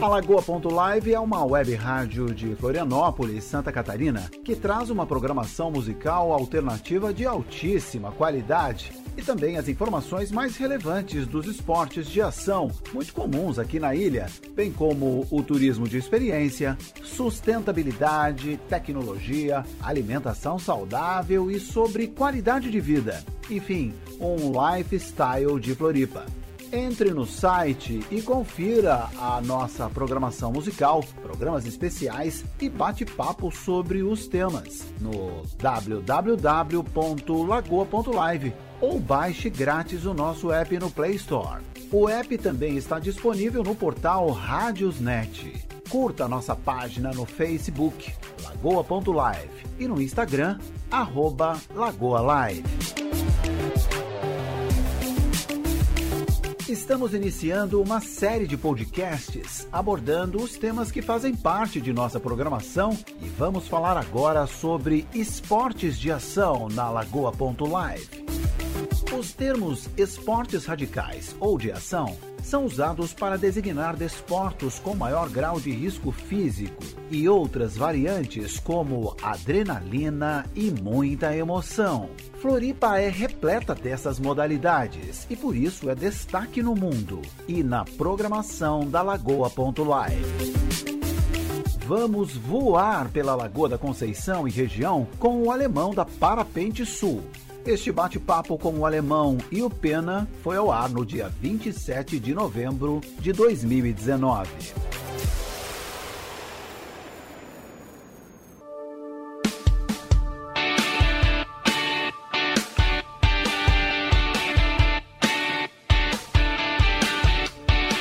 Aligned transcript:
Alagoa.live 0.00 1.12
é 1.12 1.18
uma 1.18 1.44
web 1.44 1.74
rádio 1.74 2.32
de 2.32 2.54
Florianópolis, 2.54 3.42
Santa 3.42 3.72
Catarina, 3.72 4.30
que 4.44 4.54
traz 4.54 4.90
uma 4.90 5.04
programação 5.04 5.72
musical 5.72 6.32
alternativa 6.32 7.12
de 7.12 7.26
altíssima 7.26 8.12
qualidade 8.12 8.92
e 9.16 9.22
também 9.22 9.56
as 9.56 9.68
informações 9.68 10.30
mais 10.30 10.56
relevantes 10.56 11.26
dos 11.26 11.46
esportes 11.46 12.06
de 12.06 12.22
ação, 12.22 12.70
muito 12.94 13.12
comuns 13.12 13.58
aqui 13.58 13.80
na 13.80 13.92
ilha, 13.92 14.26
bem 14.54 14.72
como 14.72 15.26
o 15.32 15.42
turismo 15.42 15.88
de 15.88 15.98
experiência, 15.98 16.78
sustentabilidade, 17.02 18.56
tecnologia, 18.68 19.64
alimentação 19.82 20.60
saudável 20.60 21.50
e 21.50 21.58
sobre 21.58 22.06
qualidade 22.06 22.70
de 22.70 22.78
vida. 22.78 23.24
Enfim, 23.50 23.92
um 24.20 24.52
lifestyle 24.52 25.58
de 25.58 25.74
Floripa. 25.74 26.24
Entre 26.72 27.12
no 27.14 27.24
site 27.24 28.04
e 28.10 28.20
confira 28.20 29.08
a 29.18 29.40
nossa 29.40 29.88
programação 29.88 30.52
musical, 30.52 31.02
programas 31.22 31.64
especiais 31.64 32.44
e 32.60 32.68
bate-papo 32.68 33.50
sobre 33.50 34.02
os 34.02 34.26
temas 34.26 34.84
no 35.00 35.44
www.lagoa.live 35.58 38.52
ou 38.82 39.00
baixe 39.00 39.48
grátis 39.48 40.04
o 40.04 40.12
nosso 40.12 40.52
app 40.52 40.78
no 40.78 40.90
Play 40.90 41.14
Store. 41.14 41.62
O 41.90 42.06
app 42.06 42.36
também 42.36 42.76
está 42.76 42.98
disponível 42.98 43.62
no 43.62 43.74
portal 43.74 44.30
Rádiosnet. 44.30 45.66
Curta 45.88 46.28
nossa 46.28 46.54
página 46.54 47.12
no 47.12 47.24
Facebook, 47.24 48.12
lagoa.live 48.42 49.64
e 49.78 49.88
no 49.88 50.02
Instagram, 50.02 50.58
arroba 50.90 51.58
lagoalive. 51.74 53.07
Estamos 56.68 57.14
iniciando 57.14 57.80
uma 57.80 57.98
série 57.98 58.46
de 58.46 58.54
podcasts 58.54 59.66
abordando 59.72 60.36
os 60.36 60.58
temas 60.58 60.92
que 60.92 61.00
fazem 61.00 61.34
parte 61.34 61.80
de 61.80 61.94
nossa 61.94 62.20
programação 62.20 62.90
e 63.22 63.24
vamos 63.26 63.66
falar 63.66 63.96
agora 63.96 64.46
sobre 64.46 65.06
esportes 65.14 65.98
de 65.98 66.12
ação 66.12 66.68
na 66.68 66.90
Lagoa.live. 66.90 68.26
Os 69.18 69.32
termos 69.32 69.88
esportes 69.96 70.66
radicais 70.66 71.34
ou 71.40 71.56
de 71.56 71.72
ação 71.72 72.14
são 72.42 72.64
usados 72.64 73.12
para 73.12 73.36
designar 73.36 73.96
desportos 73.96 74.78
com 74.78 74.94
maior 74.94 75.28
grau 75.28 75.60
de 75.60 75.70
risco 75.70 76.10
físico 76.10 76.82
e 77.10 77.28
outras 77.28 77.76
variantes 77.76 78.58
como 78.58 79.16
adrenalina 79.22 80.44
e 80.54 80.70
muita 80.70 81.36
emoção. 81.36 82.10
Floripa 82.40 82.98
é 82.98 83.08
repleta 83.08 83.74
dessas 83.74 84.18
modalidades 84.18 85.26
e 85.28 85.36
por 85.36 85.56
isso 85.56 85.90
é 85.90 85.94
destaque 85.94 86.62
no 86.62 86.74
mundo 86.74 87.20
e 87.46 87.62
na 87.62 87.84
programação 87.84 88.88
da 88.88 89.02
Lagoa.live. 89.02 90.68
Vamos 91.88 92.36
voar 92.36 93.08
pela 93.08 93.34
Lagoa 93.34 93.70
da 93.70 93.78
Conceição 93.78 94.46
e 94.46 94.50
região 94.50 95.06
com 95.18 95.42
o 95.42 95.50
alemão 95.50 95.94
da 95.94 96.04
Parapente 96.04 96.84
Sul. 96.84 97.22
Este 97.68 97.92
bate-papo 97.92 98.56
com 98.56 98.78
o 98.78 98.86
alemão 98.86 99.36
e 99.52 99.60
o 99.60 99.68
Pena 99.68 100.26
foi 100.42 100.56
ao 100.56 100.72
ar 100.72 100.88
no 100.88 101.04
dia 101.04 101.28
27 101.28 102.18
de 102.18 102.32
novembro 102.32 103.02
de 103.20 103.30
2019. 103.30 104.48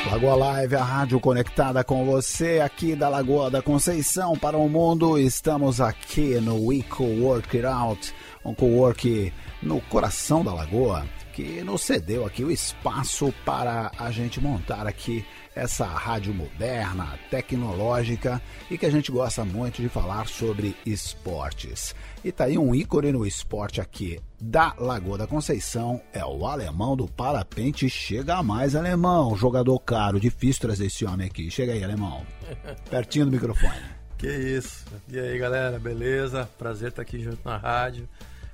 Lagoa 0.10 0.36
Live, 0.36 0.76
a 0.78 0.84
rádio 0.84 1.20
conectada 1.20 1.84
com 1.84 2.06
você 2.06 2.62
aqui 2.62 2.96
da 2.96 3.10
Lagoa 3.10 3.52
da 3.52 3.62
Conceição 3.62 4.38
para 4.38 4.56
o 4.56 4.70
mundo. 4.70 5.20
Estamos 5.20 5.82
aqui 5.82 6.40
no 6.40 6.68
We 6.68 6.86
Work 7.20 7.58
It 7.58 7.68
Out, 7.68 8.14
um 8.46 8.54
co-work 8.54 9.34
no 9.62 9.82
coração 9.82 10.44
da 10.44 10.54
lagoa, 10.54 11.06
que 11.34 11.64
nos 11.64 11.84
cedeu 11.84 12.26
aqui 12.26 12.44
o 12.44 12.52
espaço 12.52 13.34
para 13.46 13.92
a 13.98 14.12
gente 14.12 14.42
montar 14.42 14.88
aqui 14.88 15.24
essa 15.56 15.86
rádio 15.86 16.34
moderna, 16.34 17.18
tecnológica 17.30 18.42
e 18.70 18.78
que 18.78 18.86
a 18.86 18.90
gente 18.90 19.12
gosta 19.12 19.44
muito 19.44 19.82
de 19.82 19.90
falar 19.90 20.28
sobre 20.28 20.76
esportes. 20.86 21.96
E 22.24 22.32
tá 22.32 22.46
aí 22.46 22.58
um 22.58 22.74
ícone 22.74 23.12
no 23.12 23.26
esporte 23.26 23.82
aqui 23.82 24.20
da 24.40 24.74
Lagoa 24.78 25.18
da 25.18 25.28
Conceição, 25.28 26.02
é 26.14 26.24
o 26.24 26.46
alemão 26.46 26.96
do 26.96 27.08
parapente. 27.08 27.90
Chega 27.90 28.44
mais, 28.44 28.76
alemão, 28.76 29.36
jogador 29.36 29.80
caro, 29.80 30.20
difícil 30.20 30.62
trazer 30.62 30.88
esse 30.88 31.06
homem 31.06 31.28
aqui. 31.28 31.50
Chega 31.50 31.74
aí, 31.74 31.84
alemão. 31.84 32.26
Pertinho 32.90 33.26
do 33.26 33.32
microfone. 33.32 33.98
Que 34.18 34.28
isso. 34.28 34.86
E 35.08 35.20
aí, 35.20 35.38
galera, 35.38 35.78
beleza? 35.78 36.50
Prazer 36.58 36.90
estar 36.90 37.04
aqui 37.04 37.20
junto 37.20 37.40
na 37.44 37.58
rádio 37.58 38.08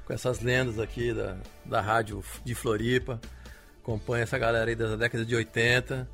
com 0.06 0.14
essas 0.14 0.42
lendas 0.42 0.80
aqui 0.80 1.14
da, 1.14 1.38
da 1.66 1.82
rádio 1.82 2.24
de 2.44 2.54
Floripa. 2.56 3.20
Acompanha 3.82 4.24
essa 4.24 4.38
galera 4.38 4.70
aí 4.70 4.76
da 4.76 4.96
década 4.96 5.26
de 5.26 5.36
80. 5.36 6.10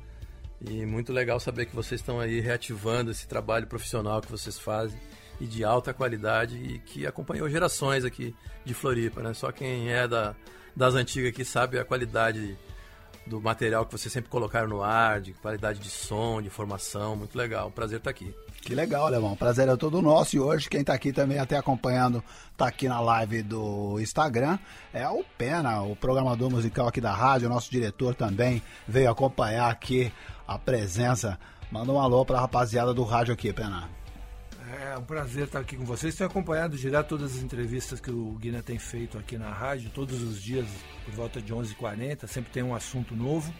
E 0.68 0.84
muito 0.84 1.12
legal 1.12 1.40
saber 1.40 1.66
que 1.66 1.74
vocês 1.74 2.00
estão 2.00 2.20
aí 2.20 2.40
reativando 2.40 3.10
esse 3.10 3.26
trabalho 3.26 3.66
profissional 3.66 4.20
que 4.20 4.30
vocês 4.30 4.58
fazem 4.58 4.98
e 5.40 5.46
de 5.46 5.64
alta 5.64 5.94
qualidade 5.94 6.56
e 6.56 6.78
que 6.80 7.06
acompanhou 7.06 7.48
gerações 7.48 8.04
aqui 8.04 8.34
de 8.64 8.74
Floripa, 8.74 9.22
né? 9.22 9.32
Só 9.32 9.50
quem 9.50 9.90
é 9.90 10.06
da, 10.06 10.34
das 10.76 10.94
antigas 10.94 11.30
aqui 11.30 11.44
sabe 11.44 11.78
a 11.78 11.84
qualidade 11.84 12.58
do 13.26 13.40
material 13.40 13.86
que 13.86 13.92
vocês 13.92 14.12
sempre 14.12 14.30
colocaram 14.30 14.68
no 14.68 14.82
ar, 14.82 15.20
de 15.20 15.32
qualidade 15.32 15.78
de 15.78 15.88
som, 15.88 16.42
de 16.42 16.50
formação, 16.50 17.16
muito 17.16 17.36
legal. 17.36 17.70
Prazer 17.70 17.98
estar 17.98 18.10
aqui. 18.10 18.34
Que 18.62 18.74
legal, 18.74 19.06
Alemão. 19.06 19.34
Prazer 19.34 19.68
é 19.68 19.76
todo 19.76 20.02
nosso. 20.02 20.36
E 20.36 20.40
hoje 20.40 20.68
quem 20.68 20.80
está 20.80 20.92
aqui 20.92 21.12
também 21.12 21.38
até 21.38 21.56
acompanhando, 21.56 22.22
está 22.52 22.66
aqui 22.66 22.88
na 22.88 23.00
live 23.00 23.42
do 23.42 23.98
Instagram, 24.00 24.58
é 24.92 25.08
o 25.08 25.24
Pena, 25.38 25.82
o 25.82 25.96
programador 25.96 26.50
musical 26.50 26.86
aqui 26.86 27.00
da 27.00 27.12
rádio, 27.12 27.48
nosso 27.48 27.70
diretor 27.70 28.14
também 28.14 28.62
veio 28.86 29.10
acompanhar 29.10 29.70
aqui 29.70 30.12
a 30.46 30.58
presença. 30.58 31.38
Manda 31.70 31.90
um 31.90 32.00
alô 32.00 32.24
para 32.24 32.38
a 32.38 32.40
rapaziada 32.42 32.92
do 32.92 33.02
rádio 33.02 33.32
aqui, 33.32 33.52
Pena. 33.52 33.88
É 34.82 34.96
um 34.96 35.02
prazer 35.02 35.44
estar 35.44 35.60
aqui 35.60 35.76
com 35.76 35.84
vocês. 35.84 36.14
Tenho 36.14 36.28
acompanhado 36.28 36.76
direto 36.76 37.08
todas 37.08 37.36
as 37.36 37.42
entrevistas 37.42 37.98
que 37.98 38.10
o 38.10 38.32
Guina 38.32 38.62
tem 38.62 38.78
feito 38.78 39.18
aqui 39.18 39.36
na 39.36 39.50
rádio, 39.50 39.90
todos 39.90 40.22
os 40.22 40.40
dias, 40.40 40.66
por 41.04 41.14
volta 41.14 41.40
de 41.40 41.52
11h40. 41.52 42.26
Sempre 42.28 42.52
tem 42.52 42.62
um 42.62 42.74
assunto 42.74 43.16
novo. 43.16 43.52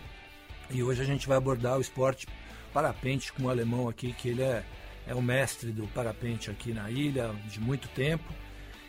E 0.71 0.83
hoje 0.83 1.03
a 1.03 1.05
gente 1.05 1.27
vai 1.27 1.37
abordar 1.37 1.79
o 1.79 1.81
esporte 1.81 2.29
parapente 2.73 3.33
com 3.33 3.45
o 3.45 3.51
alemão 3.51 3.89
aqui, 3.89 4.13
que 4.13 4.29
ele 4.29 4.43
é 4.43 4.63
é 5.11 5.15
o 5.15 5.21
mestre 5.21 5.73
do 5.73 5.89
parapente 5.89 6.51
aqui 6.51 6.73
na 6.73 6.89
ilha 6.89 7.35
de 7.49 7.61
muito 7.61 7.89
tempo. 7.89 8.33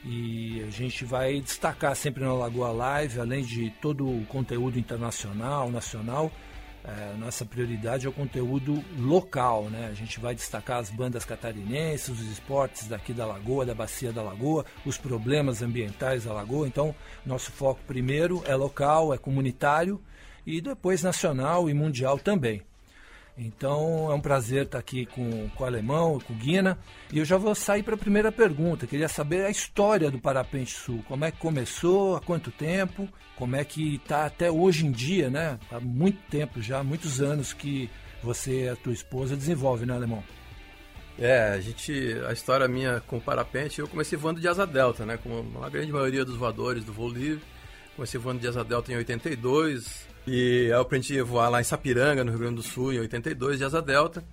E 0.06 0.64
a 0.68 0.70
gente 0.70 1.04
vai 1.04 1.42
destacar 1.42 1.96
sempre 1.96 2.24
na 2.24 2.34
Lagoa 2.34 2.72
Live, 2.72 3.20
além 3.20 3.44
de 3.44 3.72
todo 3.82 4.08
o 4.08 4.26
conteúdo 4.28 4.78
internacional, 4.78 5.70
nacional, 5.70 6.32
é, 6.84 7.16
nossa 7.18 7.46
prioridade 7.46 8.08
é 8.08 8.10
o 8.10 8.14
conteúdo 8.14 8.84
local, 8.98 9.66
né? 9.66 9.88
A 9.92 9.94
gente 9.94 10.20
vai 10.20 10.34
destacar 10.34 10.80
as 10.80 10.90
bandas 10.90 11.24
catarinenses, 11.24 12.10
os 12.10 12.32
esportes 12.32 12.88
daqui 12.88 13.14
da 13.14 13.26
Lagoa, 13.26 13.66
da 13.66 13.76
Bacia 13.76 14.12
da 14.12 14.24
Lagoa, 14.24 14.66
os 14.84 14.98
problemas 14.98 15.62
ambientais 15.62 16.26
da 16.26 16.34
Lagoa. 16.34 16.68
Então, 16.68 16.96
nosso 17.24 17.52
foco 17.52 17.82
primeiro 17.86 18.44
é 18.48 18.56
local, 18.56 19.14
é 19.14 19.18
comunitário 19.18 20.02
e 20.46 20.60
depois 20.60 21.04
nacional 21.04 21.70
e 21.70 21.74
mundial 21.74 22.18
também. 22.18 22.64
Então 23.44 24.12
é 24.12 24.14
um 24.14 24.22
prazer 24.22 24.66
estar 24.66 24.78
aqui 24.78 25.08
com, 25.08 25.50
com 25.50 25.64
o 25.64 25.66
Alemão, 25.66 26.20
com 26.20 26.32
o 26.32 26.36
Guina. 26.36 26.78
E 27.12 27.18
eu 27.18 27.26
já 27.26 27.38
vou 27.38 27.56
sair 27.56 27.82
para 27.82 27.96
a 27.96 27.98
primeira 27.98 28.32
pergunta. 28.32 28.86
Queria 28.86 29.08
saber 29.08 29.46
a 29.46 29.50
história 29.50 30.12
do 30.12 30.20
Parapente 30.20 30.72
Sul. 30.72 31.04
Como 31.08 31.26
é 31.26 31.32
que 31.32 31.40
começou, 31.40 32.16
há 32.16 32.22
quanto 32.22 32.52
tempo, 32.52 33.10
como 33.36 33.56
é 33.56 33.66
que 33.66 33.96
está 33.96 34.28
até 34.28 34.52
hoje 34.52 34.86
em 34.86 34.92
dia, 34.92 35.32
né? 35.32 35.58
Há 35.72 35.80
muito 35.80 36.20
tempo 36.30 36.62
já, 36.62 36.84
muitos 36.84 37.20
anos 37.20 37.52
que 37.52 37.90
você 38.22 38.66
e 38.66 38.70
a 38.70 38.76
tua 38.76 38.94
esposa 38.94 39.36
desenvolvem, 39.36 39.88
né, 39.88 39.96
Alemão? 39.96 40.24
É, 41.18 41.50
a 41.50 41.60
gente, 41.60 42.16
a 42.28 42.32
história 42.32 42.68
minha 42.68 43.02
com 43.02 43.18
o 43.18 43.22
parapente, 43.22 43.80
eu 43.80 43.88
comecei 43.88 44.18
voando 44.18 44.40
de 44.40 44.48
asa 44.48 44.68
delta, 44.68 45.04
né? 45.04 45.18
Como 45.18 45.64
a 45.64 45.70
grande 45.70 45.92
maioria 45.92 46.24
dos 46.24 46.36
voadores 46.36 46.84
do 46.84 46.94
voo 46.94 47.10
livre. 47.10 47.42
Comecei 47.96 48.20
voando 48.20 48.40
de 48.40 48.48
asa 48.48 48.64
delta 48.64 48.92
em 48.94 48.98
82, 48.98 50.11
e 50.28 50.68
eu 50.70 50.82
aprendi 50.82 51.20
a 51.20 51.24
voar 51.24 51.50
lá 51.50 51.62
em 51.62 51.64
Sapiranga, 51.64 52.24
no 52.24 52.32
Rio 52.32 52.40
Grande 52.40 52.56
do 52.56 52.64
Sul, 52.64 52.94
em 52.94 53.00
82, 53.00 53.58
de 53.58 53.66
asa 53.66 53.82
delta. 53.82 54.24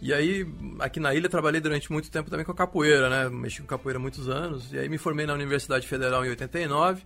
E 0.00 0.12
aí, 0.12 0.46
aqui 0.80 0.98
na 0.98 1.14
ilha, 1.14 1.28
trabalhei 1.28 1.60
durante 1.60 1.90
muito 1.92 2.10
tempo 2.10 2.28
também 2.28 2.44
com 2.44 2.52
capoeira, 2.52 3.08
né? 3.08 3.28
Mexi 3.28 3.60
com 3.60 3.68
capoeira 3.68 3.98
há 3.98 4.02
muitos 4.02 4.28
anos. 4.28 4.72
E 4.72 4.78
aí 4.78 4.88
me 4.88 4.98
formei 4.98 5.26
na 5.26 5.32
Universidade 5.32 5.86
Federal 5.86 6.24
em 6.24 6.28
89. 6.30 7.02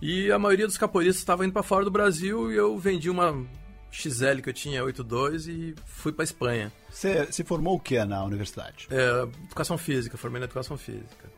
E 0.00 0.30
a 0.30 0.38
maioria 0.38 0.66
dos 0.66 0.76
capoeiristas 0.76 1.22
estava 1.22 1.44
indo 1.44 1.52
para 1.52 1.62
fora 1.62 1.84
do 1.84 1.90
Brasil 1.90 2.52
e 2.52 2.56
eu 2.56 2.78
vendi 2.78 3.10
uma 3.10 3.44
XL 3.90 4.40
que 4.42 4.50
eu 4.50 4.52
tinha, 4.52 4.84
82, 4.84 5.48
e 5.48 5.74
fui 5.86 6.12
para 6.12 6.22
Espanha. 6.22 6.72
Você 6.90 7.32
se 7.32 7.42
formou 7.42 7.76
o 7.76 7.80
que 7.80 8.02
na 8.04 8.22
universidade? 8.24 8.86
É, 8.90 9.22
educação 9.46 9.78
física, 9.78 10.16
formei 10.16 10.38
na 10.38 10.44
educação 10.44 10.76
física. 10.76 11.37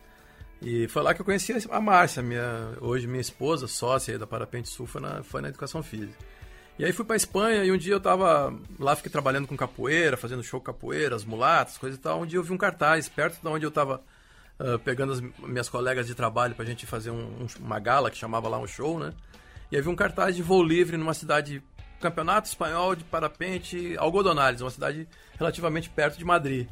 E 0.63 0.87
foi 0.89 1.03
lá 1.03 1.15
que 1.15 1.21
eu 1.21 1.25
conheci 1.25 1.55
a 1.71 1.81
Márcia, 1.81 2.23
minha, 2.23 2.75
hoje 2.81 3.07
minha 3.07 3.21
esposa, 3.21 3.67
sócia 3.67 4.19
da 4.19 4.27
Parapente 4.27 4.69
Sul, 4.69 4.87
foi 4.87 5.01
na, 5.01 5.23
foi 5.23 5.41
na 5.41 5.49
educação 5.49 5.83
física. 5.83 6.19
E 6.79 6.85
aí 6.85 6.93
fui 6.93 7.05
pra 7.05 7.17
Espanha 7.17 7.65
e 7.65 7.73
um 7.73 7.77
dia 7.77 7.95
eu 7.95 8.01
tava 8.01 8.55
lá, 8.79 8.97
fiquei 8.97 9.11
trabalhando 9.11 9.47
com 9.47 9.57
capoeira, 9.57 10.17
fazendo 10.17 10.43
show 10.43 10.61
capoeira, 10.61 11.15
as 11.15 11.25
mulatas, 11.25 11.77
coisa 11.77 11.97
e 11.97 11.99
tal. 11.99 12.23
Um 12.23 12.27
dia 12.27 12.39
eu 12.39 12.43
vi 12.43 12.53
um 12.53 12.59
cartaz 12.59 13.09
perto 13.09 13.41
de 13.41 13.49
onde 13.49 13.67
eu 13.67 13.71
tava 13.71 14.03
uh, 14.59 14.79
pegando 14.79 15.13
as 15.13 15.21
minhas 15.21 15.69
colegas 15.69 16.07
de 16.07 16.15
trabalho 16.15 16.55
pra 16.55 16.65
gente 16.65 16.87
fazer 16.87 17.11
um, 17.11 17.43
um, 17.43 17.47
uma 17.59 17.79
gala 17.79 18.11
que 18.11 18.17
chamava 18.17 18.49
lá 18.49 18.59
um 18.59 18.67
show, 18.67 18.99
né? 18.99 19.13
E 19.71 19.77
aí 19.77 19.83
vi 19.83 19.89
um 19.89 19.97
cartaz 19.97 20.35
de 20.35 20.43
voo 20.43 20.63
livre 20.63 20.97
numa 20.97 21.15
cidade, 21.15 21.63
campeonato 22.01 22.49
espanhol 22.49 22.95
de 22.95 23.05
parapente, 23.05 23.95
Algodonales, 23.99 24.63
uma 24.63 24.71
cidade 24.71 25.07
relativamente 25.39 25.91
perto 25.91 26.19
de 26.19 26.25
Madrid. 26.25 26.67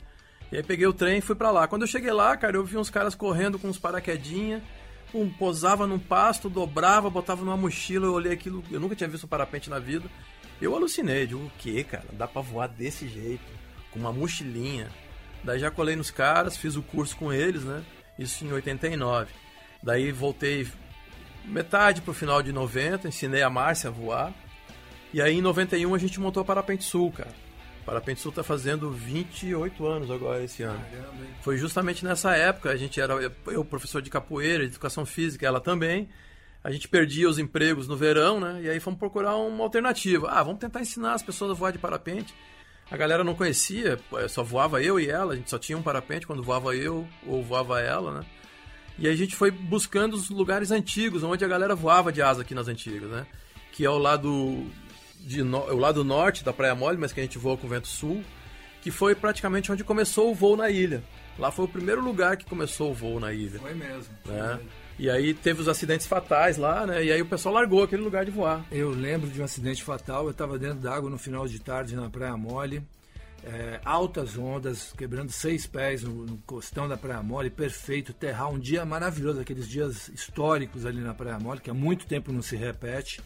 E 0.50 0.56
aí 0.56 0.62
peguei 0.62 0.86
o 0.86 0.92
trem 0.92 1.18
e 1.18 1.20
fui 1.20 1.34
para 1.34 1.50
lá. 1.50 1.68
Quando 1.68 1.82
eu 1.82 1.88
cheguei 1.88 2.12
lá, 2.12 2.36
cara, 2.36 2.56
eu 2.56 2.64
vi 2.64 2.76
uns 2.76 2.90
caras 2.90 3.14
correndo 3.14 3.58
com 3.58 3.68
uns 3.68 3.78
paraquedinha, 3.78 4.62
um, 5.12 5.28
posava 5.28 5.86
num 5.86 5.98
pasto, 5.98 6.48
dobrava, 6.48 7.10
botava 7.10 7.44
numa 7.44 7.56
mochila, 7.56 8.06
eu 8.06 8.14
olhei 8.14 8.32
aquilo, 8.32 8.62
eu 8.70 8.80
nunca 8.80 8.96
tinha 8.96 9.08
visto 9.08 9.24
um 9.24 9.28
parapente 9.28 9.68
na 9.68 9.78
vida. 9.78 10.08
Eu 10.60 10.74
alucinei, 10.74 11.26
digo, 11.26 11.40
o 11.40 11.52
que, 11.58 11.84
cara? 11.84 12.06
Dá 12.12 12.26
pra 12.26 12.42
voar 12.42 12.66
desse 12.66 13.08
jeito, 13.08 13.44
com 13.92 13.98
uma 13.98 14.12
mochilinha. 14.12 14.88
Daí 15.44 15.58
já 15.58 15.70
colei 15.70 15.94
nos 15.94 16.10
caras, 16.10 16.56
fiz 16.56 16.76
o 16.76 16.82
curso 16.82 17.16
com 17.16 17.32
eles, 17.32 17.62
né? 17.62 17.84
Isso 18.18 18.44
em 18.44 18.52
89. 18.52 19.30
Daí 19.82 20.10
voltei 20.10 20.66
metade 21.44 22.02
pro 22.02 22.12
final 22.12 22.42
de 22.42 22.52
90, 22.52 23.06
ensinei 23.06 23.42
a 23.42 23.50
Márcia 23.50 23.88
a 23.88 23.92
voar. 23.92 24.34
E 25.12 25.22
aí 25.22 25.38
em 25.38 25.42
91 25.42 25.94
a 25.94 25.98
gente 25.98 26.18
montou 26.20 26.40
a 26.40 26.44
Parapente 26.44 26.84
Sul, 26.84 27.12
cara. 27.12 27.47
Parapente 27.88 28.20
Sul 28.20 28.30
tá 28.30 28.42
fazendo 28.42 28.90
28 28.90 29.86
anos 29.86 30.10
agora 30.10 30.44
esse 30.44 30.62
ano. 30.62 30.78
Caramba, 30.78 31.24
Foi 31.40 31.56
justamente 31.56 32.04
nessa 32.04 32.36
época, 32.36 32.70
a 32.70 32.76
gente 32.76 33.00
era 33.00 33.14
eu 33.46 33.64
professor 33.64 34.02
de 34.02 34.10
capoeira, 34.10 34.64
de 34.64 34.72
educação 34.72 35.06
física, 35.06 35.46
ela 35.46 35.58
também. 35.58 36.06
A 36.62 36.70
gente 36.70 36.86
perdia 36.86 37.26
os 37.26 37.38
empregos 37.38 37.88
no 37.88 37.96
verão, 37.96 38.38
né? 38.38 38.60
E 38.62 38.68
aí 38.68 38.78
fomos 38.78 38.98
procurar 38.98 39.36
uma 39.36 39.64
alternativa. 39.64 40.28
Ah, 40.30 40.42
vamos 40.42 40.60
tentar 40.60 40.82
ensinar 40.82 41.14
as 41.14 41.22
pessoas 41.22 41.52
a 41.52 41.54
voar 41.54 41.72
de 41.72 41.78
parapente. 41.78 42.34
A 42.90 42.96
galera 42.96 43.24
não 43.24 43.34
conhecia, 43.34 43.98
só 44.28 44.42
voava 44.42 44.82
eu 44.82 45.00
e 45.00 45.08
ela, 45.08 45.32
a 45.32 45.36
gente 45.36 45.48
só 45.48 45.58
tinha 45.58 45.78
um 45.78 45.82
parapente 45.82 46.26
quando 46.26 46.42
voava 46.42 46.76
eu 46.76 47.08
ou 47.26 47.42
voava 47.42 47.80
ela, 47.80 48.20
né? 48.20 48.26
E 48.98 49.06
aí 49.06 49.14
a 49.14 49.16
gente 49.16 49.34
foi 49.34 49.50
buscando 49.50 50.12
os 50.12 50.28
lugares 50.28 50.70
antigos, 50.70 51.22
onde 51.22 51.42
a 51.42 51.48
galera 51.48 51.74
voava 51.74 52.12
de 52.12 52.20
asa 52.20 52.42
aqui 52.42 52.54
nas 52.54 52.68
antigas, 52.68 53.08
né? 53.10 53.26
Que 53.72 53.86
é 53.86 53.88
o 53.90 53.96
lado 53.96 54.66
de 55.20 55.42
no, 55.42 55.58
o 55.58 55.76
lado 55.76 56.04
norte 56.04 56.44
da 56.44 56.52
Praia 56.52 56.74
Mole, 56.74 56.98
mas 56.98 57.12
que 57.12 57.20
a 57.20 57.22
gente 57.22 57.38
voa 57.38 57.56
com 57.56 57.68
vento 57.68 57.88
sul, 57.88 58.22
que 58.80 58.90
foi 58.90 59.14
praticamente 59.14 59.70
onde 59.70 59.84
começou 59.84 60.30
o 60.30 60.34
voo 60.34 60.56
na 60.56 60.70
ilha. 60.70 61.02
Lá 61.38 61.50
foi 61.50 61.66
o 61.66 61.68
primeiro 61.68 62.02
lugar 62.02 62.36
que 62.36 62.44
começou 62.44 62.90
o 62.90 62.94
voo 62.94 63.20
na 63.20 63.32
ilha. 63.32 63.60
Foi 63.60 63.74
mesmo. 63.74 64.14
Foi 64.24 64.34
né? 64.34 64.54
mesmo. 64.54 64.70
E 64.98 65.08
aí 65.08 65.32
teve 65.32 65.60
os 65.60 65.68
acidentes 65.68 66.06
fatais 66.06 66.56
lá, 66.56 66.84
né? 66.84 67.04
E 67.04 67.12
aí 67.12 67.22
o 67.22 67.26
pessoal 67.26 67.54
largou 67.54 67.84
aquele 67.84 68.02
lugar 68.02 68.24
de 68.24 68.32
voar. 68.32 68.64
Eu 68.70 68.90
lembro 68.90 69.30
de 69.30 69.40
um 69.40 69.44
acidente 69.44 69.84
fatal. 69.84 70.24
Eu 70.24 70.32
estava 70.32 70.58
dentro 70.58 70.80
d'água 70.80 71.08
no 71.08 71.18
final 71.18 71.46
de 71.46 71.60
tarde 71.60 71.94
na 71.94 72.10
Praia 72.10 72.36
Mole. 72.36 72.82
É, 73.44 73.80
altas 73.84 74.36
ondas, 74.36 74.92
quebrando 74.98 75.30
seis 75.30 75.64
pés 75.64 76.02
no, 76.02 76.26
no, 76.26 76.38
costão 76.38 76.88
da 76.88 76.96
Praia 76.96 77.22
Mole, 77.22 77.48
perfeito, 77.48 78.12
terral, 78.12 78.52
um 78.52 78.58
dia 78.58 78.84
maravilhoso, 78.84 79.40
aqueles 79.40 79.68
dias 79.68 80.08
históricos 80.08 80.84
ali 80.84 81.00
na 81.00 81.14
Praia 81.14 81.38
Mole, 81.38 81.60
que 81.60 81.70
há 81.70 81.74
muito 81.74 82.04
tempo 82.04 82.32
não 82.32 82.42
se 82.42 82.56
repete, 82.56 83.20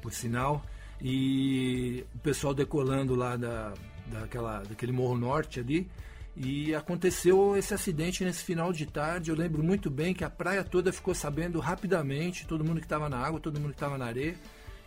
por 0.00 0.12
sinal 0.12 0.64
e 1.02 2.04
o 2.14 2.18
pessoal 2.18 2.52
decolando 2.52 3.14
lá 3.14 3.36
da, 3.36 3.72
daquela, 4.06 4.62
daquele 4.62 4.92
Morro 4.92 5.16
Norte 5.16 5.60
ali. 5.60 5.88
E 6.36 6.74
aconteceu 6.74 7.56
esse 7.56 7.74
acidente 7.74 8.24
nesse 8.24 8.44
final 8.44 8.72
de 8.72 8.86
tarde. 8.86 9.30
Eu 9.30 9.36
lembro 9.36 9.62
muito 9.62 9.90
bem 9.90 10.14
que 10.14 10.24
a 10.24 10.30
praia 10.30 10.64
toda 10.64 10.92
ficou 10.92 11.14
sabendo 11.14 11.58
rapidamente, 11.58 12.46
todo 12.46 12.64
mundo 12.64 12.78
que 12.78 12.86
estava 12.86 13.08
na 13.08 13.18
água, 13.18 13.40
todo 13.40 13.58
mundo 13.60 13.70
que 13.70 13.76
estava 13.76 13.98
na 13.98 14.06
areia. 14.06 14.36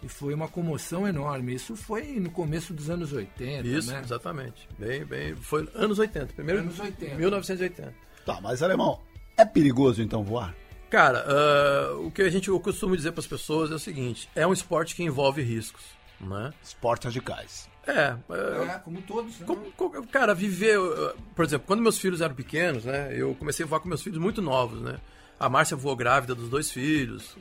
E 0.01 0.09
foi 0.09 0.33
uma 0.33 0.47
comoção 0.47 1.07
enorme. 1.07 1.53
Isso 1.53 1.75
foi 1.75 2.19
no 2.19 2.29
começo 2.29 2.73
dos 2.73 2.89
anos 2.89 3.13
80. 3.13 3.67
Isso, 3.67 3.91
né? 3.91 4.01
exatamente. 4.03 4.67
Bem, 4.77 5.05
bem, 5.05 5.35
foi 5.35 5.69
anos 5.73 5.99
80, 5.99 6.33
primeiro. 6.33 6.61
Anos 6.61 6.79
80. 6.79 7.15
1980. 7.15 7.93
Tá, 8.25 8.41
mas 8.41 8.61
alemão, 8.61 8.99
é 9.37 9.45
perigoso 9.45 10.01
então 10.01 10.23
voar? 10.23 10.55
Cara, 10.89 11.25
uh, 11.25 12.05
o 12.05 12.11
que 12.11 12.21
a 12.21 12.29
gente 12.29 12.49
eu 12.49 12.59
costumo 12.59 12.95
dizer 12.95 13.11
para 13.11 13.21
as 13.21 13.27
pessoas 13.27 13.71
é 13.71 13.75
o 13.75 13.79
seguinte: 13.79 14.29
é 14.35 14.45
um 14.45 14.53
esporte 14.53 14.95
que 14.95 15.03
envolve 15.03 15.41
riscos. 15.41 15.83
Né? 16.19 16.53
Esportes 16.63 17.05
radicais. 17.05 17.69
É, 17.85 18.15
é, 18.29 18.75
é, 18.75 18.79
como 18.79 19.01
todos. 19.01 19.39
Né? 19.39 19.45
Como, 19.45 20.07
cara, 20.07 20.33
viver. 20.33 20.77
Por 21.35 21.43
exemplo, 21.43 21.67
quando 21.67 21.81
meus 21.81 21.97
filhos 21.97 22.21
eram 22.21 22.33
pequenos, 22.33 22.85
né? 22.85 23.09
Eu 23.13 23.35
comecei 23.35 23.65
a 23.65 23.67
voar 23.67 23.81
com 23.81 23.89
meus 23.89 24.01
filhos 24.01 24.19
muito 24.19 24.41
novos, 24.41 24.81
né? 24.81 24.99
A 25.39 25.49
Márcia 25.49 25.75
voou 25.75 25.95
grávida 25.95 26.33
dos 26.33 26.49
dois 26.49 26.71
filhos. 26.71 27.35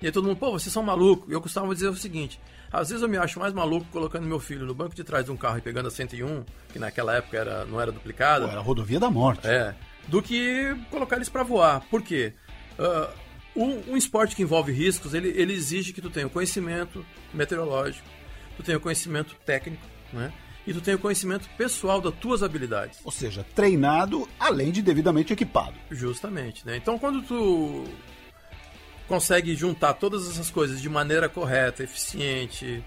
E 0.00 0.06
aí 0.06 0.12
todo 0.12 0.26
mundo, 0.26 0.36
pô, 0.36 0.52
vocês 0.52 0.72
são 0.72 0.82
malucos. 0.82 1.28
E 1.28 1.32
eu 1.32 1.40
costumava 1.40 1.74
dizer 1.74 1.88
o 1.88 1.96
seguinte: 1.96 2.40
às 2.70 2.90
vezes 2.90 3.02
eu 3.02 3.08
me 3.08 3.16
acho 3.16 3.40
mais 3.40 3.52
maluco 3.52 3.86
colocando 3.90 4.26
meu 4.26 4.38
filho 4.38 4.66
no 4.66 4.74
banco 4.74 4.94
de 4.94 5.02
trás 5.02 5.24
de 5.24 5.32
um 5.32 5.36
carro 5.36 5.58
e 5.58 5.60
pegando 5.60 5.88
a 5.88 5.90
101, 5.90 6.44
que 6.72 6.78
naquela 6.78 7.16
época 7.16 7.36
era, 7.36 7.64
não 7.64 7.80
era 7.80 7.90
duplicada. 7.90 8.44
Pô, 8.44 8.50
era 8.52 8.60
a 8.60 8.62
rodovia 8.62 9.00
da 9.00 9.10
morte. 9.10 9.46
É. 9.46 9.74
Do 10.06 10.22
que 10.22 10.76
colocar 10.90 11.16
eles 11.16 11.28
para 11.28 11.42
voar. 11.42 11.80
Por 11.90 12.02
quê? 12.02 12.34
Uh, 12.78 13.28
um, 13.56 13.92
um, 13.92 13.96
esporte 13.96 14.36
que 14.36 14.42
envolve 14.42 14.70
riscos, 14.70 15.14
ele, 15.14 15.28
ele 15.28 15.52
exige 15.52 15.92
que 15.92 16.00
tu 16.00 16.10
tenha 16.10 16.28
o 16.28 16.30
conhecimento 16.30 17.04
meteorológico, 17.34 18.06
tu 18.58 18.62
tem 18.64 18.74
o 18.74 18.80
conhecimento 18.80 19.34
técnico, 19.46 19.86
né? 20.12 20.32
E 20.66 20.74
tu 20.74 20.82
tem 20.82 20.94
o 20.94 20.98
conhecimento 20.98 21.48
pessoal 21.56 22.00
das 22.00 22.14
tuas 22.16 22.42
habilidades. 22.42 22.98
Ou 23.02 23.10
seja, 23.10 23.46
treinado 23.54 24.28
além 24.38 24.70
de 24.70 24.82
devidamente 24.82 25.32
equipado. 25.32 25.74
Justamente, 25.90 26.66
né? 26.66 26.76
Então 26.76 26.98
quando 26.98 27.22
tu 27.22 27.84
consegue 29.06 29.54
juntar 29.54 29.94
todas 29.94 30.28
essas 30.28 30.50
coisas 30.50 30.82
de 30.82 30.88
maneira 30.88 31.28
correta, 31.28 31.82
eficiente, 31.82 32.84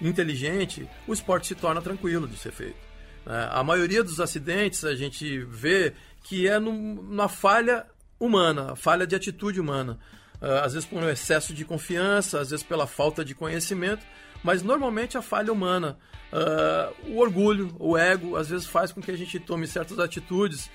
inteligente, 0.00 0.88
o 1.06 1.12
esporte 1.12 1.48
se 1.48 1.54
torna 1.54 1.82
tranquilo 1.82 2.26
de 2.26 2.38
ser 2.38 2.52
feito. 2.52 2.78
Né? 3.26 3.48
A 3.50 3.62
maioria 3.62 4.02
dos 4.02 4.20
acidentes 4.20 4.84
a 4.84 4.94
gente 4.94 5.40
vê 5.40 5.92
que 6.22 6.48
é 6.48 6.58
numa 6.58 7.28
falha 7.28 7.84
humana, 8.18 8.76
falha 8.76 9.06
de 9.06 9.14
atitude 9.14 9.60
humana. 9.60 9.98
Uh, 10.40 10.64
às 10.64 10.72
vezes 10.72 10.88
por 10.88 11.02
um 11.02 11.08
excesso 11.08 11.52
de 11.52 11.64
confiança, 11.64 12.40
às 12.40 12.50
vezes 12.50 12.64
pela 12.64 12.86
falta 12.86 13.24
de 13.24 13.34
conhecimento, 13.34 14.06
mas 14.42 14.62
normalmente 14.62 15.18
a 15.18 15.22
falha 15.22 15.52
humana, 15.52 15.98
uh, 16.32 17.10
o 17.10 17.18
orgulho, 17.18 17.74
o 17.78 17.96
ego, 17.98 18.36
às 18.36 18.48
vezes 18.48 18.66
faz 18.66 18.92
com 18.92 19.00
que 19.00 19.10
a 19.10 19.16
gente 19.16 19.38
tome 19.40 19.66
certas 19.66 19.98
atitudes 19.98 20.70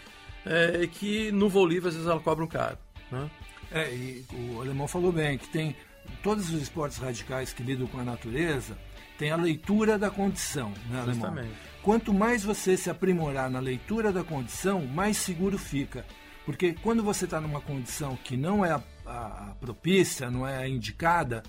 é, 0.45 0.87
que 0.87 1.31
no 1.31 1.49
voo 1.49 1.65
livre 1.65 1.89
às 1.89 1.95
vezes 1.95 2.09
ela 2.09 2.19
cobra 2.19 2.43
um 2.43 2.47
caro. 2.47 2.77
Né? 3.11 3.29
É, 3.71 3.93
e 3.93 4.25
o 4.51 4.61
alemão 4.61 4.87
falou 4.87 5.11
bem 5.11 5.37
que 5.37 5.47
tem 5.47 5.75
todos 6.21 6.49
os 6.49 6.61
esportes 6.61 6.97
radicais 6.97 7.53
que 7.53 7.63
lidam 7.63 7.87
com 7.87 7.99
a 7.99 8.03
natureza, 8.03 8.77
tem 9.17 9.31
a 9.31 9.35
leitura 9.35 9.97
da 9.97 10.09
condição, 10.09 10.71
né, 10.89 10.99
alemão? 10.99 11.13
Justamente. 11.13 11.53
Quanto 11.81 12.13
mais 12.13 12.43
você 12.43 12.75
se 12.75 12.89
aprimorar 12.89 13.49
na 13.49 13.59
leitura 13.59 14.11
da 14.11 14.23
condição, 14.23 14.85
mais 14.85 15.17
seguro 15.17 15.57
fica. 15.57 16.05
Porque 16.45 16.73
quando 16.73 17.03
você 17.03 17.25
está 17.25 17.39
numa 17.39 17.61
condição 17.61 18.17
que 18.23 18.35
não 18.35 18.65
é 18.65 18.81
a, 19.05 19.55
propícia, 19.59 20.29
não 20.29 20.47
é 20.47 20.57
a 20.57 20.67
indicada, 20.67 21.43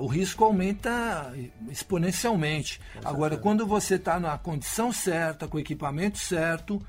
o 0.00 0.06
risco 0.06 0.44
aumenta 0.44 1.32
exponencialmente. 1.68 2.80
Agora, 3.04 3.36
quando 3.36 3.66
você 3.66 3.96
está 3.96 4.18
na 4.18 4.38
condição 4.38 4.90
certa, 4.90 5.46
com 5.46 5.58
o 5.58 5.60
equipamento 5.60 6.18
certo, 6.18 6.80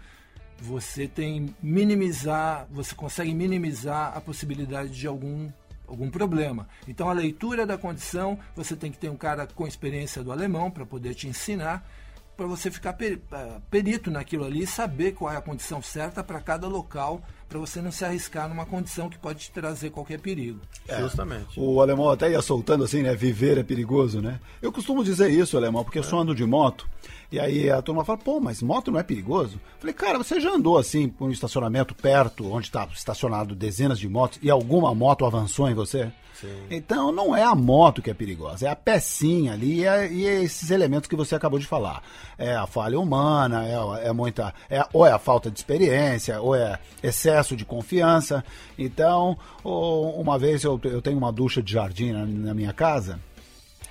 você 0.57 1.07
tem 1.07 1.53
minimizar, 1.62 2.65
você 2.72 2.95
consegue 2.95 3.34
minimizar 3.34 4.15
a 4.15 4.22
possibilidade 4.22 4.89
de 4.89 5.07
algum 5.07 5.50
algum 5.88 6.10
problema. 6.10 6.67
Então 6.88 7.10
a 7.10 7.13
leitura 7.13 7.65
da 7.65 7.77
condição, 7.77 8.39
você 8.55 8.75
tem 8.75 8.91
que 8.91 8.98
ter 8.98 9.10
um 9.10 9.17
cara 9.17 9.45
com 9.45 9.67
experiência 9.67 10.24
do 10.24 10.31
alemão 10.31 10.72
para 10.72 10.84
poder 10.84 11.13
te 11.13 11.27
ensinar, 11.27 11.88
para 12.36 12.48
você 12.48 12.69
ficar 12.69 12.98
ah, 13.31 13.62
perito 13.69 14.12
naquilo 14.12 14.45
ali 14.45 14.63
e 14.63 14.67
saber 14.67 15.13
qual 15.13 15.31
é 15.31 15.38
a 15.38 15.41
condição 15.41 15.81
certa 15.81 16.24
para 16.24 16.41
cada 16.41 16.67
local 16.67 17.22
para 17.48 17.60
você 17.60 17.82
não 17.82 17.92
se 17.92 18.04
arriscar 18.04 18.50
numa 18.50 18.66
condição 18.66 19.10
que 19.10 19.18
pode 19.18 19.40
te 19.40 19.52
trazer 19.52 19.90
qualquer 19.90 20.20
perigo. 20.20 20.60
É, 20.88 21.00
Justamente. 21.00 21.60
O 21.60 21.82
alemão 21.82 22.10
até 22.10 22.32
ia 22.32 22.42
soltando 22.42 22.84
assim, 22.84 23.02
né? 23.02 23.16
Viver 23.16 23.58
é 23.58 23.64
perigoso, 23.64 24.22
né? 24.22 24.40
Eu 24.62 24.72
costumo 24.72 25.04
dizer 25.04 25.30
isso, 25.30 25.58
alemão, 25.58 25.84
porque 25.84 26.00
é. 26.00 26.02
eu 26.02 26.04
só 26.04 26.20
ando 26.20 26.36
de 26.36 26.46
moto. 26.46 26.88
E 27.32 27.40
aí 27.40 27.70
a 27.70 27.82
turma 27.82 28.06
fala, 28.06 28.18
pô, 28.18 28.40
mas 28.40 28.62
moto 28.62 28.92
não 28.92 29.00
é 29.00 29.04
perigoso? 29.04 29.60
falei, 29.80 29.94
cara, 29.94 30.18
você 30.18 30.40
já 30.40 30.52
andou 30.52 30.78
assim 30.78 31.10
por 31.10 31.28
um 31.28 31.32
estacionamento 31.32 31.94
perto, 31.94 32.52
onde 32.52 32.68
está 32.68 32.88
estacionado 32.94 33.56
dezenas 33.56 34.00
de 34.00 34.08
motos, 34.08 34.40
e 34.42 34.50
alguma 34.50 34.94
moto 34.94 35.25
avançou 35.25 35.70
em 35.70 35.74
você? 35.74 36.12
Sim. 36.40 36.68
Então 36.70 37.12
não 37.14 37.36
é 37.36 37.44
a 37.44 37.56
moto 37.56 38.02
que 38.02 38.10
é 38.10 38.14
perigosa, 38.14 38.68
é 38.68 38.70
a 38.70 38.75
pecinha 38.75 39.54
ali 39.54 39.80
e, 39.80 39.86
é, 39.86 40.12
e 40.12 40.28
é 40.28 40.44
esses 40.44 40.70
elementos 40.70 41.08
que 41.08 41.16
você 41.16 41.34
acabou 41.34 41.58
de 41.58 41.66
falar. 41.66 42.04
É 42.38 42.54
a 42.56 42.68
falha 42.68 43.00
humana, 43.00 43.66
é, 43.66 44.10
é 44.10 44.12
muita. 44.12 44.54
É, 44.70 44.86
ou 44.92 45.06
é 45.06 45.12
a 45.12 45.20
falta 45.20 45.50
de 45.50 45.58
experiência, 45.58 46.42
ou 46.42 46.54
é 46.54 46.78
excesso 47.02 47.35
de 47.56 47.65
confiança. 47.65 48.46
Então, 48.77 49.38
uma 49.63 50.38
vez 50.38 50.63
eu, 50.63 50.80
eu 50.84 51.01
tenho 51.01 51.18
uma 51.18 51.32
ducha 51.32 51.62
de 51.62 51.74
jardim 51.74 52.12
na, 52.12 52.25
na 52.25 52.54
minha 52.54 52.72
casa. 52.72 53.20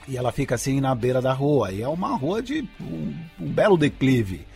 E 0.06 0.16
ela 0.16 0.32
fica 0.32 0.54
assim 0.54 0.80
na 0.80 0.94
beira 0.94 1.20
da 1.20 1.32
rua. 1.32 1.72
E 1.72 1.82
é 1.82 1.88
uma 1.88 2.16
rua 2.16 2.42
de 2.42 2.68
um, 2.80 3.14
um 3.40 3.50
belo 3.50 3.76
declive. 3.76 4.46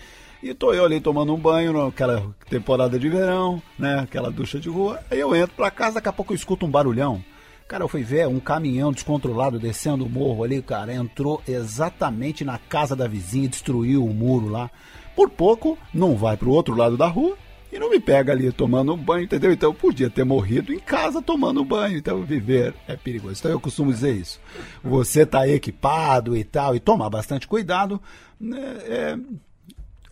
E 0.43 0.55
tô 0.55 0.73
eu 0.73 0.85
ali 0.85 1.01
tomando 1.01 1.35
um 1.35 1.39
banho 1.39 1.73
naquela 1.73 2.33
temporada 2.49 2.99
de 2.99 3.09
verão, 3.09 3.61
né? 3.79 3.99
Aquela 4.01 4.31
ducha 4.31 4.61
de 4.61 4.69
rua. 4.69 5.01
Aí 5.11 5.19
eu 5.19 5.35
entro 5.35 5.57
pra 5.57 5.71
casa, 5.71 5.97
daqui 5.97 6.09
a 6.09 6.13
pouco 6.13 6.33
eu 6.33 6.37
escuto 6.37 6.65
um 6.65 6.71
barulhão. 6.71 7.23
Cara, 7.67 7.85
eu 7.85 7.89
fui 7.89 8.03
ver 8.03 8.27
um 8.29 8.41
caminhão 8.41 8.93
descontrolado 8.93 9.59
descendo 9.59 10.07
o 10.07 10.09
morro 10.09 10.43
ali, 10.43 10.63
cara, 10.63 10.95
entrou 10.95 11.43
exatamente 11.47 12.43
na 12.43 12.57
casa 12.57 12.97
da 12.97 13.07
vizinha, 13.07 13.49
destruiu 13.49 14.07
o 14.07 14.15
muro 14.15 14.49
lá. 14.49 14.71
Por 15.15 15.29
pouco, 15.29 15.77
não 15.93 16.17
vai 16.17 16.37
pro 16.37 16.51
outro 16.51 16.75
lado 16.75 16.97
da 16.97 17.09
rua 17.09 17.37
e 17.73 17.79
não 17.79 17.91
me 17.91 18.01
pega 18.01 18.33
ali 18.33 18.51
tomando 18.51 18.93
um 18.95 18.97
banho, 18.97 19.25
entendeu? 19.25 19.53
Então 19.53 19.71
eu 19.71 19.75
podia 19.75 20.09
ter 20.09 20.25
morrido 20.25 20.73
em 20.73 20.79
casa 20.79 21.21
tomando 21.21 21.65
banho. 21.65 21.99
Então 21.99 22.23
viver 22.23 22.75
é 22.87 22.97
perigoso. 22.97 23.39
Então 23.39 23.51
eu 23.51 23.61
costumo 23.61 23.93
dizer 23.93 24.15
isso. 24.15 24.41
Você 24.83 25.27
tá 25.27 25.47
equipado 25.47 26.37
e 26.37 26.45
tal, 26.45 26.75
e 26.75 26.81
tomar 26.81 27.11
bastante 27.11 27.47
cuidado, 27.47 28.01
né, 28.41 28.79
é, 28.87 29.19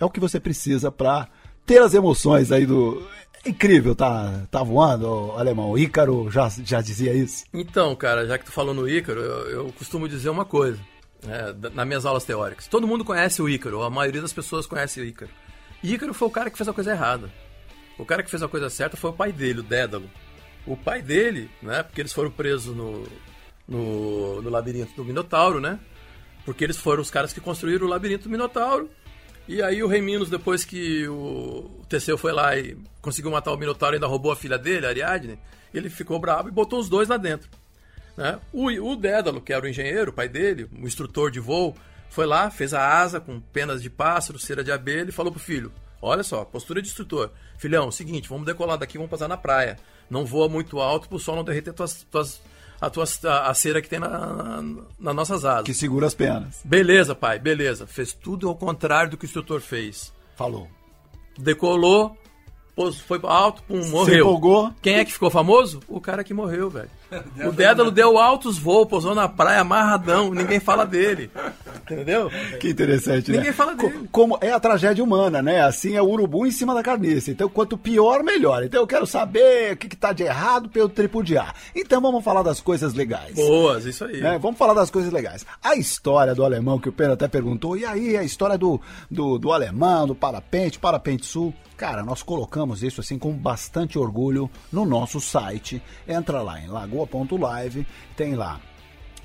é 0.00 0.04
o 0.04 0.10
que 0.10 0.20
você 0.20 0.38
precisa 0.38 0.92
para 0.92 1.28
ter 1.64 1.82
as 1.82 1.94
emoções 1.94 2.52
aí 2.52 2.66
do 2.66 3.02
incrível, 3.44 3.94
tá, 3.94 4.46
tá 4.50 4.62
voando, 4.62 5.32
alemão. 5.36 5.70
O 5.70 5.78
Ícaro 5.78 6.30
já, 6.30 6.48
já 6.48 6.80
dizia 6.80 7.14
isso. 7.14 7.44
Então, 7.54 7.94
cara, 7.94 8.26
já 8.26 8.36
que 8.38 8.44
tu 8.44 8.52
falou 8.52 8.74
no 8.74 8.88
Ícaro, 8.88 9.20
eu, 9.20 9.50
eu 9.50 9.72
costumo 9.72 10.08
dizer 10.08 10.28
uma 10.28 10.44
coisa, 10.44 10.78
é, 11.26 11.70
nas 11.70 11.86
minhas 11.86 12.04
aulas 12.04 12.24
teóricas. 12.24 12.66
Todo 12.66 12.86
mundo 12.86 13.04
conhece 13.04 13.40
o 13.40 13.48
Ícaro, 13.48 13.82
a 13.82 13.90
maioria 13.90 14.20
das 14.20 14.32
pessoas 14.32 14.66
conhece 14.66 15.00
o 15.00 15.04
Ícaro. 15.04 15.30
Ícaro 15.82 16.12
foi 16.12 16.28
o 16.28 16.30
cara 16.30 16.50
que 16.50 16.56
fez 16.56 16.68
a 16.68 16.72
coisa 16.72 16.90
errada. 16.90 17.30
O 17.98 18.04
cara 18.04 18.22
que 18.22 18.30
fez 18.30 18.42
a 18.42 18.48
coisa 18.48 18.68
certa 18.68 18.96
foi 18.96 19.10
o 19.10 19.14
pai 19.14 19.32
dele, 19.32 19.60
o 19.60 19.62
Dédalo. 19.62 20.10
O 20.66 20.76
pai 20.76 21.00
dele, 21.00 21.50
né, 21.62 21.82
porque 21.82 22.00
eles 22.00 22.12
foram 22.12 22.30
presos 22.30 22.74
no, 22.74 23.06
no, 23.66 24.42
no 24.42 24.50
labirinto 24.50 24.94
do 24.96 25.04
Minotauro, 25.04 25.60
né? 25.60 25.78
Porque 26.44 26.64
eles 26.64 26.76
foram 26.76 27.02
os 27.02 27.10
caras 27.10 27.32
que 27.32 27.40
construíram 27.40 27.86
o 27.86 27.88
labirinto 27.88 28.24
do 28.24 28.30
Minotauro 28.30 28.90
e 29.48 29.62
aí 29.62 29.80
o 29.82 29.86
Rei 29.86 30.00
Minos, 30.00 30.28
depois 30.28 30.64
que 30.64 31.06
o 31.06 31.70
Teseu 31.88 32.18
foi 32.18 32.32
lá 32.32 32.56
e 32.56 32.76
conseguiu 33.00 33.30
matar 33.30 33.52
o 33.52 33.56
Minotauro 33.56 33.94
e 33.94 33.96
ainda 33.96 34.08
roubou 34.08 34.32
a 34.32 34.36
filha 34.36 34.58
dele, 34.58 34.86
a 34.86 34.88
Ariadne, 34.88 35.38
ele 35.72 35.88
ficou 35.88 36.18
bravo 36.18 36.48
e 36.48 36.52
botou 36.52 36.80
os 36.80 36.88
dois 36.88 37.08
lá 37.08 37.16
dentro. 37.16 37.48
Né? 38.16 38.40
O, 38.52 38.66
o 38.66 38.96
Dédalo, 38.96 39.40
que 39.40 39.52
era 39.52 39.64
o 39.64 39.68
engenheiro, 39.68 40.10
o 40.10 40.14
pai 40.14 40.28
dele, 40.28 40.68
o 40.76 40.86
instrutor 40.86 41.30
de 41.30 41.38
voo, 41.38 41.76
foi 42.10 42.26
lá, 42.26 42.50
fez 42.50 42.74
a 42.74 42.98
asa 42.98 43.20
com 43.20 43.40
penas 43.40 43.80
de 43.80 43.88
pássaro, 43.88 44.38
cera 44.38 44.64
de 44.64 44.72
abelha 44.72 45.10
e 45.10 45.12
falou 45.12 45.30
pro 45.30 45.40
filho: 45.40 45.72
Olha 46.00 46.22
só, 46.22 46.44
postura 46.44 46.82
de 46.82 46.88
instrutor. 46.88 47.30
Filhão, 47.58 47.90
seguinte, 47.90 48.28
vamos 48.28 48.46
decolar 48.46 48.78
daqui, 48.78 48.98
vamos 48.98 49.10
passar 49.10 49.28
na 49.28 49.36
praia. 49.36 49.78
Não 50.08 50.24
voa 50.24 50.48
muito 50.48 50.80
alto 50.80 51.08
pro 51.08 51.18
sol 51.18 51.36
não 51.36 51.44
derreter 51.44 51.72
tuas, 51.72 52.06
tuas 52.10 52.40
a, 52.80 52.90
tua, 52.90 53.04
a, 53.24 53.50
a 53.50 53.54
cera 53.54 53.80
que 53.80 53.88
tem 53.88 53.98
na, 53.98 54.08
na, 54.08 54.62
nas 54.98 55.14
nossas 55.14 55.44
asas. 55.44 55.64
Que 55.64 55.74
segura 55.74 56.06
as 56.06 56.14
penas. 56.14 56.60
Beleza, 56.64 57.14
pai, 57.14 57.38
beleza. 57.38 57.86
Fez 57.86 58.12
tudo 58.12 58.48
ao 58.48 58.54
contrário 58.54 59.10
do 59.10 59.16
que 59.16 59.24
o 59.24 59.26
instrutor 59.26 59.60
fez. 59.60 60.12
Falou. 60.36 60.68
Decolou, 61.38 62.16
foi 63.06 63.18
alto, 63.22 63.62
pum, 63.62 63.84
morreu. 63.88 64.14
Se 64.14 64.20
empolgou. 64.20 64.72
Quem 64.82 64.96
é 64.96 65.04
que 65.04 65.12
ficou 65.12 65.30
famoso? 65.30 65.80
O 65.88 66.00
cara 66.00 66.22
que 66.22 66.34
morreu, 66.34 66.68
velho. 66.68 66.90
o 67.46 67.52
Dédalo 67.52 67.90
deu 67.90 68.18
altos 68.18 68.58
voos, 68.58 68.88
pousou 68.88 69.14
na 69.14 69.28
praia 69.28 69.60
amarradão, 69.60 70.32
ninguém 70.32 70.60
fala 70.60 70.84
dele. 70.84 71.30
Entendeu? 71.82 72.30
Que 72.60 72.70
interessante, 72.70 73.30
Ninguém 73.30 73.46
né? 73.46 73.52
fala 73.52 73.74
dele. 73.74 74.08
Como 74.10 74.36
é 74.40 74.50
a 74.50 74.58
tragédia 74.58 75.04
humana, 75.04 75.40
né? 75.40 75.62
Assim 75.62 75.94
é 75.94 76.02
o 76.02 76.08
urubu 76.08 76.46
em 76.46 76.50
cima 76.50 76.74
da 76.74 76.82
carniça. 76.82 77.30
Então, 77.30 77.48
quanto 77.48 77.78
pior, 77.78 78.22
melhor. 78.22 78.64
Então, 78.64 78.80
eu 78.80 78.86
quero 78.86 79.06
saber 79.06 79.74
o 79.74 79.76
que, 79.76 79.88
que 79.88 79.96
tá 79.96 80.12
de 80.12 80.24
errado 80.24 80.68
pra 80.68 80.80
eu 80.80 80.88
tripudiar. 80.88 81.54
Então, 81.74 82.00
vamos 82.00 82.24
falar 82.24 82.42
das 82.42 82.60
coisas 82.60 82.94
legais. 82.94 83.34
Boas, 83.34 83.84
isso 83.84 84.04
aí. 84.04 84.20
Né? 84.20 84.38
Vamos 84.38 84.58
falar 84.58 84.74
das 84.74 84.90
coisas 84.90 85.12
legais. 85.12 85.46
A 85.62 85.76
história 85.76 86.34
do 86.34 86.44
alemão, 86.44 86.78
que 86.78 86.88
o 86.88 86.92
Pedro 86.92 87.12
até 87.12 87.28
perguntou, 87.28 87.76
e 87.76 87.84
aí 87.84 88.16
a 88.16 88.24
história 88.24 88.58
do, 88.58 88.80
do, 89.10 89.38
do 89.38 89.52
alemão, 89.52 90.06
do 90.06 90.14
parapente, 90.14 90.78
parapente 90.78 91.26
sul. 91.26 91.54
Cara, 91.76 92.02
nós 92.02 92.22
colocamos 92.22 92.82
isso 92.82 93.02
assim 93.02 93.18
com 93.18 93.32
bastante 93.32 93.98
orgulho 93.98 94.50
no 94.72 94.86
nosso 94.86 95.20
site. 95.20 95.82
Entra 96.08 96.40
lá 96.40 96.58
em 96.58 96.68
lagoa.live, 96.96 97.86
tem 98.16 98.34
lá 98.34 98.60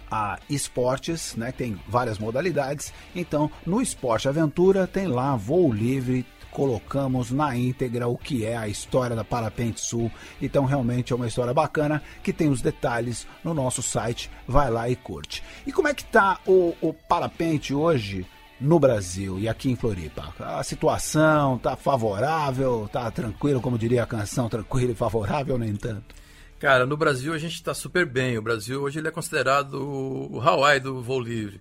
a 0.09 0.37
esportes, 0.49 1.35
né? 1.37 1.53
Tem 1.53 1.79
várias 1.87 2.19
modalidades. 2.19 2.93
Então, 3.15 3.49
no 3.65 3.81
Esporte 3.81 4.27
Aventura 4.27 4.85
tem 4.85 5.07
lá 5.07 5.35
voo 5.37 5.71
livre. 5.71 6.25
Colocamos 6.51 7.31
na 7.31 7.55
íntegra 7.55 8.09
o 8.09 8.17
que 8.17 8.45
é 8.45 8.57
a 8.57 8.67
história 8.67 9.15
da 9.15 9.23
Parapente 9.23 9.79
Sul. 9.79 10.11
Então, 10.41 10.65
realmente 10.65 11.13
é 11.13 11.15
uma 11.15 11.27
história 11.27 11.53
bacana 11.53 12.03
que 12.21 12.33
tem 12.33 12.49
os 12.49 12.61
detalhes 12.61 13.25
no 13.41 13.53
nosso 13.53 13.81
site. 13.81 14.29
Vai 14.45 14.69
lá 14.69 14.89
e 14.89 14.97
curte. 14.97 15.41
E 15.65 15.71
como 15.71 15.87
é 15.87 15.93
que 15.93 16.03
tá 16.03 16.39
o, 16.45 16.75
o 16.81 16.93
parapente 16.93 17.73
hoje? 17.73 18.25
no 18.61 18.79
Brasil 18.79 19.39
e 19.39 19.49
aqui 19.49 19.71
em 19.71 19.75
Floripa? 19.75 20.35
A 20.39 20.63
situação 20.63 21.57
tá 21.57 21.75
favorável, 21.75 22.87
tá 22.93 23.09
tranquilo, 23.09 23.59
como 23.59 23.75
diria 23.75 24.03
a 24.03 24.05
canção, 24.05 24.47
tranquilo 24.47 24.91
e 24.91 24.95
favorável, 24.95 25.57
nem 25.57 25.75
tanto? 25.75 26.20
Cara, 26.62 26.86
no 26.86 26.96
Brasil 26.96 27.34
a 27.34 27.39
gente 27.39 27.56
está 27.56 27.74
super 27.74 28.06
bem. 28.06 28.38
O 28.38 28.41
Brasil 28.41 28.84
hoje 28.84 29.00
ele 29.00 29.08
é 29.08 29.12
considerado 29.12 29.82
o 29.82 30.39
Hawaii 30.39 30.80
do 30.80 31.01
voo 31.01 31.20
livre. 31.20 31.60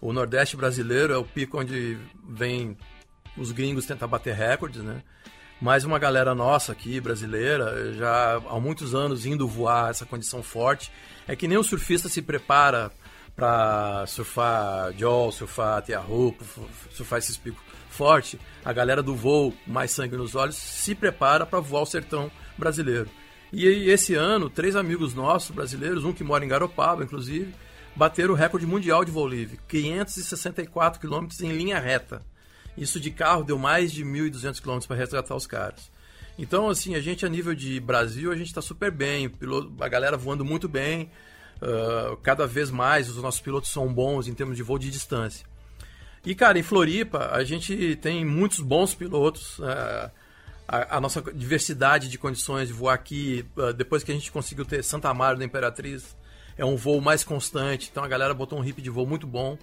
O 0.00 0.14
Nordeste 0.14 0.56
brasileiro 0.56 1.12
é 1.12 1.16
o 1.18 1.24
pico 1.24 1.60
onde 1.60 1.98
vem 2.26 2.74
os 3.36 3.52
gringos 3.52 3.84
tentar 3.84 4.06
bater 4.06 4.34
recordes, 4.34 4.82
né? 4.82 5.02
Mas 5.60 5.84
uma 5.84 5.98
galera 5.98 6.34
nossa 6.34 6.72
aqui, 6.72 6.98
brasileira, 7.02 7.92
já 7.92 8.36
há 8.36 8.58
muitos 8.58 8.94
anos 8.94 9.26
indo 9.26 9.46
voar 9.46 9.90
essa 9.90 10.06
condição 10.06 10.42
forte. 10.42 10.90
É 11.28 11.36
que 11.36 11.46
nem 11.46 11.58
o 11.58 11.62
surfista 11.62 12.08
se 12.08 12.22
prepara 12.22 12.90
para 13.36 14.06
surfar 14.06 14.90
Jaw, 14.96 15.30
surfar 15.32 15.82
Tiahu, 15.82 16.34
surfar 16.92 17.18
esses 17.18 17.36
picos 17.36 17.62
forte. 17.90 18.40
A 18.64 18.72
galera 18.72 19.02
do 19.02 19.14
voo, 19.14 19.52
mais 19.66 19.90
sangue 19.90 20.16
nos 20.16 20.34
olhos, 20.34 20.56
se 20.56 20.94
prepara 20.94 21.44
para 21.44 21.60
voar 21.60 21.82
o 21.82 21.86
sertão 21.86 22.30
brasileiro. 22.56 23.10
E 23.52 23.66
esse 23.90 24.14
ano, 24.14 24.48
três 24.48 24.76
amigos 24.76 25.14
nossos 25.14 25.50
brasileiros, 25.50 26.04
um 26.04 26.12
que 26.12 26.22
mora 26.22 26.44
em 26.44 26.48
Garopaba, 26.48 27.02
inclusive, 27.02 27.52
bateram 27.96 28.32
o 28.32 28.36
recorde 28.36 28.66
mundial 28.66 29.04
de 29.04 29.10
voo 29.10 29.26
livre, 29.26 29.58
564 29.66 31.00
quilômetros 31.00 31.40
em 31.40 31.52
linha 31.52 31.78
reta. 31.80 32.22
Isso 32.78 33.00
de 33.00 33.10
carro 33.10 33.42
deu 33.42 33.58
mais 33.58 33.92
de 33.92 34.04
1.200 34.04 34.60
quilômetros 34.60 34.86
para 34.86 34.96
resgatar 34.96 35.34
os 35.34 35.46
caras. 35.46 35.90
Então, 36.38 36.68
assim, 36.68 36.94
a 36.94 37.00
gente 37.00 37.26
a 37.26 37.28
nível 37.28 37.54
de 37.54 37.80
Brasil, 37.80 38.30
a 38.30 38.36
gente 38.36 38.46
está 38.46 38.62
super 38.62 38.90
bem, 38.90 39.30
a 39.80 39.88
galera 39.88 40.16
voando 40.16 40.44
muito 40.44 40.68
bem, 40.68 41.10
uh, 41.60 42.16
cada 42.18 42.46
vez 42.46 42.70
mais 42.70 43.10
os 43.10 43.16
nossos 43.16 43.40
pilotos 43.40 43.70
são 43.70 43.92
bons 43.92 44.28
em 44.28 44.34
termos 44.34 44.56
de 44.56 44.62
voo 44.62 44.78
de 44.78 44.90
distância. 44.90 45.44
E, 46.24 46.34
cara, 46.34 46.58
em 46.58 46.62
Floripa, 46.62 47.30
a 47.32 47.42
gente 47.42 47.96
tem 47.96 48.24
muitos 48.24 48.60
bons 48.60 48.94
pilotos. 48.94 49.58
Uh, 49.58 50.10
a, 50.70 50.98
a, 50.98 51.00
nossa 51.00 51.20
diversidade 51.34 52.08
de 52.08 52.16
condições 52.16 52.68
de 52.68 52.74
voar 52.74 52.94
aqui, 52.94 53.44
uh, 53.56 53.72
depois 53.72 54.04
que 54.04 54.12
a 54.12 54.14
gente 54.14 54.30
conseguiu 54.30 54.64
ter 54.64 54.84
Santa 54.84 55.08
Amaro 55.08 55.36
da 55.36 55.44
Imperatriz, 55.44 56.16
é 56.56 56.64
um 56.64 56.76
voo 56.76 57.00
mais 57.00 57.24
constante, 57.24 57.88
então 57.90 58.04
a 58.04 58.08
galera 58.08 58.32
botou 58.32 58.56
um 58.56 58.64
hip 58.64 58.80
de 58.80 58.88
voo 58.88 59.04
muito 59.04 59.26
bom. 59.26 59.58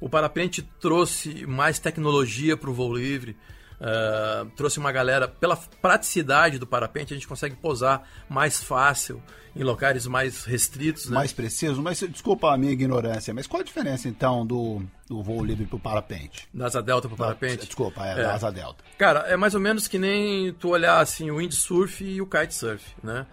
O 0.00 0.08
parapente 0.08 0.62
trouxe 0.80 1.46
mais 1.46 1.78
tecnologia 1.78 2.56
para 2.56 2.70
o 2.70 2.74
voo 2.74 2.92
livre, 2.92 3.36
uh, 3.80 4.48
trouxe 4.56 4.78
uma 4.78 4.92
galera, 4.92 5.28
pela 5.28 5.56
praticidade 5.56 6.58
do 6.58 6.66
parapente, 6.66 7.12
a 7.12 7.16
gente 7.16 7.28
consegue 7.28 7.56
posar 7.56 8.02
mais 8.28 8.62
fácil 8.62 9.22
em 9.56 9.62
locais 9.62 10.06
mais 10.06 10.44
restritos. 10.44 11.08
Né? 11.08 11.14
Mais 11.14 11.32
preciso, 11.32 11.82
mas 11.82 11.98
desculpa 12.00 12.52
a 12.52 12.56
minha 12.56 12.72
ignorância, 12.72 13.34
mas 13.34 13.46
qual 13.46 13.60
a 13.60 13.64
diferença 13.64 14.08
então 14.08 14.46
do, 14.46 14.82
do 15.08 15.22
voo 15.22 15.44
livre 15.44 15.66
para 15.66 15.76
o 15.76 15.80
parapente? 15.80 16.48
Da 16.54 16.66
asa 16.66 16.82
delta 16.82 17.08
para 17.08 17.14
o 17.14 17.18
parapente? 17.18 17.66
Desculpa, 17.66 18.06
é, 18.06 18.12
é, 18.12 18.14
da 18.22 18.34
asa 18.34 18.50
delta. 18.52 18.84
Cara, 18.96 19.20
é 19.20 19.36
mais 19.36 19.54
ou 19.54 19.60
menos 19.60 19.88
que 19.88 19.98
nem 19.98 20.52
tu 20.52 20.68
olhar 20.68 21.00
assim 21.00 21.30
o 21.30 21.36
windsurf 21.36 22.04
e 22.04 22.20
o 22.20 22.26
kitesurf, 22.26 22.84
né? 23.02 23.26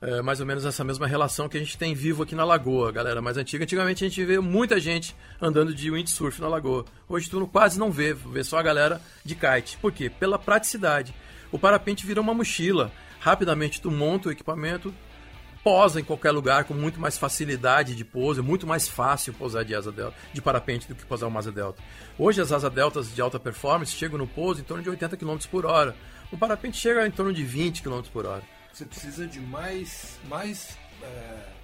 É 0.00 0.22
mais 0.22 0.38
ou 0.38 0.46
menos 0.46 0.64
essa 0.64 0.84
mesma 0.84 1.08
relação 1.08 1.48
que 1.48 1.56
a 1.56 1.60
gente 1.60 1.76
tem 1.76 1.92
vivo 1.92 2.22
aqui 2.22 2.32
na 2.32 2.44
Lagoa, 2.44 2.92
galera 2.92 3.20
mais 3.20 3.36
antiga. 3.36 3.64
Antigamente 3.64 4.04
a 4.04 4.08
gente 4.08 4.24
vê 4.24 4.38
muita 4.38 4.78
gente 4.78 5.14
andando 5.40 5.74
de 5.74 5.90
windsurf 5.90 6.40
na 6.40 6.46
Lagoa. 6.46 6.84
Hoje 7.08 7.28
tu 7.28 7.44
quase 7.48 7.80
não 7.80 7.90
vê, 7.90 8.14
vê 8.14 8.44
só 8.44 8.58
a 8.58 8.62
galera 8.62 9.00
de 9.24 9.34
kite. 9.34 9.76
Por 9.78 9.90
quê? 9.90 10.08
Pela 10.08 10.38
praticidade. 10.38 11.12
O 11.50 11.58
parapente 11.58 12.06
vira 12.06 12.20
uma 12.20 12.32
mochila. 12.32 12.92
Rapidamente 13.18 13.80
tu 13.80 13.90
monta 13.90 14.28
o 14.28 14.32
equipamento, 14.32 14.94
posa 15.64 16.00
em 16.00 16.04
qualquer 16.04 16.30
lugar 16.30 16.62
com 16.62 16.74
muito 16.74 17.00
mais 17.00 17.18
facilidade 17.18 17.96
de 17.96 18.04
pouso, 18.04 18.38
é 18.38 18.42
muito 18.42 18.68
mais 18.68 18.86
fácil 18.86 19.34
pousar 19.34 19.64
de 19.64 19.74
asa 19.74 19.90
delta, 19.90 20.14
de 20.32 20.40
parapente 20.40 20.86
do 20.86 20.94
que 20.94 21.04
pousar 21.04 21.26
uma 21.26 21.40
asa 21.40 21.50
delta. 21.50 21.82
Hoje 22.16 22.40
as 22.40 22.52
asas 22.52 22.72
deltas 22.72 23.12
de 23.12 23.20
alta 23.20 23.40
performance 23.40 23.96
chegam 23.96 24.16
no 24.16 24.28
pouso 24.28 24.60
em 24.60 24.64
torno 24.64 24.80
de 24.80 24.90
80 24.90 25.16
km 25.16 25.38
por 25.50 25.66
hora. 25.66 25.96
O 26.30 26.38
parapente 26.38 26.76
chega 26.76 27.04
em 27.04 27.10
torno 27.10 27.32
de 27.32 27.42
20 27.42 27.82
km 27.82 28.02
por 28.12 28.24
hora. 28.24 28.57
Você 28.72 28.84
precisa 28.84 29.26
de 29.26 29.40
mais, 29.40 30.18
mais 30.28 30.78
é 31.02 31.58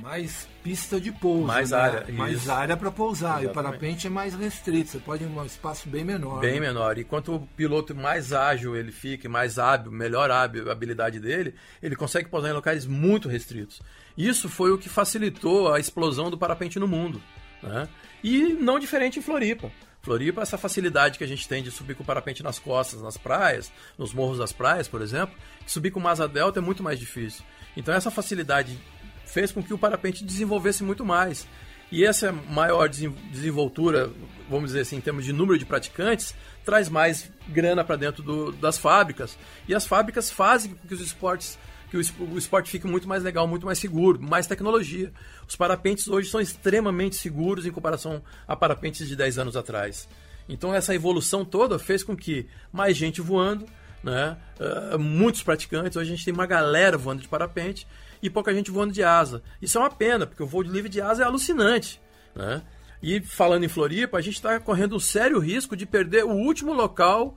mais 0.00 0.46
pista 0.62 1.00
de 1.00 1.10
pouso. 1.10 1.46
Mais 1.46 1.70
né? 1.70 1.78
área. 1.78 2.12
Mais 2.12 2.42
isso. 2.42 2.52
área 2.52 2.76
para 2.76 2.90
pousar. 2.90 3.42
Exatamente. 3.42 3.46
E 3.46 3.50
o 3.50 3.54
parapente 3.54 4.06
é 4.06 4.10
mais 4.10 4.34
restrito. 4.34 4.90
Você 4.90 4.98
pode 4.98 5.24
ir 5.24 5.26
em 5.26 5.30
um 5.30 5.44
espaço 5.44 5.88
bem 5.88 6.04
menor. 6.04 6.40
Bem 6.40 6.60
né? 6.60 6.68
menor. 6.68 6.98
E 6.98 7.04
quanto 7.04 7.34
o 7.34 7.40
piloto 7.56 7.94
mais 7.94 8.32
ágil 8.32 8.76
ele 8.76 8.92
fica, 8.92 9.28
mais 9.28 9.58
hábil, 9.58 9.90
melhor 9.90 10.30
hábil 10.30 10.68
a 10.68 10.72
habilidade 10.72 11.18
dele, 11.20 11.54
ele 11.82 11.96
consegue 11.96 12.28
pousar 12.28 12.50
em 12.50 12.52
locais 12.52 12.86
muito 12.86 13.28
restritos. 13.28 13.80
Isso 14.16 14.48
foi 14.48 14.70
o 14.70 14.78
que 14.78 14.88
facilitou 14.88 15.72
a 15.72 15.80
explosão 15.80 16.30
do 16.30 16.38
parapente 16.38 16.78
no 16.78 16.88
mundo. 16.88 17.22
Né? 17.62 17.88
E 18.22 18.54
não 18.54 18.78
diferente 18.78 19.18
em 19.18 19.22
Floripa. 19.22 19.70
Floripa, 20.06 20.40
essa 20.40 20.56
facilidade 20.56 21.18
que 21.18 21.24
a 21.24 21.26
gente 21.26 21.48
tem 21.48 21.64
de 21.64 21.70
subir 21.72 21.96
com 21.96 22.04
o 22.04 22.06
parapente 22.06 22.40
nas 22.40 22.60
costas, 22.60 23.02
nas 23.02 23.16
praias, 23.16 23.72
nos 23.98 24.14
morros 24.14 24.38
das 24.38 24.52
praias, 24.52 24.86
por 24.86 25.02
exemplo, 25.02 25.36
subir 25.66 25.90
com 25.90 25.98
uma 25.98 26.12
asa 26.12 26.28
delta 26.28 26.60
é 26.60 26.62
muito 26.62 26.80
mais 26.80 27.00
difícil. 27.00 27.44
Então 27.76 27.92
essa 27.92 28.08
facilidade 28.08 28.78
fez 29.24 29.50
com 29.50 29.60
que 29.60 29.74
o 29.74 29.78
parapente 29.78 30.22
desenvolvesse 30.22 30.84
muito 30.84 31.04
mais. 31.04 31.44
E 31.90 32.04
essa 32.04 32.30
maior 32.30 32.88
desenvoltura, 32.88 34.08
vamos 34.48 34.68
dizer 34.70 34.82
assim, 34.82 34.96
em 34.96 35.00
termos 35.00 35.24
de 35.24 35.32
número 35.32 35.58
de 35.58 35.66
praticantes, 35.66 36.36
traz 36.64 36.88
mais 36.88 37.28
grana 37.48 37.82
para 37.82 37.96
dentro 37.96 38.22
do, 38.22 38.52
das 38.52 38.78
fábricas. 38.78 39.36
E 39.66 39.74
as 39.74 39.88
fábricas 39.88 40.30
fazem 40.30 40.72
com 40.72 40.86
que 40.86 40.94
os 40.94 41.00
esportes 41.00 41.58
que 41.90 41.96
o, 41.96 42.38
esporte 42.38 42.70
fique 42.70 42.86
muito 42.86 43.08
mais 43.08 43.22
legal, 43.22 43.46
muito 43.46 43.66
mais 43.66 43.78
seguro, 43.78 44.20
mais 44.20 44.46
tecnologia. 44.46 45.12
Os 45.48 45.56
parapentes 45.56 46.08
hoje 46.08 46.28
são 46.28 46.40
extremamente 46.40 47.16
seguros 47.16 47.66
em 47.66 47.70
comparação 47.70 48.22
a 48.46 48.56
parapentes 48.56 49.06
de 49.06 49.14
10 49.14 49.38
anos 49.38 49.56
atrás. 49.56 50.08
Então 50.48 50.74
essa 50.74 50.94
evolução 50.94 51.44
toda 51.44 51.78
fez 51.78 52.02
com 52.02 52.16
que 52.16 52.46
mais 52.72 52.96
gente 52.96 53.20
voando, 53.20 53.66
né? 54.02 54.36
Uh, 54.60 54.98
muitos 54.98 55.42
praticantes, 55.42 55.96
hoje 55.96 56.12
a 56.12 56.16
gente 56.16 56.24
tem 56.24 56.34
uma 56.34 56.46
galera 56.46 56.96
voando 56.96 57.22
de 57.22 57.28
parapente 57.28 57.86
e 58.22 58.30
pouca 58.30 58.54
gente 58.54 58.70
voando 58.70 58.92
de 58.92 59.02
asa. 59.02 59.42
Isso 59.60 59.78
é 59.78 59.80
uma 59.80 59.90
pena, 59.90 60.26
porque 60.26 60.42
o 60.42 60.46
voo 60.46 60.62
de 60.62 60.70
livre 60.70 60.88
de 60.88 61.00
asa 61.00 61.22
é 61.22 61.26
alucinante. 61.26 62.00
Né? 62.34 62.62
E 63.02 63.20
falando 63.20 63.64
em 63.64 63.68
Floripa, 63.68 64.18
a 64.18 64.20
gente 64.20 64.34
está 64.34 64.58
correndo 64.58 64.96
um 64.96 65.00
sério 65.00 65.38
risco 65.38 65.76
de 65.76 65.86
perder 65.86 66.24
o 66.24 66.32
último 66.32 66.72
local 66.72 67.36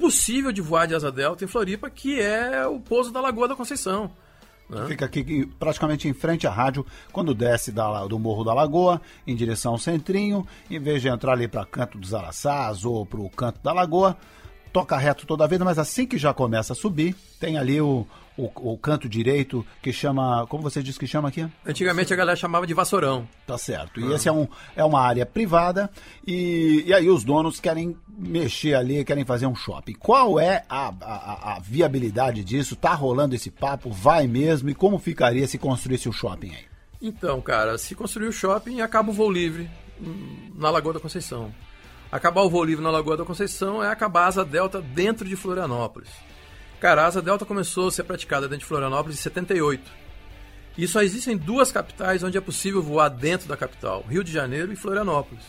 possível 0.00 0.50
de 0.50 0.60
voar 0.60 0.86
de 0.86 0.94
asa 0.94 1.12
delta 1.12 1.44
em 1.44 1.48
Floripa, 1.48 1.90
que 1.90 2.20
é 2.20 2.66
o 2.66 2.80
pouso 2.80 3.12
da 3.12 3.20
Lagoa 3.20 3.46
da 3.46 3.54
Conceição. 3.54 4.10
Né? 4.68 4.86
Fica 4.86 5.04
aqui 5.04 5.46
praticamente 5.58 6.08
em 6.08 6.14
frente 6.14 6.46
à 6.46 6.50
rádio, 6.50 6.86
quando 7.12 7.34
desce 7.34 7.70
da, 7.70 8.06
do 8.06 8.18
Morro 8.18 8.42
da 8.42 8.54
Lagoa, 8.54 9.00
em 9.26 9.36
direção 9.36 9.72
ao 9.72 9.78
Centrinho, 9.78 10.46
em 10.70 10.80
vez 10.80 11.02
de 11.02 11.08
entrar 11.08 11.32
ali 11.32 11.46
para 11.46 11.66
Canto 11.66 11.98
dos 11.98 12.14
Araçás 12.14 12.84
ou 12.84 13.04
para 13.04 13.20
o 13.20 13.28
Canto 13.28 13.60
da 13.62 13.72
Lagoa, 13.72 14.16
toca 14.72 14.96
reto 14.96 15.26
toda 15.26 15.44
a 15.44 15.46
vida, 15.46 15.64
mas 15.64 15.78
assim 15.78 16.06
que 16.06 16.16
já 16.16 16.32
começa 16.32 16.72
a 16.72 16.76
subir, 16.76 17.14
tem 17.38 17.58
ali 17.58 17.80
o, 17.80 18.06
o, 18.40 18.72
o, 18.72 18.78
canto 18.78 19.08
direito 19.08 19.66
que 19.82 19.92
chama. 19.92 20.46
Como 20.48 20.62
você 20.62 20.82
disse 20.82 20.98
que 20.98 21.06
chama 21.06 21.28
aqui? 21.28 21.46
Antigamente 21.66 22.12
a 22.12 22.16
galera 22.16 22.36
chamava 22.36 22.66
de 22.66 22.72
vassourão. 22.72 23.28
Tá 23.46 23.58
certo. 23.58 24.00
E 24.00 24.12
ah. 24.12 24.16
esse 24.16 24.28
é, 24.28 24.32
um, 24.32 24.48
é 24.74 24.84
uma 24.84 25.00
área 25.00 25.26
privada 25.26 25.90
e, 26.26 26.84
e 26.86 26.94
aí 26.94 27.08
os 27.08 27.24
donos 27.24 27.60
querem 27.60 27.96
mexer 28.08 28.74
ali, 28.74 29.04
querem 29.04 29.24
fazer 29.24 29.46
um 29.46 29.54
shopping. 29.54 29.94
Qual 29.94 30.40
é 30.40 30.64
a, 30.68 30.92
a, 31.00 31.56
a 31.56 31.60
viabilidade 31.60 32.42
disso? 32.42 32.76
Tá 32.76 32.94
rolando 32.94 33.34
esse 33.34 33.50
papo? 33.50 33.90
Vai 33.90 34.26
mesmo? 34.26 34.70
E 34.70 34.74
como 34.74 34.98
ficaria 34.98 35.46
se 35.46 35.58
construísse 35.58 36.08
o 36.08 36.10
um 36.10 36.14
shopping 36.14 36.50
aí? 36.50 36.70
Então, 37.02 37.40
cara, 37.40 37.78
se 37.78 37.94
construir 37.94 38.28
o 38.28 38.32
shopping, 38.32 38.80
acaba 38.80 39.10
o 39.10 39.14
voo 39.14 39.30
livre 39.30 39.70
hum, 40.00 40.52
na 40.54 40.70
Lagoa 40.70 40.94
da 40.94 41.00
Conceição. 41.00 41.52
Acabar 42.12 42.42
o 42.42 42.50
voo 42.50 42.64
livre 42.64 42.82
na 42.82 42.90
Lagoa 42.90 43.16
da 43.16 43.24
Conceição 43.24 43.82
é 43.82 43.88
acabar 43.88 44.24
a 44.24 44.26
asa 44.26 44.44
delta 44.44 44.82
dentro 44.82 45.26
de 45.26 45.36
Florianópolis. 45.36 46.10
Cara, 46.80 47.02
a 47.02 47.06
asa 47.06 47.20
delta 47.20 47.44
começou 47.44 47.88
a 47.88 47.92
ser 47.92 48.04
praticada 48.04 48.48
dentro 48.48 48.60
de 48.60 48.64
Florianópolis 48.64 49.18
em 49.18 49.22
78. 49.22 49.90
E 50.78 50.88
só 50.88 51.02
existem 51.02 51.36
duas 51.36 51.70
capitais 51.70 52.22
onde 52.22 52.38
é 52.38 52.40
possível 52.40 52.82
voar 52.82 53.10
dentro 53.10 53.46
da 53.46 53.56
capital: 53.56 54.02
Rio 54.08 54.24
de 54.24 54.32
Janeiro 54.32 54.72
e 54.72 54.76
Florianópolis. 54.76 55.44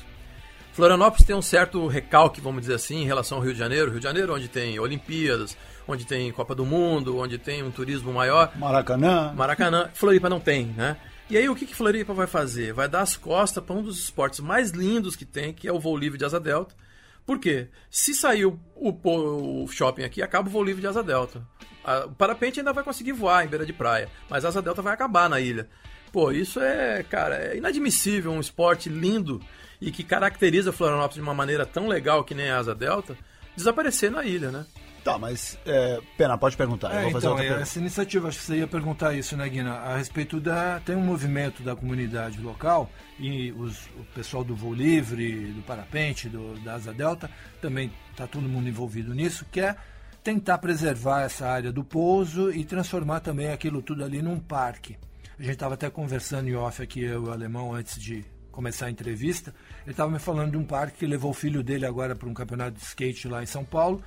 Florianópolis 0.73 1.25
tem 1.25 1.35
um 1.35 1.41
certo 1.41 1.87
recalque, 1.87 2.41
vamos 2.41 2.61
dizer 2.61 2.75
assim, 2.75 3.01
em 3.01 3.05
relação 3.05 3.37
ao 3.37 3.43
Rio 3.43 3.53
de 3.53 3.59
Janeiro. 3.59 3.91
Rio 3.91 3.99
de 3.99 4.05
Janeiro, 4.05 4.35
onde 4.35 4.49
tem 4.49 4.77
Olimpíadas, 4.77 5.55
onde 5.87 6.05
tem 6.05 6.31
Copa 6.33 6.53
do 6.53 6.65
Mundo, 6.65 7.17
onde 7.17 7.37
tem 7.37 7.63
um 7.63 7.71
turismo 7.71 8.11
maior. 8.11 8.51
Maracanã. 8.57 9.31
Maracanã. 9.33 9.89
Floripa 9.93 10.29
não 10.29 10.39
tem, 10.39 10.65
né? 10.67 10.97
E 11.29 11.37
aí 11.37 11.47
o 11.47 11.55
que, 11.55 11.65
que 11.65 11.75
Floripa 11.75 12.13
vai 12.13 12.27
fazer? 12.27 12.73
Vai 12.73 12.89
dar 12.89 13.01
as 13.01 13.15
costas 13.15 13.63
para 13.63 13.75
um 13.75 13.81
dos 13.81 13.99
esportes 13.99 14.41
mais 14.41 14.71
lindos 14.71 15.15
que 15.15 15.23
tem, 15.23 15.53
que 15.53 15.65
é 15.65 15.71
o 15.71 15.79
voo 15.79 15.97
livre 15.97 16.17
de 16.17 16.25
asa 16.25 16.41
delta 16.41 16.75
por 17.25 17.39
quê? 17.39 17.67
Se 17.89 18.13
sair 18.13 18.45
o, 18.45 18.59
o, 18.75 19.63
o 19.63 19.67
shopping 19.67 20.03
aqui, 20.03 20.21
acaba 20.21 20.49
o 20.49 20.51
voo 20.51 20.63
livre 20.63 20.81
de 20.81 20.87
asa 20.87 21.03
delta. 21.03 21.45
A, 21.83 22.05
o 22.05 22.11
parapente 22.11 22.59
ainda 22.59 22.73
vai 22.73 22.83
conseguir 22.83 23.13
voar 23.13 23.45
em 23.45 23.47
beira 23.47 23.65
de 23.65 23.73
praia, 23.73 24.09
mas 24.29 24.45
a 24.45 24.49
asa 24.49 24.61
delta 24.61 24.81
vai 24.81 24.93
acabar 24.93 25.29
na 25.29 25.39
ilha. 25.39 25.69
Pô, 26.11 26.31
isso 26.31 26.59
é, 26.59 27.03
cara, 27.03 27.35
é 27.35 27.57
inadmissível, 27.57 28.31
um 28.31 28.39
esporte 28.39 28.89
lindo 28.89 29.41
e 29.79 29.91
que 29.91 30.03
caracteriza 30.03 30.71
Florianópolis 30.71 31.15
de 31.15 31.21
uma 31.21 31.33
maneira 31.33 31.65
tão 31.65 31.87
legal 31.87 32.23
que 32.23 32.35
nem 32.35 32.49
a 32.49 32.59
asa 32.59 32.75
delta, 32.75 33.17
desaparecer 33.55 34.11
na 34.11 34.23
ilha, 34.23 34.51
né? 34.51 34.65
Tá, 35.03 35.17
mas, 35.17 35.57
é, 35.65 35.99
Pena, 36.15 36.37
pode 36.37 36.55
perguntar. 36.55 36.93
É, 36.93 37.09
então, 37.09 37.37
essa 37.39 37.79
iniciativa, 37.79 38.27
acho 38.27 38.37
que 38.37 38.45
você 38.45 38.57
ia 38.57 38.67
perguntar 38.67 39.15
isso, 39.15 39.35
né, 39.35 39.49
Guina? 39.49 39.73
A 39.73 39.97
respeito 39.97 40.39
da. 40.39 40.79
Tem 40.79 40.95
um 40.95 41.03
movimento 41.03 41.63
da 41.63 41.75
comunidade 41.75 42.39
local 42.39 42.89
e 43.19 43.51
os, 43.53 43.87
o 43.97 44.03
pessoal 44.13 44.43
do 44.43 44.55
voo 44.55 44.73
livre, 44.73 45.53
do 45.53 45.63
parapente, 45.63 46.29
do, 46.29 46.53
da 46.59 46.75
Asa 46.75 46.93
Delta, 46.93 47.31
também 47.59 47.91
está 48.11 48.27
todo 48.27 48.47
mundo 48.47 48.69
envolvido 48.69 49.13
nisso, 49.13 49.45
que 49.51 49.59
é 49.59 49.75
tentar 50.23 50.59
preservar 50.59 51.23
essa 51.23 51.47
área 51.47 51.71
do 51.71 51.83
pouso 51.83 52.51
e 52.51 52.63
transformar 52.63 53.21
também 53.21 53.51
aquilo 53.51 53.81
tudo 53.81 54.03
ali 54.03 54.21
num 54.21 54.39
parque. 54.39 54.97
A 55.39 55.41
gente 55.41 55.53
estava 55.53 55.73
até 55.73 55.89
conversando 55.89 56.47
em 56.47 56.55
off 56.55 56.79
aqui, 56.79 57.01
eu 57.01 57.25
e 57.25 57.27
o 57.27 57.31
alemão, 57.31 57.73
antes 57.73 57.99
de 57.99 58.23
começar 58.51 58.85
a 58.85 58.91
entrevista. 58.91 59.51
Ele 59.83 59.91
estava 59.91 60.11
me 60.11 60.19
falando 60.19 60.51
de 60.51 60.57
um 60.57 60.63
parque 60.63 60.99
que 60.99 61.07
levou 61.07 61.31
o 61.31 61.33
filho 61.33 61.63
dele 61.63 61.87
agora 61.87 62.15
para 62.15 62.29
um 62.29 62.33
campeonato 62.35 62.73
de 62.73 62.83
skate 62.83 63.27
lá 63.27 63.41
em 63.41 63.47
São 63.47 63.65
Paulo 63.65 64.03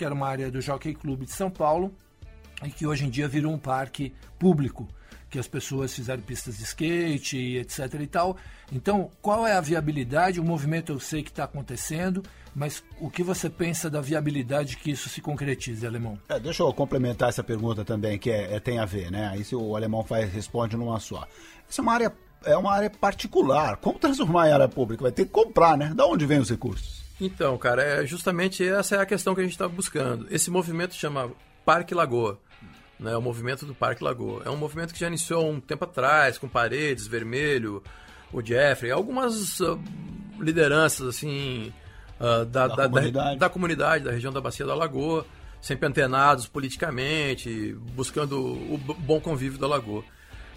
que 0.00 0.04
era 0.06 0.14
uma 0.14 0.26
área 0.26 0.50
do 0.50 0.62
Jockey 0.62 0.94
Club 0.94 1.24
de 1.24 1.32
São 1.32 1.50
Paulo 1.50 1.94
e 2.64 2.70
que 2.70 2.86
hoje 2.86 3.04
em 3.04 3.10
dia 3.10 3.28
virou 3.28 3.52
um 3.52 3.58
parque 3.58 4.14
público, 4.38 4.88
que 5.28 5.38
as 5.38 5.46
pessoas 5.46 5.94
fizeram 5.94 6.22
pistas 6.22 6.56
de 6.56 6.62
skate, 6.62 7.58
etc 7.58 8.00
e 8.00 8.06
tal. 8.06 8.34
Então, 8.72 9.10
qual 9.20 9.46
é 9.46 9.52
a 9.52 9.60
viabilidade? 9.60 10.40
O 10.40 10.44
movimento 10.44 10.90
eu 10.90 10.98
sei 10.98 11.22
que 11.22 11.28
está 11.28 11.44
acontecendo, 11.44 12.22
mas 12.54 12.82
o 12.98 13.10
que 13.10 13.22
você 13.22 13.50
pensa 13.50 13.90
da 13.90 14.00
viabilidade 14.00 14.78
que 14.78 14.90
isso 14.90 15.10
se 15.10 15.20
concretize, 15.20 15.86
Alemão? 15.86 16.18
É, 16.30 16.40
deixa 16.40 16.62
eu 16.62 16.72
complementar 16.72 17.28
essa 17.28 17.44
pergunta 17.44 17.84
também, 17.84 18.18
que 18.18 18.30
é, 18.30 18.54
é, 18.54 18.58
tem 18.58 18.78
a 18.78 18.86
ver, 18.86 19.10
né? 19.10 19.28
Aí 19.28 19.44
o 19.52 19.76
Alemão 19.76 20.02
faz, 20.02 20.32
responde 20.32 20.78
numa 20.78 20.98
só. 20.98 21.28
Essa 21.68 21.82
é 21.82 21.82
uma 21.82 21.92
área, 21.92 22.12
é 22.46 22.56
uma 22.56 22.72
área 22.72 22.88
particular. 22.88 23.76
Como 23.76 23.98
transformar 23.98 24.48
em 24.48 24.52
área 24.52 24.68
pública? 24.68 25.02
Vai 25.02 25.12
ter 25.12 25.26
que 25.26 25.30
comprar, 25.30 25.76
né? 25.76 25.92
Da 25.94 26.06
onde 26.06 26.24
vem 26.24 26.38
os 26.38 26.48
recursos? 26.48 26.99
Então, 27.20 27.56
cara, 27.58 27.82
é 27.82 28.06
justamente 28.06 28.66
essa 28.66 28.96
é 28.96 29.00
a 29.00 29.06
questão 29.06 29.34
que 29.34 29.40
a 29.40 29.44
gente 29.44 29.52
está 29.52 29.68
buscando. 29.68 30.26
Esse 30.30 30.50
movimento 30.50 30.94
chama 30.94 31.30
Parque 31.64 31.94
Lagoa. 31.94 32.38
Né, 32.98 33.16
o 33.16 33.22
movimento 33.22 33.64
do 33.64 33.74
Parque 33.74 34.04
Lagoa. 34.04 34.42
É 34.44 34.50
um 34.50 34.56
movimento 34.56 34.92
que 34.92 35.00
já 35.00 35.06
iniciou 35.06 35.50
um 35.50 35.58
tempo 35.58 35.84
atrás, 35.84 36.36
com 36.36 36.46
Paredes, 36.46 37.06
Vermelho, 37.06 37.82
o 38.30 38.42
Jeffrey, 38.44 38.90
algumas 38.90 39.58
uh, 39.60 39.80
lideranças 40.38 41.08
assim 41.08 41.72
uh, 42.20 42.44
da, 42.44 42.68
da, 42.68 42.76
da, 42.76 42.88
comunidade. 42.88 43.38
Da, 43.38 43.46
da, 43.46 43.48
comunidade. 43.48 44.04
da 44.04 44.10
região 44.10 44.30
da 44.30 44.40
Bacia 44.40 44.66
da 44.66 44.74
Lagoa, 44.74 45.26
sempre 45.62 45.88
antenados 45.88 46.46
politicamente, 46.46 47.74
buscando 47.94 48.38
o 48.38 48.76
bom 48.78 49.18
convívio 49.18 49.58
da 49.58 49.66
Lagoa. 49.66 50.04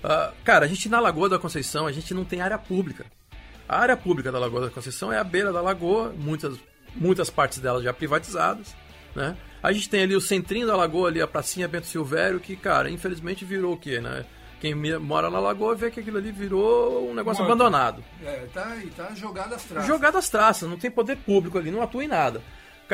Uh, 0.04 0.34
cara, 0.44 0.66
a 0.66 0.68
gente 0.68 0.90
na 0.90 1.00
Lagoa 1.00 1.30
da 1.30 1.40
Conceição, 1.40 1.88
a 1.88 1.94
gente 1.94 2.14
não 2.14 2.26
tem 2.26 2.42
área 2.42 2.58
pública. 2.58 3.06
A 3.68 3.80
área 3.80 3.98
pública 3.98 4.32
da 4.32 4.40
Lagoa 4.40 4.62
da 4.62 4.70
Conceição 4.70 5.12
é 5.12 5.18
a 5.18 5.24
beira 5.24 5.52
da 5.54 5.62
lagoa, 5.62 6.14
muitas, 6.18 6.58
muitas 6.96 7.30
partes 7.30 7.60
dela 7.60 7.82
já 7.82 7.94
privatizadas, 7.94 8.76
né? 9.16 9.38
A 9.62 9.72
gente 9.72 9.90
tem 9.90 10.04
ali 10.04 10.16
o 10.16 10.22
centrinho 10.22 10.68
da 10.68 10.76
lagoa, 10.76 11.08
ali 11.08 11.22
a 11.22 11.28
pracinha 11.28 11.68
Bento 11.68 11.88
Silvério, 11.88 12.40
que, 12.40 12.56
cara, 12.56 12.90
infelizmente 12.90 13.46
virou 13.46 13.74
o 13.74 13.78
quê, 13.78 14.02
né? 14.02 14.26
Quem 14.60 14.74
mora 15.00 15.30
na 15.30 15.40
lagoa 15.40 15.76
vê 15.76 15.92
que 15.92 16.00
aquilo 16.00 16.18
ali 16.18 16.32
virou 16.32 17.10
um 17.10 17.14
negócio 17.14 17.44
Morto. 17.44 17.54
abandonado. 17.54 18.04
É, 18.24 18.46
tá, 18.54 18.78
tá 18.96 19.14
jogado 19.14 19.54
às 19.54 19.64
traças. 19.64 19.88
Jogado 19.88 20.18
às 20.18 20.30
traças, 20.30 20.70
não 20.70 20.78
tem 20.78 20.90
poder 20.90 21.18
público 21.18 21.58
ali, 21.58 21.70
não 21.70 21.82
atua 21.82 22.04
em 22.04 22.08
nada. 22.08 22.42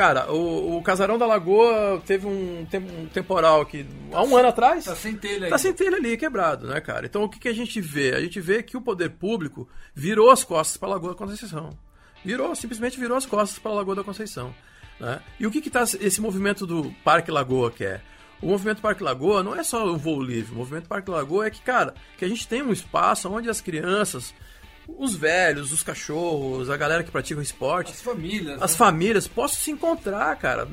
Cara, 0.00 0.32
o, 0.32 0.78
o 0.78 0.82
Casarão 0.82 1.18
da 1.18 1.26
Lagoa 1.26 2.02
teve 2.06 2.26
um, 2.26 2.66
um 2.74 3.06
temporal 3.12 3.60
aqui 3.60 3.86
há 4.10 4.22
um 4.22 4.34
ano 4.34 4.48
atrás. 4.48 4.86
Tá 4.86 4.96
sem 4.96 5.14
telha 5.14 5.44
aí. 5.44 5.50
Tá 5.50 5.58
sem 5.58 5.74
telha 5.74 5.98
ali, 5.98 6.16
quebrado, 6.16 6.66
né, 6.68 6.80
cara? 6.80 7.04
Então 7.04 7.22
o 7.22 7.28
que, 7.28 7.38
que 7.38 7.48
a 7.48 7.52
gente 7.52 7.82
vê? 7.82 8.14
A 8.14 8.20
gente 8.22 8.40
vê 8.40 8.62
que 8.62 8.78
o 8.78 8.80
poder 8.80 9.10
público 9.10 9.68
virou 9.94 10.30
as 10.30 10.42
costas 10.42 10.78
para 10.78 10.88
a 10.88 10.92
Lagoa 10.92 11.10
da 11.10 11.18
Conceição. 11.18 11.76
Virou, 12.24 12.56
simplesmente 12.56 12.98
virou 12.98 13.14
as 13.14 13.26
costas 13.26 13.58
para 13.58 13.72
a 13.72 13.74
Lagoa 13.74 13.96
da 13.96 14.02
Conceição. 14.02 14.54
Né? 14.98 15.20
E 15.38 15.46
o 15.46 15.50
que 15.50 15.60
que 15.60 15.68
tá 15.68 15.82
esse 15.82 16.18
movimento 16.18 16.66
do 16.66 16.90
Parque 17.04 17.30
Lagoa 17.30 17.70
quer? 17.70 18.02
O 18.40 18.46
movimento 18.46 18.80
Parque 18.80 19.02
Lagoa 19.02 19.42
não 19.42 19.54
é 19.54 19.62
só 19.62 19.84
o 19.86 19.98
voo 19.98 20.22
livre. 20.22 20.54
O 20.54 20.56
movimento 20.56 20.88
Parque 20.88 21.10
Lagoa 21.10 21.46
é 21.46 21.50
que, 21.50 21.60
cara, 21.60 21.92
que 22.16 22.24
a 22.24 22.28
gente 22.28 22.48
tem 22.48 22.62
um 22.62 22.72
espaço 22.72 23.30
onde 23.30 23.50
as 23.50 23.60
crianças 23.60 24.34
os 24.98 25.14
velhos, 25.14 25.72
os 25.72 25.82
cachorros, 25.82 26.70
a 26.70 26.76
galera 26.76 27.02
que 27.02 27.10
pratica 27.10 27.40
o 27.40 27.42
esporte. 27.42 27.92
As 27.92 28.02
famílias. 28.02 28.62
As 28.62 28.72
né? 28.72 28.76
famílias 28.76 29.28
possam 29.28 29.58
se 29.58 29.70
encontrar, 29.70 30.34
cara. 30.36 30.68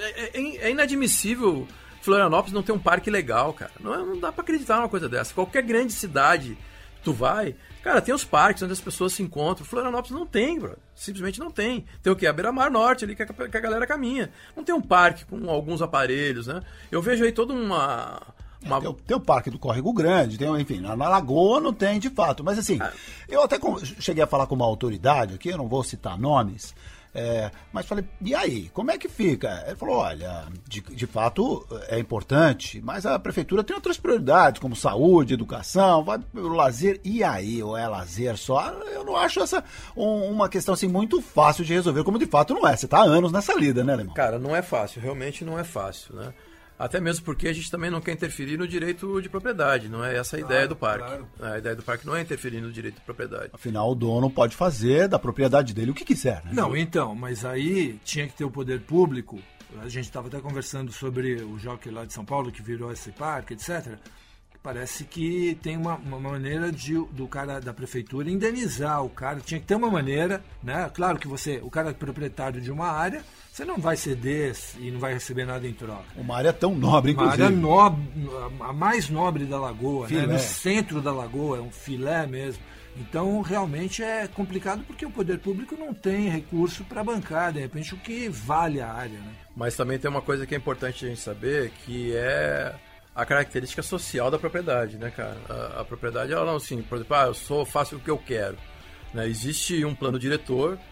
É, 0.00 0.38
é, 0.38 0.56
é, 0.66 0.70
inadmissível 0.70 1.66
Florianópolis 2.00 2.52
não 2.52 2.62
ter 2.62 2.72
um 2.72 2.78
parque 2.78 3.10
legal, 3.10 3.52
cara. 3.52 3.72
Não, 3.80 4.06
não 4.06 4.18
dá 4.18 4.32
para 4.32 4.42
acreditar 4.42 4.76
numa 4.76 4.88
coisa 4.88 5.08
dessa. 5.08 5.32
Qualquer 5.32 5.62
grande 5.62 5.92
cidade 5.92 6.58
tu 7.02 7.12
vai, 7.12 7.54
cara, 7.82 8.00
tem 8.00 8.14
os 8.14 8.24
parques 8.24 8.62
onde 8.62 8.72
as 8.72 8.80
pessoas 8.80 9.12
se 9.12 9.22
encontram. 9.22 9.64
Florianópolis 9.64 10.10
não 10.10 10.26
tem, 10.26 10.58
bro. 10.58 10.76
Simplesmente 10.94 11.40
não 11.40 11.50
tem. 11.50 11.84
Tem 12.02 12.12
o 12.12 12.16
que? 12.16 12.26
A 12.26 12.32
Beira-Mar 12.32 12.70
Norte 12.70 13.04
ali 13.04 13.14
que 13.14 13.22
a, 13.22 13.26
que 13.26 13.56
a 13.56 13.60
galera 13.60 13.86
caminha. 13.86 14.30
Não 14.56 14.64
tem 14.64 14.74
um 14.74 14.80
parque 14.80 15.24
com 15.24 15.48
alguns 15.48 15.82
aparelhos, 15.82 16.46
né? 16.46 16.62
Eu 16.90 17.02
vejo 17.02 17.24
aí 17.24 17.32
toda 17.32 17.52
uma 17.52 18.20
uma... 18.64 18.80
Tem, 18.80 18.94
tem, 19.06 19.16
o 19.16 19.20
Parque 19.20 19.50
do 19.50 19.58
Córrego 19.58 19.92
Grande, 19.92 20.38
tem, 20.38 20.48
enfim, 20.60 20.80
na, 20.80 20.96
na 20.96 21.08
Lagoa 21.08 21.60
não 21.60 21.72
tem 21.72 21.98
de 21.98 22.10
fato. 22.10 22.42
Mas 22.44 22.58
assim, 22.58 22.78
ah. 22.80 22.92
eu 23.28 23.42
até 23.42 23.58
com, 23.58 23.78
cheguei 23.84 24.22
a 24.22 24.26
falar 24.26 24.46
com 24.46 24.54
uma 24.54 24.66
autoridade 24.66 25.34
aqui, 25.34 25.48
eu 25.48 25.58
não 25.58 25.68
vou 25.68 25.82
citar 25.82 26.18
nomes, 26.18 26.74
É, 27.14 27.50
mas 27.70 27.84
falei, 27.84 28.06
e 28.22 28.34
aí, 28.34 28.70
como 28.72 28.90
é 28.90 28.96
que 28.96 29.06
fica? 29.06 29.62
Ele 29.66 29.76
falou, 29.76 29.96
olha, 29.96 30.46
de, 30.66 30.80
de 30.80 31.06
fato 31.06 31.66
é 31.88 31.98
importante, 31.98 32.80
mas 32.82 33.04
a 33.04 33.18
prefeitura 33.18 33.62
tem 33.62 33.76
outras 33.76 33.98
prioridades, 33.98 34.60
como 34.60 34.74
saúde, 34.74 35.34
educação, 35.34 36.02
vai 36.02 36.18
pelo 36.18 36.54
lazer. 36.54 36.98
E 37.04 37.22
aí, 37.22 37.62
ou 37.62 37.76
é 37.76 37.86
lazer 37.86 38.38
só? 38.38 38.70
Eu 38.94 39.04
não 39.04 39.14
acho 39.14 39.40
essa 39.40 39.62
um, 39.94 40.24
uma 40.30 40.48
questão 40.48 40.72
assim 40.72 40.88
muito 40.88 41.20
fácil 41.20 41.66
de 41.66 41.74
resolver, 41.74 42.02
como 42.02 42.18
de 42.18 42.26
fato 42.26 42.54
não 42.54 42.66
é. 42.66 42.74
Você 42.74 42.86
está 42.86 43.00
há 43.00 43.04
anos 43.04 43.30
nessa 43.30 43.52
lida, 43.52 43.84
né, 43.84 43.92
Alemão? 43.92 44.14
Cara, 44.14 44.38
não 44.38 44.56
é 44.56 44.62
fácil, 44.62 45.02
realmente 45.02 45.44
não 45.44 45.58
é 45.58 45.64
fácil, 45.64 46.14
né? 46.16 46.32
Até 46.78 47.00
mesmo 47.00 47.24
porque 47.24 47.48
a 47.48 47.52
gente 47.52 47.70
também 47.70 47.90
não 47.90 48.00
quer 48.00 48.12
interferir 48.12 48.56
no 48.56 48.66
direito 48.66 49.20
de 49.22 49.28
propriedade, 49.28 49.88
não 49.88 50.04
é 50.04 50.16
essa 50.16 50.36
a 50.36 50.40
claro, 50.40 50.54
ideia 50.54 50.68
do 50.68 50.76
parque. 50.76 51.06
Claro. 51.06 51.28
A 51.40 51.58
ideia 51.58 51.76
do 51.76 51.82
parque 51.82 52.06
não 52.06 52.16
é 52.16 52.22
interferir 52.22 52.60
no 52.60 52.72
direito 52.72 52.96
de 52.96 53.00
propriedade. 53.02 53.50
Afinal, 53.52 53.90
o 53.90 53.94
dono 53.94 54.30
pode 54.30 54.56
fazer 54.56 55.08
da 55.08 55.18
propriedade 55.18 55.72
dele 55.72 55.90
o 55.90 55.94
que 55.94 56.04
quiser, 56.04 56.42
né? 56.44 56.50
Não, 56.52 56.76
então, 56.76 57.14
mas 57.14 57.44
aí 57.44 58.00
tinha 58.04 58.26
que 58.26 58.34
ter 58.34 58.44
o 58.44 58.50
poder 58.50 58.80
público. 58.80 59.38
A 59.80 59.88
gente 59.88 60.04
estava 60.04 60.28
até 60.28 60.40
conversando 60.40 60.92
sobre 60.92 61.36
o 61.42 61.58
jockey 61.58 61.90
lá 61.90 62.04
de 62.04 62.12
São 62.12 62.24
Paulo 62.24 62.52
que 62.52 62.62
virou 62.62 62.92
esse 62.92 63.10
parque, 63.12 63.54
etc 63.54 63.98
parece 64.62 65.04
que 65.04 65.58
tem 65.60 65.76
uma, 65.76 65.96
uma, 65.96 66.20
maneira 66.20 66.70
de, 66.70 66.94
do 66.94 67.26
cara 67.26 67.60
da 67.60 67.74
prefeitura 67.74 68.30
indenizar 68.30 69.04
o 69.04 69.10
cara. 69.10 69.40
Tinha 69.40 69.58
que 69.58 69.66
ter 69.66 69.74
uma 69.74 69.90
maneira, 69.90 70.42
né? 70.62 70.88
Claro 70.94 71.18
que 71.18 71.26
você, 71.26 71.60
o 71.62 71.70
cara 71.70 71.90
é 71.90 71.92
proprietário 71.92 72.60
de 72.60 72.70
uma 72.70 72.86
área, 72.86 73.24
você 73.52 73.66
não 73.66 73.76
vai 73.76 73.98
ceder 73.98 74.56
e 74.78 74.90
não 74.90 74.98
vai 74.98 75.12
receber 75.12 75.44
nada 75.44 75.68
em 75.68 75.74
troca. 75.74 76.06
Uma 76.16 76.38
área 76.38 76.54
tão 76.54 76.74
nobre, 76.74 77.12
inclusive. 77.12 77.42
Uma 77.42 77.44
área 77.44 77.54
nobre, 77.54 78.02
a 78.60 78.72
mais 78.72 79.10
nobre 79.10 79.44
da 79.44 79.60
lagoa, 79.60 80.08
né? 80.08 80.26
no 80.26 80.38
centro 80.38 81.02
da 81.02 81.12
lagoa, 81.12 81.58
é 81.58 81.60
um 81.60 81.70
filé 81.70 82.26
mesmo. 82.26 82.62
Então, 82.96 83.42
realmente 83.42 84.02
é 84.02 84.26
complicado 84.26 84.82
porque 84.86 85.04
o 85.04 85.10
poder 85.10 85.38
público 85.38 85.76
não 85.78 85.92
tem 85.92 86.30
recurso 86.30 86.82
para 86.84 87.04
bancar, 87.04 87.52
de 87.52 87.60
repente, 87.60 87.92
o 87.92 87.98
que 87.98 88.26
vale 88.26 88.80
a 88.80 88.90
área. 88.90 89.18
Né? 89.18 89.32
Mas 89.54 89.76
também 89.76 89.98
tem 89.98 90.10
uma 90.10 90.22
coisa 90.22 90.46
que 90.46 90.54
é 90.54 90.58
importante 90.58 91.04
a 91.04 91.08
gente 91.08 91.20
saber, 91.20 91.72
que 91.84 92.16
é 92.16 92.74
a 93.14 93.26
característica 93.26 93.82
social 93.82 94.30
da 94.30 94.38
propriedade, 94.38 94.96
né, 94.96 95.10
cara? 95.10 95.36
A, 95.50 95.80
a 95.82 95.84
propriedade, 95.84 96.32
ela 96.32 96.46
não, 96.46 96.56
assim, 96.56 96.80
por 96.80 96.96
exemplo, 96.96 97.16
ah, 97.16 97.26
eu 97.26 97.34
sou, 97.34 97.66
faço 97.66 97.96
o 97.96 98.00
que 98.00 98.10
eu 98.10 98.16
quero. 98.16 98.56
Né? 99.12 99.28
Existe 99.28 99.84
um 99.84 99.94
plano 99.94 100.18
diretor 100.18 100.78
é, 100.78 100.91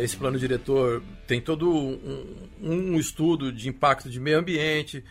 esse 0.00 0.16
plano 0.16 0.38
diretor 0.38 1.02
tem 1.26 1.40
todo 1.40 1.70
um, 1.70 2.48
um, 2.60 2.98
estudo 2.98 3.52
de 3.52 3.68
impacto 3.68 4.08
de 4.08 4.18
meio 4.18 4.38
ambiente, 4.38 5.04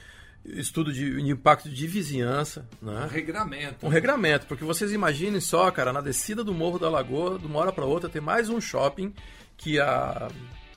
estudo 0.46 0.92
de, 0.92 1.22
de 1.22 1.32
impacto 1.32 1.70
de 1.70 1.88
vizinhança. 1.88 2.68
Né? 2.82 3.04
Um 3.04 3.08
regramento. 3.08 3.86
Um 3.86 3.90
regramento, 3.90 4.46
porque 4.48 4.64
vocês 4.64 4.92
imaginem 4.92 5.40
só, 5.40 5.70
cara, 5.70 5.94
na 5.94 6.02
descida 6.02 6.44
do 6.44 6.54
Morro 6.54 6.80
da 6.80 6.90
Lagoa, 6.90 7.38
de 7.38 7.46
uma 7.46 7.60
hora 7.60 7.72
para 7.72 7.86
outra, 7.86 8.10
tem 8.10 8.22
mais 8.22 8.50
um 8.50 8.60
shopping 8.60 9.14
que 9.56 9.80
a 9.80 10.30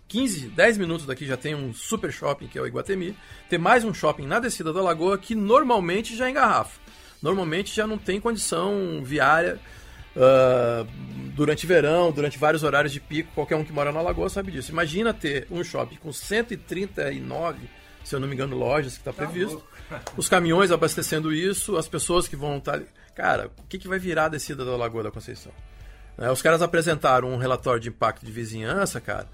15, 0.08 0.48
10 0.48 0.78
minutos 0.78 1.06
daqui 1.06 1.24
já 1.24 1.36
tem 1.36 1.54
um 1.54 1.72
super 1.72 2.12
shopping, 2.12 2.48
que 2.48 2.58
é 2.58 2.62
o 2.62 2.66
Iguatemi. 2.66 3.16
Tem 3.48 3.58
mais 3.58 3.84
um 3.84 3.94
shopping 3.94 4.26
na 4.26 4.40
descida 4.40 4.72
da 4.72 4.82
Lagoa 4.82 5.16
que 5.16 5.34
normalmente 5.34 6.16
já 6.16 6.28
engarrafa. 6.28 6.80
Normalmente 7.22 7.74
já 7.74 7.86
não 7.86 7.96
tem 7.96 8.20
condição 8.20 9.02
viária 9.04 9.60
uh, 10.16 10.87
durante 11.35 11.66
verão, 11.66 12.11
durante 12.11 12.38
vários 12.38 12.62
horários 12.62 12.92
de 12.92 13.01
pico, 13.01 13.33
qualquer 13.35 13.57
um 13.57 13.64
que 13.64 13.73
mora 13.73 13.92
na 13.92 14.01
Lagoa 14.01 14.29
sabe 14.29 14.53
disso. 14.53 14.70
Imagina 14.70 15.12
ter 15.12 15.46
um 15.51 15.62
shopping 15.62 15.96
com 15.96 16.12
139, 16.12 17.59
se 18.05 18.14
eu 18.14 18.20
não 18.20 18.29
me 18.29 18.35
engano, 18.35 18.57
lojas 18.57 18.94
que 18.94 19.01
está 19.01 19.12
tá 19.12 19.27
previsto, 19.27 19.62
os 20.16 20.29
caminhões 20.29 20.70
abastecendo 20.70 21.33
isso, 21.33 21.77
as 21.77 21.88
pessoas 21.88 22.29
que 22.29 22.37
vão 22.37 22.59
estar. 22.59 22.81
Tá... 22.81 22.87
Cara, 23.14 23.51
o 23.59 23.66
que, 23.68 23.79
que 23.79 23.88
vai 23.88 23.99
virar 23.99 24.27
a 24.27 24.29
descida 24.29 24.64
da 24.64 24.77
Lagoa 24.77 25.03
da 25.03 25.11
Conceição? 25.11 25.53
É, 26.20 26.31
os 26.31 26.42
caras 26.42 26.61
apresentaram 26.61 27.33
um 27.33 27.38
relatório 27.38 27.81
de 27.81 27.88
impacto 27.88 28.25
de 28.25 28.31
vizinhança, 28.31 29.01
cara, 29.01 29.27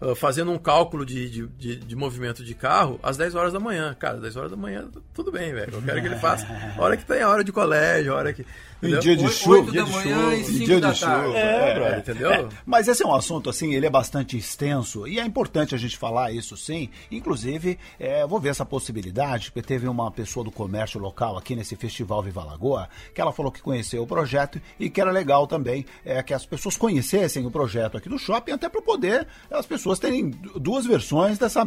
uh, 0.00 0.14
fazendo 0.14 0.50
um 0.50 0.58
cálculo 0.58 1.06
de, 1.06 1.30
de, 1.30 1.46
de, 1.46 1.76
de, 1.76 1.96
movimento 1.96 2.44
de 2.44 2.52
carro 2.52 2.98
às 3.00 3.16
10 3.16 3.36
horas 3.36 3.52
da 3.52 3.60
manhã. 3.60 3.94
Cara, 3.94 4.18
10 4.18 4.36
horas 4.36 4.50
da 4.50 4.56
manhã, 4.56 4.88
tudo 5.14 5.30
bem, 5.30 5.52
velho. 5.54 5.74
Eu 5.74 5.82
quero 5.82 6.00
que 6.00 6.06
ele 6.08 6.18
faça 6.18 6.44
a 6.76 6.80
hora 6.82 6.96
que 6.96 7.04
tem 7.04 7.22
a 7.22 7.28
hora 7.28 7.44
de 7.44 7.52
colégio, 7.52 8.12
a 8.12 8.16
hora 8.16 8.32
que. 8.32 8.44
Em 8.82 8.98
dia 8.98 9.16
de 9.16 9.28
chuva. 9.28 9.70
Dia 9.70 9.84
de 9.84 9.92
chuva. 9.92 10.34
E 10.34 10.64
dia 10.64 10.80
de 10.80 10.94
chuva. 10.94 11.38
É, 11.38 11.70
é, 11.70 11.74
brother, 11.74 11.98
entendeu? 11.98 12.32
É, 12.32 12.48
mas 12.66 12.88
esse 12.88 13.02
é 13.02 13.06
um 13.06 13.14
assunto, 13.14 13.48
assim, 13.48 13.74
ele 13.74 13.86
é 13.86 13.90
bastante 13.90 14.36
extenso 14.36 15.06
e 15.06 15.20
é 15.20 15.24
importante 15.24 15.74
a 15.74 15.78
gente 15.78 15.96
falar 15.96 16.32
isso 16.32 16.56
sim. 16.56 16.88
Inclusive, 17.10 17.78
é, 17.98 18.26
vou 18.26 18.40
ver 18.40 18.48
essa 18.48 18.66
possibilidade, 18.66 19.52
porque 19.52 19.66
teve 19.66 19.86
uma 19.86 20.10
pessoa 20.10 20.44
do 20.44 20.50
comércio 20.50 20.98
local 20.98 21.36
aqui 21.36 21.54
nesse 21.54 21.76
Festival 21.76 22.22
Viva 22.22 22.42
Lagoa, 22.42 22.88
que 23.14 23.20
ela 23.20 23.32
falou 23.32 23.52
que 23.52 23.62
conheceu 23.62 24.02
o 24.02 24.06
projeto 24.06 24.60
e 24.78 24.90
que 24.90 25.00
era 25.00 25.10
legal 25.10 25.46
também 25.46 25.86
é, 26.04 26.22
que 26.22 26.34
as 26.34 26.44
pessoas 26.44 26.76
conhecessem 26.76 27.46
o 27.46 27.50
projeto 27.50 27.96
aqui 27.96 28.08
do 28.08 28.18
shopping, 28.18 28.52
até 28.52 28.68
para 28.68 28.82
poder 28.82 29.26
as 29.50 29.66
pessoas 29.66 29.98
terem 29.98 30.30
duas 30.56 30.86
versões 30.86 31.38
dessa, 31.38 31.66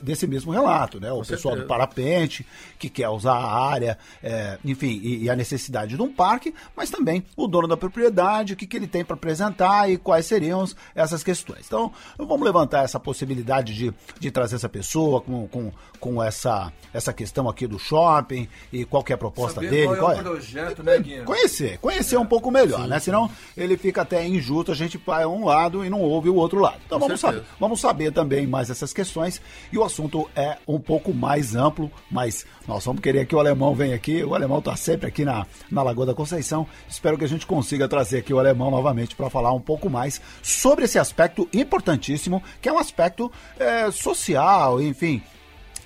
desse 0.00 0.26
mesmo 0.26 0.52
relato, 0.52 1.00
né? 1.00 1.10
O 1.10 1.16
Com 1.16 1.20
pessoal 1.22 1.54
certeza. 1.54 1.62
do 1.62 1.68
parapente, 1.68 2.46
que 2.78 2.88
quer 2.88 3.08
usar 3.08 3.34
a 3.34 3.68
área, 3.68 3.98
é, 4.22 4.58
enfim, 4.64 5.00
e, 5.02 5.24
e 5.24 5.30
a 5.30 5.34
necessidade 5.34 5.96
de 5.96 6.02
um 6.02 6.12
parque, 6.12 6.51
mas 6.76 6.90
também 6.90 7.24
o 7.36 7.46
dono 7.46 7.68
da 7.68 7.76
propriedade, 7.76 8.52
o 8.52 8.56
que, 8.56 8.66
que 8.66 8.76
ele 8.76 8.86
tem 8.86 9.04
para 9.04 9.14
apresentar 9.14 9.90
e 9.90 9.96
quais 9.96 10.26
seriam 10.26 10.64
essas 10.94 11.22
questões. 11.22 11.66
Então, 11.66 11.92
vamos 12.18 12.42
levantar 12.42 12.84
essa 12.84 13.00
possibilidade 13.00 13.74
de, 13.74 13.92
de 14.18 14.30
trazer 14.30 14.56
essa 14.56 14.68
pessoa 14.68 15.20
com, 15.20 15.46
com, 15.48 15.72
com 15.98 16.22
essa, 16.22 16.72
essa 16.92 17.12
questão 17.12 17.48
aqui 17.48 17.66
do 17.66 17.78
shopping 17.78 18.48
e 18.72 18.84
qual 18.84 19.04
é 19.08 19.12
a 19.12 19.18
proposta 19.18 19.56
Saber 19.56 19.70
dele. 19.70 19.96
Qual 19.96 20.12
é 20.12 20.14
qual 20.14 20.18
o 20.18 20.22
projeto, 20.22 20.82
né, 20.82 20.98
Guinha? 20.98 21.24
Conhecer, 21.24 21.78
conhecer 21.78 22.16
é. 22.16 22.18
um 22.18 22.26
pouco 22.26 22.50
melhor, 22.50 22.82
sim, 22.82 22.88
né? 22.88 22.98
Senão 22.98 23.30
ele 23.56 23.76
fica 23.76 24.02
até 24.02 24.26
injusto, 24.26 24.72
a 24.72 24.74
gente 24.74 24.98
vai 24.98 25.24
um 25.26 25.44
lado 25.44 25.84
e 25.84 25.90
não 25.90 26.00
ouve 26.00 26.28
o 26.28 26.34
outro 26.34 26.60
lado. 26.60 26.80
Então 26.86 26.98
vamos 26.98 27.20
saber, 27.20 27.42
vamos 27.58 27.80
saber 27.80 28.12
também 28.12 28.46
mais 28.46 28.70
essas 28.70 28.92
questões 28.92 29.40
e 29.72 29.78
o 29.78 29.84
assunto 29.84 30.28
é 30.34 30.58
um 30.66 30.78
pouco 30.78 31.12
mais 31.12 31.54
amplo, 31.54 31.90
mas 32.10 32.46
nós 32.66 32.84
vamos 32.84 33.02
querer 33.02 33.26
que 33.26 33.34
o 33.34 33.38
alemão 33.38 33.74
venha 33.74 33.94
aqui, 33.94 34.22
o 34.22 34.34
alemão 34.34 34.58
está 34.58 34.76
sempre 34.76 35.06
aqui 35.06 35.24
na, 35.24 35.46
na 35.70 35.82
Lagoa 35.82 36.06
da 36.06 36.14
Conceição 36.14 36.41
eleição. 36.42 36.66
Espero 36.88 37.16
que 37.16 37.24
a 37.24 37.28
gente 37.28 37.46
consiga 37.46 37.88
trazer 37.88 38.18
aqui 38.18 38.34
o 38.34 38.38
alemão 38.38 38.70
novamente 38.70 39.14
para 39.14 39.30
falar 39.30 39.52
um 39.52 39.60
pouco 39.60 39.88
mais 39.88 40.20
sobre 40.42 40.84
esse 40.84 40.98
aspecto 40.98 41.48
importantíssimo, 41.52 42.42
que 42.60 42.68
é 42.68 42.72
um 42.72 42.78
aspecto 42.78 43.32
é, 43.58 43.90
social, 43.90 44.82
enfim, 44.82 45.22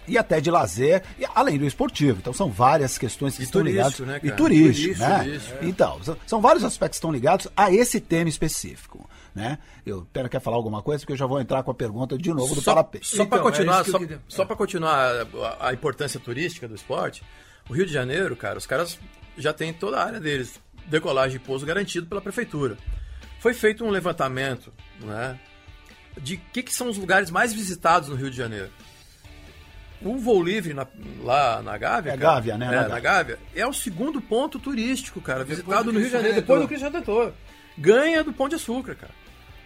e 0.09 0.17
até 0.17 0.41
de 0.41 0.51
lazer, 0.51 1.03
e 1.19 1.27
além 1.35 1.59
do 1.59 1.67
esportivo. 1.67 2.19
Então 2.19 2.33
são 2.33 2.51
várias 2.51 2.97
questões 2.97 3.37
que 3.37 3.43
e 3.43 3.45
estão 3.45 3.61
ligadas. 3.61 3.99
Né, 4.01 4.21
e 4.23 4.31
turístico, 4.33 4.99
né? 4.99 5.41
É. 5.61 5.65
Então, 5.67 6.01
são 6.27 6.41
vários 6.41 6.65
aspectos 6.65 6.97
que 6.97 7.01
estão 7.01 7.13
ligados 7.13 7.49
a 7.57 7.71
esse 7.73 8.01
tema 8.01 8.29
específico. 8.29 9.09
Né? 9.35 9.59
Eu 9.85 10.07
Pena 10.11 10.31
quer 10.31 10.41
falar 10.41 10.57
alguma 10.57 10.81
coisa, 10.81 11.01
porque 11.01 11.13
eu 11.13 11.17
já 11.17 11.27
vou 11.27 11.39
entrar 11.39 11.63
com 11.63 11.71
a 11.71 11.75
pergunta 11.75 12.17
de 12.17 12.33
novo 12.33 12.55
do 12.55 12.63
só. 12.63 12.73
Só 13.03 13.27
para 13.27 13.39
então, 13.39 13.43
continuar, 13.43 13.81
é 13.83 13.85
só, 13.85 13.99
só 14.29 14.45
para 14.47 14.57
continuar 14.57 15.27
a, 15.61 15.69
a 15.69 15.75
importância 15.75 16.19
turística 16.19 16.67
do 16.67 16.75
esporte, 16.75 17.23
o 17.69 17.75
Rio 17.75 17.85
de 17.85 17.93
Janeiro, 17.93 18.35
cara, 18.35 18.57
os 18.57 18.67
caras 18.67 18.99
já 19.37 19.53
tem 19.53 19.73
toda 19.73 19.99
a 19.99 20.05
área 20.05 20.21
deles, 20.21 20.61
decolagem 20.87 21.37
e 21.37 21.41
pouso 21.41 21.67
garantido 21.67 22.07
pela 22.07 22.21
prefeitura. 22.21 22.77
Foi 23.41 23.55
feito 23.55 23.85
um 23.85 23.91
levantamento 23.91 24.73
né, 25.01 25.39
de 26.21 26.37
que, 26.37 26.63
que 26.63 26.75
são 26.75 26.89
os 26.89 26.99
lugares 26.99 27.31
mais 27.31 27.53
visitados 27.53 28.09
no 28.09 28.17
Rio 28.17 28.31
de 28.31 28.37
Janeiro. 28.37 28.71
O 30.03 30.19
voo 30.19 30.43
livre 30.43 30.75
na, 30.75 30.87
lá 31.23 31.63
na 31.63 31.77
Gávea. 31.79 32.13
É 32.13 32.17
cara, 32.17 32.35
Gávea, 32.35 32.59
né? 32.59 32.67
É, 32.67 32.89
na 32.89 33.01
Gávea. 33.01 33.39
É 33.55 33.67
o 33.67 33.73
segundo 33.73 34.21
ponto 34.21 34.59
turístico, 34.59 35.21
cara, 35.21 35.43
visitado 35.43 35.93
no 35.93 35.99
Rio 35.99 36.09
de 36.09 36.13
Janeiro, 36.13 36.37
depois 36.37 36.61
do 36.61 36.69
Cristo 36.69 36.85
Redentor. 36.85 37.33
Ganha 37.79 38.23
do 38.23 38.33
Pão 38.33 38.49
de 38.49 38.57
Açúcar, 38.57 38.95
cara. 38.95 39.13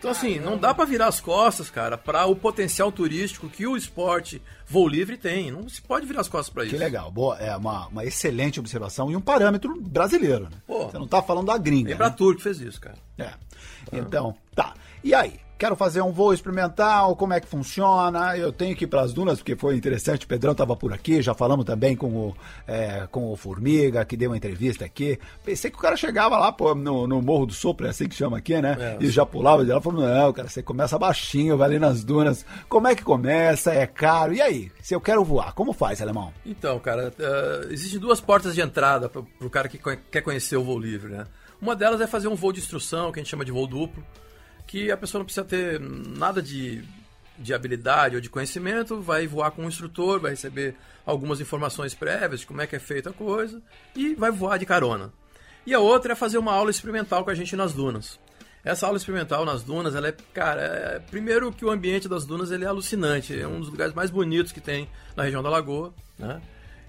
Então, 0.01 0.11
assim, 0.13 0.41
não 0.41 0.57
dá 0.57 0.73
para 0.73 0.87
virar 0.87 1.09
as 1.09 1.21
costas, 1.21 1.69
cara, 1.69 1.99
para 1.99 2.25
o 2.25 2.35
potencial 2.35 2.91
turístico 2.91 3.51
que 3.51 3.67
o 3.67 3.77
esporte 3.77 4.41
voo 4.67 4.89
livre 4.89 5.19
tem. 5.19 5.51
Não 5.51 5.69
se 5.69 5.83
pode 5.83 6.07
virar 6.07 6.23
as 6.23 6.29
costas 6.29 6.51
para 6.51 6.65
isso. 6.65 6.73
Que 6.73 6.81
legal. 6.81 7.11
Boa, 7.11 7.37
é 7.37 7.55
uma, 7.55 7.87
uma 7.89 8.03
excelente 8.03 8.59
observação 8.59 9.11
e 9.11 9.17
um 9.17 9.21
parâmetro 9.21 9.79
brasileiro, 9.79 10.45
né? 10.45 10.57
Pô, 10.67 10.87
Você 10.87 10.99
não 10.99 11.07
tá 11.07 11.21
falando 11.21 11.49
da 11.49 11.59
gringa. 11.59 11.93
É 11.93 11.97
pra 11.97 12.09
né? 12.09 12.17
Que 12.17 12.43
fez 12.43 12.63
isso, 12.63 12.81
cara. 12.81 12.97
É. 13.19 13.31
Então, 13.93 14.35
tá. 14.55 14.73
E 15.05 15.13
aí? 15.13 15.39
Quero 15.61 15.77
fazer 15.77 16.01
um 16.01 16.11
voo 16.11 16.33
experimental, 16.33 17.15
como 17.15 17.35
é 17.35 17.41
que 17.41 17.47
funciona? 17.47 18.35
Eu 18.35 18.51
tenho 18.51 18.75
que 18.75 18.85
ir 18.85 18.87
para 18.87 19.03
as 19.03 19.13
dunas, 19.13 19.41
porque 19.41 19.55
foi 19.55 19.77
interessante, 19.77 20.25
o 20.25 20.29
Pedrão 20.29 20.53
estava 20.53 20.75
por 20.75 20.91
aqui, 20.91 21.21
já 21.21 21.35
falamos 21.35 21.67
também 21.67 21.95
com 21.95 22.09
o, 22.09 22.37
é, 22.67 23.07
com 23.11 23.31
o 23.31 23.37
Formiga, 23.37 24.03
que 24.07 24.17
deu 24.17 24.31
uma 24.31 24.39
entrevista 24.39 24.87
aqui. 24.87 25.19
Pensei 25.45 25.71
que 25.71 25.77
o 25.77 25.81
cara 25.81 25.99
chegava 25.99 26.39
lá 26.39 26.51
pô, 26.51 26.75
no, 26.75 27.07
no 27.07 27.21
Morro 27.21 27.45
do 27.45 27.53
Sopro, 27.53 27.87
é 27.87 27.91
assim 27.91 28.09
que 28.09 28.15
chama 28.15 28.39
aqui, 28.39 28.59
né? 28.59 28.75
É, 28.81 29.05
e 29.05 29.11
já 29.11 29.27
pulava 29.27 29.63
de 29.63 29.71
lá, 29.71 29.83
falou, 29.83 30.01
não, 30.01 30.33
cara, 30.33 30.49
você 30.49 30.63
começa 30.63 30.99
baixinho, 30.99 31.59
vai 31.59 31.69
ali 31.69 31.79
nas 31.79 32.03
dunas. 32.03 32.47
Como 32.67 32.89
é 32.89 32.95
que 32.95 33.05
começa? 33.05 33.71
É 33.71 33.87
caro? 33.87 34.33
E 34.33 34.41
aí? 34.41 34.73
Se 34.81 34.95
eu 34.95 35.01
quero 35.01 35.23
voar, 35.23 35.53
como 35.53 35.75
faz, 35.75 36.01
Alemão? 36.01 36.33
Então, 36.47 36.79
cara, 36.79 37.13
uh, 37.19 37.71
existem 37.71 38.01
duas 38.01 38.19
portas 38.19 38.55
de 38.55 38.63
entrada 38.63 39.11
para 39.11 39.21
o 39.21 39.51
cara 39.51 39.69
que 39.69 39.79
quer 40.11 40.23
conhecer 40.23 40.57
o 40.57 40.65
voo 40.65 40.79
livre, 40.79 41.13
né? 41.13 41.27
Uma 41.61 41.77
delas 41.77 42.01
é 42.01 42.07
fazer 42.07 42.29
um 42.29 42.35
voo 42.35 42.51
de 42.51 42.61
instrução, 42.61 43.13
que 43.13 43.21
a 43.21 43.23
gente 43.23 43.31
chama 43.31 43.45
de 43.45 43.53
voo 43.53 43.67
duplo 43.67 44.03
que 44.71 44.89
a 44.89 44.97
pessoa 44.97 45.19
não 45.19 45.25
precisa 45.25 45.45
ter 45.45 45.81
nada 45.81 46.41
de, 46.41 46.85
de 47.37 47.53
habilidade 47.53 48.15
ou 48.15 48.21
de 48.21 48.31
conhecimento, 48.31 49.01
vai 49.01 49.27
voar 49.27 49.51
com 49.51 49.65
um 49.65 49.69
instrutor, 49.69 50.21
vai 50.21 50.31
receber 50.31 50.77
algumas 51.05 51.41
informações 51.41 51.93
prévias 51.93 52.39
de 52.39 52.47
como 52.47 52.61
é 52.61 52.69
que 52.69 52.77
é 52.77 52.79
feita 52.79 53.11
a 53.11 53.13
coisa 53.13 53.61
e 53.97 54.15
vai 54.15 54.31
voar 54.31 54.59
de 54.59 54.67
carona. 54.67 55.13
E 55.67 55.75
a 55.75 55.81
outra 55.81 56.13
é 56.13 56.15
fazer 56.15 56.39
uma 56.39 56.53
aula 56.53 56.71
experimental 56.71 57.25
com 57.25 57.31
a 57.31 57.35
gente 57.35 57.57
nas 57.57 57.73
dunas. 57.73 58.17
Essa 58.65 58.87
aula 58.87 58.97
experimental 58.97 59.45
nas 59.45 59.65
dunas, 59.65 59.97
ela 59.97 60.07
é, 60.07 60.15
cara, 60.33 60.63
é, 60.63 60.99
primeiro 61.01 61.51
que 61.51 61.65
o 61.65 61.71
ambiente 61.71 62.09
das 62.09 62.25
dunas 62.25 62.53
ele 62.53 62.65
é 62.65 62.69
alucinante, 62.69 63.37
é 63.37 63.49
um 63.49 63.59
dos 63.59 63.71
lugares 63.71 63.93
mais 63.93 64.09
bonitos 64.09 64.53
que 64.53 64.61
tem 64.61 64.89
na 65.17 65.25
região 65.25 65.43
da 65.43 65.51
Lagoa, 65.51 65.93
né? 66.17 66.41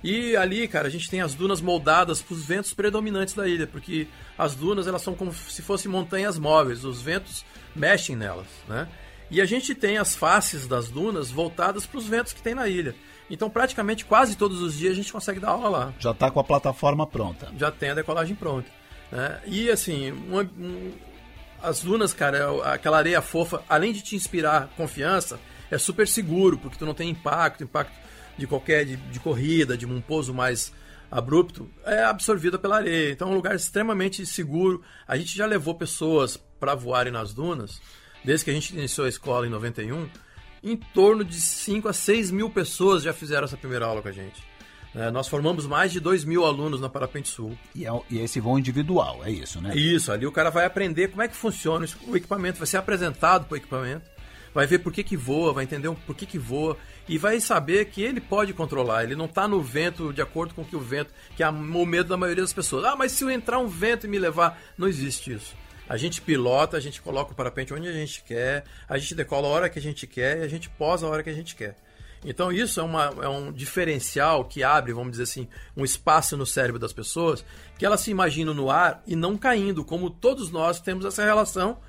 E 0.03 0.35
ali, 0.35 0.67
cara, 0.67 0.87
a 0.87 0.91
gente 0.91 1.09
tem 1.09 1.21
as 1.21 1.35
dunas 1.35 1.61
moldadas 1.61 2.21
para 2.21 2.33
os 2.33 2.43
ventos 2.45 2.73
predominantes 2.73 3.33
da 3.33 3.47
ilha, 3.47 3.67
porque 3.67 4.07
as 4.37 4.55
dunas 4.55 4.87
elas 4.87 5.01
são 5.01 5.13
como 5.13 5.33
se 5.33 5.61
fossem 5.61 5.91
montanhas 5.91 6.39
móveis, 6.39 6.83
os 6.83 7.01
ventos 7.01 7.45
mexem 7.75 8.15
nelas, 8.15 8.47
né? 8.67 8.87
E 9.29 9.39
a 9.39 9.45
gente 9.45 9.73
tem 9.73 9.97
as 9.97 10.15
faces 10.15 10.67
das 10.67 10.89
dunas 10.89 11.29
voltadas 11.29 11.85
para 11.85 11.97
os 11.99 12.05
ventos 12.05 12.33
que 12.33 12.41
tem 12.41 12.53
na 12.53 12.67
ilha. 12.67 12.95
Então, 13.29 13.49
praticamente 13.49 14.03
quase 14.03 14.35
todos 14.35 14.61
os 14.61 14.77
dias 14.77 14.91
a 14.91 14.95
gente 14.95 15.13
consegue 15.13 15.39
dar 15.39 15.51
aula 15.51 15.69
lá. 15.69 15.93
Já 15.99 16.11
está 16.11 16.29
com 16.29 16.39
a 16.39 16.43
plataforma 16.43 17.07
pronta. 17.07 17.49
Já 17.57 17.71
tem 17.71 17.91
a 17.91 17.93
decolagem 17.93 18.35
pronta. 18.35 18.69
Né? 19.09 19.39
E 19.45 19.69
assim, 19.69 20.11
uma, 20.11 20.41
um, 20.41 20.91
as 21.63 21.81
dunas, 21.81 22.11
cara, 22.11 22.37
é 22.37 22.73
aquela 22.73 22.97
areia 22.97 23.21
fofa, 23.21 23.63
além 23.69 23.93
de 23.93 24.01
te 24.01 24.17
inspirar 24.17 24.69
confiança, 24.75 25.39
é 25.69 25.77
super 25.77 26.07
seguro, 26.09 26.57
porque 26.57 26.77
tu 26.77 26.85
não 26.85 26.93
tem 26.93 27.09
impacto, 27.09 27.63
impacto 27.63 27.93
de 28.37 28.47
qualquer 28.47 28.85
de, 28.85 28.95
de 28.95 29.19
corrida, 29.19 29.77
de 29.77 29.85
um 29.85 30.01
pouso 30.01 30.33
mais 30.33 30.73
abrupto, 31.11 31.69
é 31.85 32.03
absorvida 32.03 32.57
pela 32.57 32.77
areia. 32.77 33.11
Então 33.11 33.27
é 33.27 33.31
um 33.31 33.35
lugar 33.35 33.55
extremamente 33.55 34.25
seguro. 34.25 34.81
A 35.07 35.17
gente 35.17 35.35
já 35.35 35.45
levou 35.45 35.75
pessoas 35.75 36.37
para 36.59 36.73
voarem 36.73 37.11
nas 37.11 37.33
dunas, 37.33 37.81
desde 38.23 38.45
que 38.45 38.51
a 38.51 38.53
gente 38.53 38.73
iniciou 38.73 39.05
a 39.05 39.09
escola 39.09 39.45
em 39.45 39.49
91, 39.49 40.07
em 40.63 40.77
torno 40.77 41.25
de 41.25 41.39
5 41.41 41.87
a 41.87 41.93
6 41.93 42.31
mil 42.31 42.49
pessoas 42.49 43.03
já 43.03 43.11
fizeram 43.11 43.45
essa 43.45 43.57
primeira 43.57 43.85
aula 43.85 44.01
com 44.01 44.07
a 44.07 44.11
gente. 44.11 44.41
É, 44.93 45.09
nós 45.09 45.27
formamos 45.27 45.65
mais 45.65 45.91
de 45.91 45.99
2 45.99 46.25
mil 46.25 46.45
alunos 46.45 46.81
na 46.81 46.89
Parapente 46.89 47.29
Sul. 47.29 47.57
E, 47.73 47.85
é, 47.85 47.89
e 48.09 48.19
esse 48.19 48.39
voo 48.39 48.59
individual, 48.59 49.21
é 49.23 49.31
isso, 49.31 49.61
né? 49.61 49.73
Isso, 49.75 50.11
ali 50.11 50.25
o 50.25 50.31
cara 50.31 50.49
vai 50.49 50.65
aprender 50.65 51.07
como 51.07 51.21
é 51.21 51.27
que 51.27 51.35
funciona 51.35 51.85
o 52.07 52.15
equipamento, 52.15 52.57
vai 52.57 52.67
ser 52.67 52.77
apresentado 52.77 53.45
para 53.45 53.53
o 53.53 53.57
equipamento, 53.57 54.09
vai 54.53 54.67
ver 54.67 54.79
por 54.79 54.91
que, 54.91 55.03
que 55.03 55.15
voa, 55.15 55.53
vai 55.53 55.63
entender 55.63 55.89
por 56.05 56.15
que, 56.15 56.25
que 56.25 56.37
voa 56.37 56.77
e 57.07 57.17
vai 57.17 57.39
saber 57.39 57.85
que 57.85 58.01
ele 58.01 58.21
pode 58.21 58.53
controlar, 58.53 59.03
ele 59.03 59.15
não 59.15 59.25
está 59.25 59.47
no 59.47 59.61
vento 59.61 60.13
de 60.13 60.21
acordo 60.21 60.53
com 60.53 60.63
que 60.63 60.75
o 60.75 60.79
vento, 60.79 61.13
que 61.35 61.43
é 61.43 61.49
o 61.49 61.85
medo 61.85 62.09
da 62.09 62.17
maioria 62.17 62.43
das 62.43 62.53
pessoas. 62.53 62.85
Ah, 62.85 62.95
mas 62.95 63.11
se 63.11 63.23
eu 63.23 63.29
entrar 63.29 63.59
um 63.59 63.67
vento 63.67 64.05
e 64.05 64.09
me 64.09 64.19
levar, 64.19 64.61
não 64.77 64.87
existe 64.87 65.33
isso. 65.33 65.55
A 65.89 65.97
gente 65.97 66.21
pilota, 66.21 66.77
a 66.77 66.79
gente 66.79 67.01
coloca 67.01 67.33
o 67.33 67.35
parapente 67.35 67.73
onde 67.73 67.87
a 67.87 67.91
gente 67.91 68.23
quer, 68.23 68.63
a 68.87 68.97
gente 68.97 69.13
decola 69.13 69.47
a 69.47 69.51
hora 69.51 69.69
que 69.69 69.77
a 69.77 69.81
gente 69.81 70.07
quer 70.07 70.39
e 70.39 70.43
a 70.43 70.47
gente 70.47 70.69
posa 70.69 71.05
a 71.05 71.09
hora 71.09 71.21
que 71.21 71.29
a 71.29 71.33
gente 71.33 71.55
quer. 71.55 71.75
Então 72.23 72.51
isso 72.51 72.79
é, 72.79 72.83
uma, 72.83 73.05
é 73.21 73.27
um 73.27 73.51
diferencial 73.51 74.45
que 74.45 74.63
abre, 74.63 74.93
vamos 74.93 75.11
dizer 75.11 75.23
assim, 75.23 75.47
um 75.75 75.83
espaço 75.83 76.37
no 76.37 76.45
cérebro 76.45 76.79
das 76.79 76.93
pessoas, 76.93 77.43
que 77.77 77.85
elas 77.85 78.01
se 78.01 78.11
imaginam 78.11 78.53
no 78.53 78.69
ar 78.69 79.01
e 79.07 79.15
não 79.15 79.37
caindo, 79.37 79.83
como 79.83 80.09
todos 80.09 80.51
nós 80.51 80.79
temos 80.79 81.03
essa 81.03 81.25
relação 81.25 81.79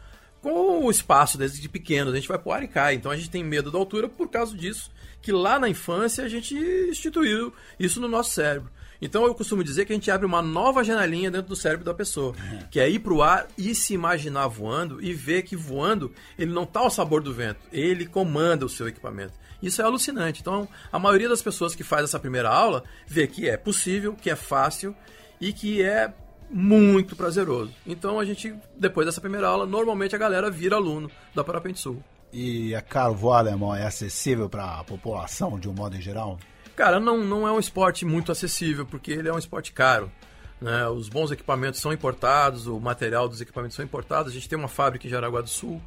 com 0.41 0.85
o 0.85 0.91
espaço 0.91 1.39
desde 1.39 1.69
pequenos. 1.69 2.13
A 2.13 2.17
gente 2.17 2.29
vai 2.29 2.39
pro 2.39 2.51
ar 2.51 2.63
e 2.63 2.69
cai. 2.69 2.95
Então 2.95 3.13
a 3.13 3.17
gente 3.17 3.31
tem 3.31 3.45
medo 3.45 3.71
da 3.71 3.79
altura 3.79 4.09
por 4.09 4.29
causa 4.29 4.57
disso, 4.57 4.91
que 5.23 5.33
lá 5.33 5.59
na 5.59 5.69
infância 5.69 6.25
a 6.25 6.29
gente 6.29 6.55
instituiu 6.55 7.55
isso 7.79 8.01
no 8.01 8.09
nosso 8.09 8.33
cérebro. 8.33 8.71
Então 9.01 9.25
eu 9.25 9.35
costumo 9.35 9.65
dizer 9.65 9.85
que 9.85 9.93
a 9.93 9.97
gente 9.97 10.11
abre 10.11 10.25
uma 10.25 10.41
nova 10.41 10.85
janelinha 10.85 11.31
dentro 11.31 11.49
do 11.49 11.57
cérebro 11.57 11.85
da 11.85 11.93
pessoa, 11.93 12.35
que 12.71 12.79
é 12.79 12.89
ir 12.89 13.01
para 13.01 13.13
o 13.13 13.21
ar 13.21 13.49
e 13.59 13.75
se 13.75 13.95
imaginar 13.95 14.47
voando 14.47 15.03
e 15.03 15.13
ver 15.13 15.43
que 15.43 15.57
voando 15.57 16.13
ele 16.39 16.53
não 16.53 16.63
está 16.63 16.81
ao 16.81 16.91
sabor 16.91 17.21
do 17.21 17.35
vento, 17.35 17.61
ele 17.73 18.07
comanda 18.07 18.65
o 18.65 18.69
seu 18.69 18.87
equipamento. 18.87 19.35
Isso 19.61 19.83
é 19.83 19.85
alucinante. 19.85 20.41
Então 20.41 20.69
a 20.93 20.99
maioria 21.01 21.29
das 21.29 21.43
pessoas 21.43 21.75
que 21.75 21.83
faz 21.83 22.05
essa 22.05 22.19
primeira 22.19 22.49
aula 22.49 22.85
vê 23.07 23.27
que 23.27 23.49
é 23.49 23.57
possível, 23.57 24.15
que 24.15 24.31
é 24.31 24.37
fácil 24.37 24.95
e 25.41 25.53
que 25.53 25.83
é 25.83 26.13
muito 26.49 27.17
prazeroso. 27.17 27.73
Então 27.85 28.21
a 28.21 28.25
gente, 28.25 28.55
depois 28.77 29.05
dessa 29.05 29.21
primeira 29.21 29.49
aula, 29.49 29.67
normalmente 29.67 30.15
a 30.15 30.19
galera 30.19 30.49
vira 30.49 30.77
aluno 30.77 31.11
da 31.35 31.43
Parapente 31.43 31.81
Sul. 31.81 32.03
E 32.33 32.75
é 32.75 32.81
caro 32.81 33.15
voar 33.15 33.41
alemão? 33.41 33.75
É 33.75 33.87
acessível 33.87 34.49
para 34.49 34.81
a 34.81 34.85
população 34.85 35.59
de 35.59 35.69
um 35.69 35.73
modo 35.73 36.01
geral? 36.01 36.39
Cara, 36.75 36.99
não, 36.99 37.23
não 37.23 37.47
é 37.47 37.53
um 37.53 37.59
esporte 37.59 38.07
muito 38.07 38.33
acessível, 38.33 38.87
porque 38.87 39.13
ele 39.13 39.29
é 39.29 39.33
um 39.33 39.39
esporte 39.39 39.73
caro. 39.73 40.11
Né? 40.59 40.89
Os 40.89 41.09
bons 41.09 41.31
equipamentos 41.31 41.81
são 41.81 41.93
importados, 41.93 42.67
o 42.67 42.81
material 42.81 43.29
dos 43.29 43.43
equipamentos 43.43 43.77
são 43.77 43.85
importados. 43.85 44.33
A 44.33 44.35
gente 44.35 44.49
tem 44.49 44.59
uma 44.59 44.69
fábrica 44.69 45.07
em 45.07 45.11
Jaraguá 45.11 45.43
do 45.43 45.49
Sul, 45.51 45.83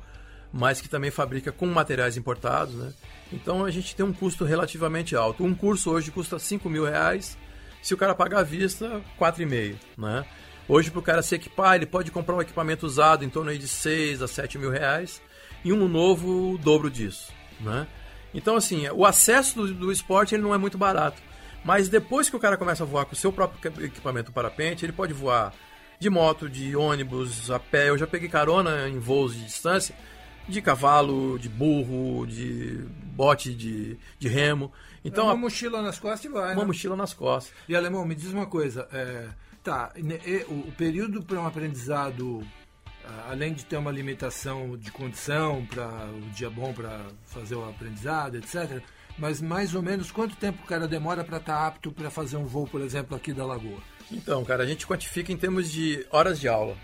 mas 0.53 0.79
que 0.79 0.87
também 0.87 1.09
fabrica 1.09 1.51
com 1.51 1.65
materiais 1.65 2.15
importados. 2.15 2.75
Né? 2.75 2.93
Então 3.33 3.65
a 3.65 3.71
gente 3.71 3.95
tem 3.95 4.05
um 4.05 4.13
custo 4.13 4.45
relativamente 4.45 5.15
alto. 5.15 5.43
Um 5.43 5.55
curso 5.55 5.89
hoje 5.89 6.11
custa 6.11 6.37
5 6.37 6.69
mil 6.69 6.85
reais, 6.85 7.35
se 7.81 7.93
o 7.93 7.97
cara 7.97 8.13
pagar 8.13 8.41
à 8.41 8.43
vista, 8.43 9.01
4,5. 9.19 9.75
Né? 9.97 10.23
Hoje, 10.67 10.89
para 10.89 10.99
o 10.99 11.03
cara 11.03 11.21
se 11.21 11.35
equipar, 11.35 11.75
ele 11.75 11.85
pode 11.85 12.11
comprar 12.11 12.35
um 12.35 12.41
equipamento 12.41 12.85
usado 12.85 13.23
em 13.23 13.29
torno 13.29 13.55
de 13.55 13.67
6 13.67 14.21
a 14.21 14.27
7 14.27 14.57
mil 14.57 14.69
reais 14.69 15.21
e 15.65 15.73
um 15.73 15.87
novo 15.87 16.53
o 16.53 16.57
dobro 16.59 16.91
disso. 16.91 17.33
Né? 17.59 17.87
Então, 18.33 18.55
assim, 18.55 18.87
o 18.89 19.03
acesso 19.03 19.55
do, 19.55 19.73
do 19.73 19.91
esporte 19.91 20.35
ele 20.35 20.43
não 20.43 20.53
é 20.53 20.57
muito 20.59 20.77
barato. 20.77 21.21
Mas 21.63 21.89
depois 21.89 22.29
que 22.29 22.35
o 22.35 22.39
cara 22.39 22.55
começa 22.55 22.83
a 22.83 22.85
voar 22.85 23.05
com 23.05 23.13
o 23.13 23.17
seu 23.17 23.33
próprio 23.33 23.83
equipamento 23.83 24.31
parapente, 24.31 24.85
ele 24.85 24.93
pode 24.93 25.11
voar 25.11 25.51
de 25.99 26.07
moto, 26.07 26.47
de 26.47 26.75
ônibus, 26.75 27.49
a 27.49 27.57
pé. 27.57 27.89
Eu 27.89 27.97
já 27.97 28.05
peguei 28.05 28.29
carona 28.29 28.87
em 28.87 28.99
voos 28.99 29.33
de 29.33 29.43
distância, 29.43 29.95
de 30.47 30.61
cavalo, 30.61 31.39
de 31.39 31.49
burro, 31.49 32.27
de 32.27 32.85
bote 33.03 33.51
de, 33.51 33.97
de 34.19 34.27
remo. 34.27 34.71
Então, 35.03 35.23
é 35.23 35.27
uma 35.29 35.33
a... 35.33 35.37
mochila 35.37 35.81
nas 35.81 35.97
costas 35.97 36.25
e 36.25 36.27
vai. 36.27 36.53
Uma 36.53 36.61
né? 36.61 36.67
mochila 36.67 36.95
nas 36.95 37.15
costas. 37.15 37.51
E 37.67 37.75
alemão, 37.75 38.05
me 38.05 38.13
diz 38.13 38.31
uma 38.31 38.45
coisa. 38.45 38.87
É, 38.93 39.29
tá, 39.63 39.91
o 40.47 40.71
período 40.73 41.23
para 41.23 41.39
um 41.39 41.47
aprendizado 41.47 42.45
além 43.27 43.53
de 43.53 43.65
ter 43.65 43.77
uma 43.77 43.91
limitação 43.91 44.77
de 44.77 44.91
condição 44.91 45.65
para 45.65 46.07
o 46.07 46.29
dia 46.31 46.49
bom 46.49 46.73
para 46.73 47.01
fazer 47.25 47.55
o 47.55 47.67
aprendizado, 47.67 48.37
etc. 48.37 48.81
Mas 49.17 49.41
mais 49.41 49.73
ou 49.73 49.81
menos 49.81 50.11
quanto 50.11 50.35
tempo 50.35 50.63
o 50.63 50.67
cara 50.67 50.87
demora 50.87 51.23
para 51.23 51.37
estar 51.37 51.55
tá 51.55 51.67
apto 51.67 51.91
para 51.91 52.09
fazer 52.09 52.37
um 52.37 52.45
voo, 52.45 52.67
por 52.67 52.81
exemplo, 52.81 53.15
aqui 53.15 53.33
da 53.33 53.45
Lagoa? 53.45 53.79
Então, 54.11 54.43
cara, 54.43 54.63
a 54.63 54.67
gente 54.67 54.85
quantifica 54.85 55.31
em 55.31 55.37
termos 55.37 55.71
de 55.71 56.05
horas 56.11 56.39
de 56.39 56.47
aula. 56.47 56.75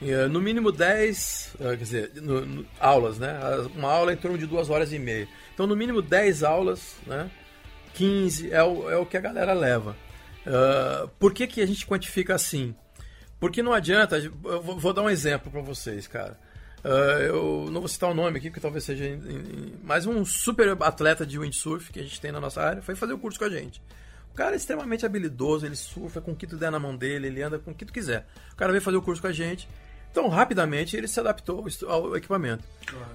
Eh, 0.00 0.26
no 0.28 0.40
mínimo 0.40 0.70
10, 0.70 1.56
eh, 1.58 1.68
quer 1.70 1.76
dizer, 1.76 2.12
no, 2.16 2.44
no, 2.44 2.66
aulas, 2.78 3.18
né? 3.18 3.38
Uma 3.74 3.90
aula 3.92 4.12
é 4.12 4.14
em 4.14 4.18
torno 4.18 4.38
de 4.38 4.46
duas 4.46 4.70
horas 4.70 4.92
e 4.92 4.98
meia. 4.98 5.28
Então, 5.54 5.66
no 5.66 5.74
mínimo 5.74 6.02
10 6.02 6.42
aulas, 6.42 6.96
né? 7.06 7.30
15 7.94 8.52
é 8.52 8.62
o, 8.62 8.90
é 8.90 8.96
o 8.96 9.06
que 9.06 9.16
a 9.16 9.20
galera 9.20 9.54
leva. 9.54 9.96
Uh, 10.46 11.08
por 11.18 11.32
que, 11.32 11.46
que 11.46 11.60
a 11.60 11.66
gente 11.66 11.86
quantifica 11.86 12.34
assim? 12.34 12.74
Porque 13.38 13.62
não 13.62 13.72
adianta, 13.72 14.18
eu 14.18 14.62
vou 14.62 14.92
dar 14.92 15.02
um 15.02 15.10
exemplo 15.10 15.50
para 15.50 15.60
vocês, 15.60 16.06
cara. 16.06 16.38
Uh, 16.84 17.20
eu 17.22 17.68
não 17.70 17.80
vou 17.80 17.88
citar 17.88 18.10
o 18.10 18.14
nome 18.14 18.38
aqui, 18.38 18.48
porque 18.48 18.60
talvez 18.60 18.84
seja. 18.84 19.04
Mas 19.82 20.06
um 20.06 20.24
super 20.24 20.70
atleta 20.82 21.26
de 21.26 21.38
windsurf 21.38 21.90
que 21.92 22.00
a 22.00 22.02
gente 22.02 22.20
tem 22.20 22.30
na 22.30 22.40
nossa 22.40 22.62
área 22.62 22.82
foi 22.82 22.94
fazer 22.94 23.12
o 23.12 23.18
curso 23.18 23.38
com 23.38 23.44
a 23.44 23.50
gente. 23.50 23.82
O 24.32 24.34
cara 24.36 24.52
é 24.52 24.56
extremamente 24.56 25.04
habilidoso, 25.04 25.66
ele 25.66 25.76
surfa 25.76 26.20
com 26.20 26.32
o 26.32 26.36
que 26.36 26.46
tu 26.46 26.56
der 26.56 26.70
na 26.70 26.78
mão 26.78 26.96
dele, 26.96 27.26
ele 27.26 27.42
anda 27.42 27.58
com 27.58 27.70
o 27.70 27.74
que 27.74 27.84
tu 27.84 27.92
quiser. 27.92 28.26
O 28.52 28.56
cara 28.56 28.70
veio 28.70 28.82
fazer 28.82 28.96
o 28.96 29.02
curso 29.02 29.20
com 29.20 29.28
a 29.28 29.32
gente. 29.32 29.68
Então, 30.10 30.28
rapidamente, 30.28 30.96
ele 30.96 31.08
se 31.08 31.18
adaptou 31.18 31.66
ao 31.88 32.16
equipamento. 32.16 32.64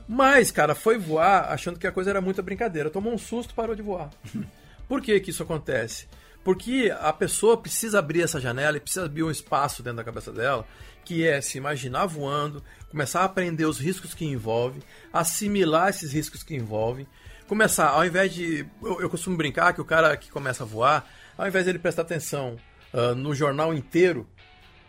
Mas, 0.07 0.51
cara, 0.51 0.75
foi 0.75 0.97
voar 0.97 1.51
achando 1.51 1.79
que 1.79 1.87
a 1.87 1.91
coisa 1.91 2.09
era 2.09 2.21
muita 2.21 2.41
brincadeira. 2.41 2.89
Tomou 2.89 3.13
um 3.13 3.17
susto, 3.17 3.55
parou 3.55 3.75
de 3.75 3.81
voar. 3.81 4.09
Por 4.87 5.01
que 5.01 5.19
que 5.19 5.29
isso 5.31 5.41
acontece? 5.43 6.07
Porque 6.43 6.93
a 6.99 7.13
pessoa 7.13 7.57
precisa 7.57 7.99
abrir 7.99 8.23
essa 8.23 8.39
janela 8.39 8.77
e 8.77 8.79
precisa 8.79 9.05
abrir 9.05 9.23
um 9.23 9.31
espaço 9.31 9.83
dentro 9.83 9.97
da 9.97 10.03
cabeça 10.03 10.31
dela, 10.31 10.65
que 11.05 11.25
é 11.25 11.39
se 11.41 11.57
imaginar 11.57 12.05
voando, 12.05 12.63
começar 12.89 13.21
a 13.21 13.25
aprender 13.25 13.65
os 13.65 13.79
riscos 13.79 14.13
que 14.13 14.25
envolve, 14.25 14.81
assimilar 15.13 15.89
esses 15.89 16.13
riscos 16.13 16.43
que 16.43 16.55
envolvem, 16.55 17.07
começar, 17.47 17.89
ao 17.89 18.05
invés 18.05 18.33
de. 18.33 18.65
Eu, 18.81 19.01
eu 19.01 19.09
costumo 19.09 19.37
brincar 19.37 19.73
que 19.73 19.81
o 19.81 19.85
cara 19.85 20.15
que 20.17 20.31
começa 20.31 20.63
a 20.63 20.67
voar, 20.67 21.07
ao 21.37 21.47
invés 21.47 21.65
de 21.65 21.71
ele 21.71 21.79
prestar 21.79 22.03
atenção 22.03 22.57
uh, 22.93 23.13
no 23.13 23.35
jornal 23.35 23.73
inteiro, 23.73 24.27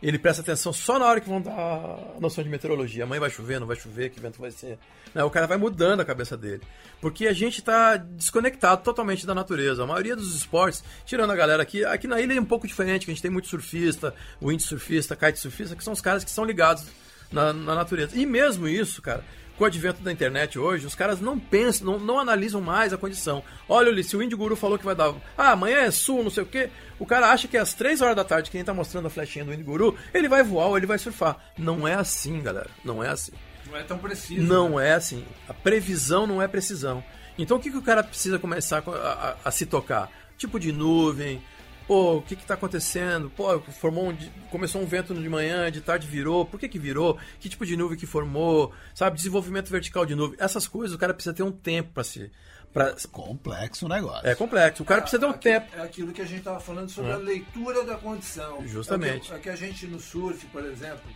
ele 0.03 0.19
presta 0.19 0.43
atenção 0.43 0.73
só 0.73 0.99
na 0.99 1.07
hora 1.07 1.21
que 1.21 1.29
vão 1.29 1.41
dar 1.41 1.53
a 1.53 2.21
noção 2.21 2.43
de 2.43 2.51
meteorologia. 2.51 3.05
Amanhã 3.05 3.21
vai 3.21 3.31
chover, 3.31 3.61
não 3.61 3.67
vai 3.67 3.77
chover, 3.77 4.11
que 4.11 4.19
vento 4.19 4.41
vai 4.41 4.51
ser. 4.51 4.79
Não, 5.15 5.27
o 5.27 5.31
cara 5.31 5.47
vai 5.47 5.57
mudando 5.57 6.01
a 6.01 6.05
cabeça 6.05 6.37
dele. 6.37 6.61
Porque 7.01 7.29
a 7.29 7.33
gente 7.33 7.59
está 7.59 7.97
desconectado 7.97 8.83
totalmente 8.83 9.25
da 9.25 9.35
natureza. 9.35 9.85
A 9.85 9.87
maioria 9.87 10.17
dos 10.17 10.35
esportes, 10.35 10.83
tirando 11.05 11.31
a 11.31 11.37
galera 11.37 11.62
aqui, 11.62 11.85
aqui 11.85 12.09
na 12.09 12.21
ilha 12.21 12.35
é 12.35 12.41
um 12.41 12.45
pouco 12.45 12.67
diferente, 12.67 13.05
que 13.05 13.12
a 13.12 13.15
gente 13.15 13.23
tem 13.23 13.31
muito 13.31 13.47
surfista, 13.47 14.12
windsurfista, 14.43 15.15
kitesurfista, 15.15 15.77
que 15.77 15.85
são 15.85 15.93
os 15.93 16.01
caras 16.01 16.25
que 16.25 16.31
são 16.31 16.45
ligados 16.45 16.85
na, 17.33 17.53
na 17.53 17.75
natureza. 17.75 18.16
E 18.16 18.27
mesmo 18.27 18.68
isso, 18.68 19.01
cara, 19.01 19.25
com 19.57 19.64
o 19.64 19.66
advento 19.66 20.03
da 20.03 20.12
internet 20.12 20.59
hoje, 20.59 20.87
os 20.87 20.95
caras 20.95 21.21
não 21.21 21.38
pensam, 21.38 21.87
não, 21.87 21.99
não 21.99 22.18
analisam 22.18 22.61
mais 22.61 22.92
a 22.92 22.99
condição. 22.99 23.42
Olha 23.68 23.90
ali, 23.90 24.03
se 24.03 24.16
o 24.16 24.23
Indy 24.23 24.35
Guru 24.35 24.57
falou 24.57 24.79
que 24.79 24.85
vai 24.85 24.95
dar. 24.95 25.14
Ah, 25.37 25.53
amanhã 25.53 25.79
é 25.79 25.90
sul, 25.90 26.23
não 26.23 26.31
sei 26.31 26.42
o 26.42 26.47
quê. 26.47 26.71
O 26.99 27.07
cara 27.07 27.31
acha 27.31 27.49
que 27.49 27.57
às 27.57 27.75
3 27.75 28.01
horas 28.01 28.16
da 28.16 28.25
tarde, 28.25 28.51
quem 28.51 28.64
tá 28.64 28.73
mostrando 28.75 29.07
a 29.07 29.11
flechinha 29.11 29.45
do 29.45 29.53
Indy 29.53 29.62
Guru, 29.62 29.97
ele 30.12 30.29
vai 30.29 30.42
voar 30.42 30.66
ou 30.66 30.77
ele 30.77 30.87
vai 30.87 30.99
surfar. 30.99 31.37
Não 31.59 31.87
é 31.87 31.95
assim, 31.95 32.40
galera. 32.40 32.71
Não 32.85 33.03
é 33.03 33.09
assim. 33.09 33.33
Não 33.71 33.77
é 33.77 33.83
tão 33.83 33.99
preciso. 33.99 34.42
Não 34.42 34.77
né? 34.77 34.88
é 34.88 34.95
assim. 34.95 35.25
A 35.49 35.55
previsão 35.55 36.27
não 36.27 36.42
é 36.42 36.49
precisão. 36.49 37.03
Então 37.38 37.57
o 37.57 37.61
que, 37.61 37.71
que 37.71 37.77
o 37.77 37.83
cara 37.83 38.03
precisa 38.03 38.38
começar 38.38 38.83
a, 38.87 38.90
a, 38.90 39.37
a 39.45 39.51
se 39.51 39.64
tocar? 39.64 40.11
Tipo 40.37 40.59
de 40.59 40.73
nuvem, 40.73 41.42
Pô, 41.87 42.16
o 42.16 42.23
que 42.23 42.37
que 42.37 42.47
tá 42.47 42.55
acontecendo? 42.55 43.31
Pô, 43.31 43.61
formou 43.61 44.11
um, 44.11 44.16
começou 44.51 44.81
um 44.81 44.87
vento 44.87 45.14
de 45.14 45.29
manhã, 45.29 45.71
de 45.71 45.81
tarde 45.81 46.07
virou. 46.07 46.47
Por 46.47 46.59
que 46.59 46.68
que 46.68 46.79
virou? 46.79 47.18
Que 47.40 47.49
tipo 47.49 47.66
de 47.66 47.77
nuvem 47.77 47.99
que 47.99 48.07
formou? 48.07 48.73
Sabe, 48.95 49.16
desenvolvimento 49.16 49.68
vertical 49.68 50.07
de 50.07 50.14
nuvem. 50.14 50.37
Essas 50.40 50.66
coisas 50.68 50.95
o 50.95 50.99
cara 50.99 51.12
precisa 51.12 51.35
ter 51.35 51.42
um 51.42 51.53
tempo 51.53 51.90
para 51.92 52.05
se 52.05 52.31
Pra... 52.73 52.95
Complexo 53.11 53.85
o 53.85 53.88
negócio. 53.88 54.27
É 54.27 54.35
complexo. 54.35 54.83
O 54.83 54.87
cara 54.87 55.01
é, 55.01 55.03
precisa 55.03 55.21
ter 55.21 55.27
um 55.27 55.31
aqui, 55.31 55.40
tempo. 55.40 55.66
É 55.77 55.83
aquilo 55.83 56.12
que 56.12 56.23
a 56.23 56.25
gente 56.25 56.38
estava 56.38 56.59
falando 56.59 56.88
sobre 56.88 57.11
é. 57.11 57.14
a 57.14 57.18
leitura 57.18 57.85
da 57.85 57.97
condição. 57.97 58.66
Justamente. 58.66 59.27
É 59.27 59.35
que, 59.35 59.35
é 59.35 59.38
que, 59.40 59.49
a 59.51 59.57
gente 59.57 59.87
no 59.87 60.01
surf, 60.01 60.47
por 60.47 60.64
exemplo, 60.64 61.11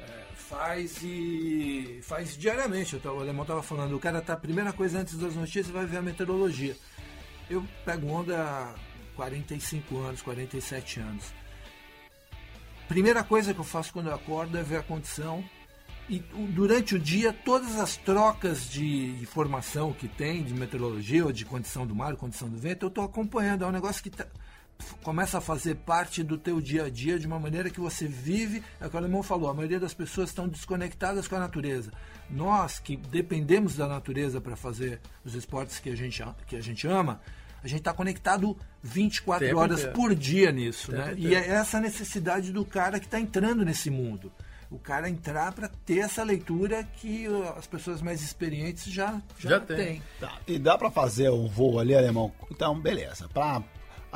é, 0.00 0.04
faz 0.34 0.98
e 1.02 2.00
faz 2.02 2.36
diariamente. 2.36 2.94
Eu 2.94 3.00
tava, 3.00 3.16
o 3.16 3.20
alemão 3.20 3.42
estava 3.42 3.62
falando, 3.62 3.96
o 3.96 3.98
cara 3.98 4.20
tá, 4.20 4.34
a 4.34 4.36
primeira 4.36 4.70
coisa 4.72 4.98
antes 4.98 5.16
das 5.16 5.34
notícias 5.34 5.68
vai 5.68 5.86
ver 5.86 5.96
a 5.96 6.02
meteorologia. 6.02 6.76
Eu 7.48 7.64
pego 7.86 8.08
onda 8.08 8.74
45 9.18 9.98
anos, 9.98 10.22
47 10.22 11.00
anos. 11.00 11.24
Primeira 12.86 13.24
coisa 13.24 13.52
que 13.52 13.58
eu 13.58 13.64
faço 13.64 13.92
quando 13.92 14.06
eu 14.06 14.14
acordo 14.14 14.56
é 14.56 14.62
ver 14.62 14.76
a 14.76 14.82
condição 14.82 15.44
e 16.08 16.20
durante 16.20 16.94
o 16.94 17.00
dia 17.00 17.32
todas 17.32 17.80
as 17.80 17.96
trocas 17.96 18.70
de 18.70 19.10
informação 19.20 19.92
que 19.92 20.06
tem 20.06 20.44
de 20.44 20.54
meteorologia 20.54 21.24
ou 21.24 21.32
de 21.32 21.44
condição 21.44 21.84
do 21.84 21.96
mar, 21.96 22.14
condição 22.14 22.48
do 22.48 22.56
vento, 22.56 22.84
eu 22.84 22.88
estou 22.88 23.04
acompanhando. 23.04 23.64
É 23.64 23.66
um 23.66 23.72
negócio 23.72 24.02
que 24.02 24.08
tá, 24.08 24.24
começa 25.02 25.38
a 25.38 25.40
fazer 25.40 25.74
parte 25.74 26.22
do 26.22 26.38
teu 26.38 26.60
dia 26.60 26.84
a 26.84 26.88
dia 26.88 27.18
de 27.18 27.26
uma 27.26 27.40
maneira 27.40 27.70
que 27.70 27.80
você 27.80 28.06
vive. 28.06 28.62
É 28.80 28.86
o 28.86 28.90
que 28.90 28.94
o 28.94 28.98
alemão 28.98 29.22
falou, 29.22 29.50
a 29.50 29.54
maioria 29.54 29.80
das 29.80 29.92
pessoas 29.92 30.30
estão 30.30 30.48
desconectadas 30.48 31.26
com 31.26 31.34
a 31.34 31.40
natureza. 31.40 31.90
Nós 32.30 32.78
que 32.78 32.96
dependemos 32.96 33.74
da 33.74 33.88
natureza 33.88 34.40
para 34.40 34.54
fazer 34.54 35.00
os 35.24 35.34
esportes 35.34 35.80
que 35.80 35.90
a 35.90 35.96
gente, 35.96 36.24
que 36.46 36.54
a 36.54 36.62
gente 36.62 36.86
ama, 36.86 37.20
a 37.62 37.68
gente 37.68 37.80
está 37.80 37.92
conectado 37.92 38.56
24 38.82 39.46
Tempo 39.46 39.60
horas 39.60 39.78
inteiro. 39.80 39.94
por 39.94 40.14
dia 40.14 40.52
nisso. 40.52 40.92
né? 40.92 41.14
E 41.16 41.34
é 41.34 41.48
essa 41.48 41.80
necessidade 41.80 42.52
do 42.52 42.64
cara 42.64 42.98
que 42.98 43.06
está 43.06 43.18
entrando 43.18 43.64
nesse 43.64 43.90
mundo 43.90 44.32
o 44.70 44.78
cara 44.78 45.08
entrar 45.08 45.52
para 45.52 45.68
ter 45.86 46.00
essa 46.00 46.22
leitura 46.22 46.84
que 46.84 47.26
as 47.56 47.66
pessoas 47.66 48.02
mais 48.02 48.22
experientes 48.22 48.84
já, 48.92 49.20
já, 49.38 49.50
já 49.50 49.60
têm. 49.60 49.76
Tem. 49.76 50.02
Tá. 50.20 50.32
E 50.46 50.58
dá 50.58 50.76
para 50.76 50.90
fazer 50.90 51.30
um 51.30 51.48
voo 51.48 51.78
ali, 51.78 51.94
alemão? 51.94 52.32
Então, 52.50 52.78
beleza. 52.78 53.28
Para 53.32 53.62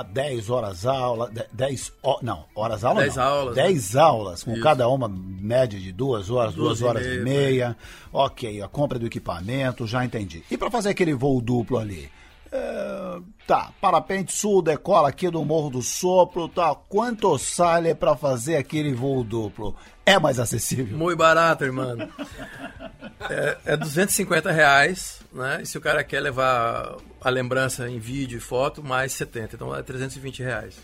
10 0.02 0.50
horas 0.50 0.84
aula, 0.84 1.30
10 1.52 1.92
não, 2.22 2.44
horas 2.54 2.84
aula 2.84 3.00
10 3.00 3.16
não. 3.16 3.22
aulas. 3.22 3.54
10 3.54 3.94
né? 3.94 4.00
aulas, 4.00 4.44
com 4.44 4.52
Isso. 4.52 4.62
cada 4.62 4.88
uma 4.88 5.08
média 5.08 5.80
de 5.80 5.90
2 5.90 6.30
horas, 6.30 6.54
2 6.54 6.82
horas 6.82 7.06
e 7.06 7.08
meia. 7.08 7.20
E 7.20 7.24
meia. 7.24 7.76
Ok, 8.12 8.60
a 8.60 8.68
compra 8.68 8.98
do 8.98 9.06
equipamento, 9.06 9.86
já 9.86 10.04
entendi. 10.04 10.42
E 10.50 10.58
para 10.58 10.70
fazer 10.70 10.90
aquele 10.90 11.14
voo 11.14 11.40
duplo 11.40 11.78
ali? 11.78 12.10
É, 12.54 13.18
tá, 13.46 13.72
parapente 13.80 14.36
sul, 14.36 14.60
decola 14.60 15.08
aqui 15.08 15.30
do 15.30 15.42
Morro 15.42 15.70
do 15.70 15.80
Sopro, 15.80 16.48
tá. 16.48 16.74
Quanto 16.74 17.38
sai 17.38 17.94
para 17.94 18.14
fazer 18.14 18.56
aquele 18.56 18.92
voo 18.92 19.24
duplo? 19.24 19.74
É 20.04 20.18
mais 20.18 20.38
acessível? 20.38 20.98
Muito 20.98 21.16
barato, 21.16 21.64
irmão. 21.64 21.96
É, 23.30 23.56
é 23.64 23.76
250 23.76 24.52
reais, 24.52 25.22
né? 25.32 25.60
E 25.62 25.66
se 25.66 25.78
o 25.78 25.80
cara 25.80 26.04
quer 26.04 26.20
levar 26.20 26.96
a 27.22 27.30
lembrança 27.30 27.88
em 27.88 27.98
vídeo 27.98 28.36
e 28.36 28.40
foto, 28.40 28.82
mais 28.82 29.12
70. 29.12 29.56
Então 29.56 29.74
é 29.74 29.82
320 29.82 30.42
reais. 30.42 30.76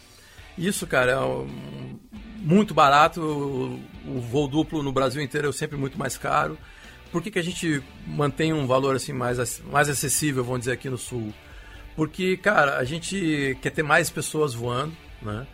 Isso, 0.57 0.87
cara, 0.87 1.13
é 1.13 1.21
um, 1.21 1.99
muito 2.39 2.73
barato. 2.73 3.21
O, 3.21 3.81
o 4.17 4.21
voo 4.21 4.49
duplo 4.49 4.83
no 4.83 4.93
Brasil 4.93 5.21
inteiro 5.21 5.51
é 5.51 5.53
sempre 5.53 5.77
muito 5.77 5.99
mais 5.99 6.17
caro. 6.17 6.57
Por 7.13 7.23
que, 7.23 7.31
que 7.31 7.39
a 7.39 7.45
gente 7.45 7.83
mantém 8.07 8.55
um 8.55 8.67
valor 8.67 8.97
assim 8.97 9.13
mais, 9.13 9.61
mais 9.71 9.89
acessível, 9.89 10.43
vamos 10.45 10.61
dizer, 10.61 10.73
aqui 10.73 10.89
no 10.89 10.97
Sul? 10.97 11.35
Porque, 11.99 12.37
cara, 12.37 12.77
a 12.77 12.85
gente 12.85 13.59
quer 13.61 13.71
ter 13.71 13.83
mais 13.83 14.09
pessoas 14.09 14.55
voando, 14.55 14.97
né? 15.21 15.45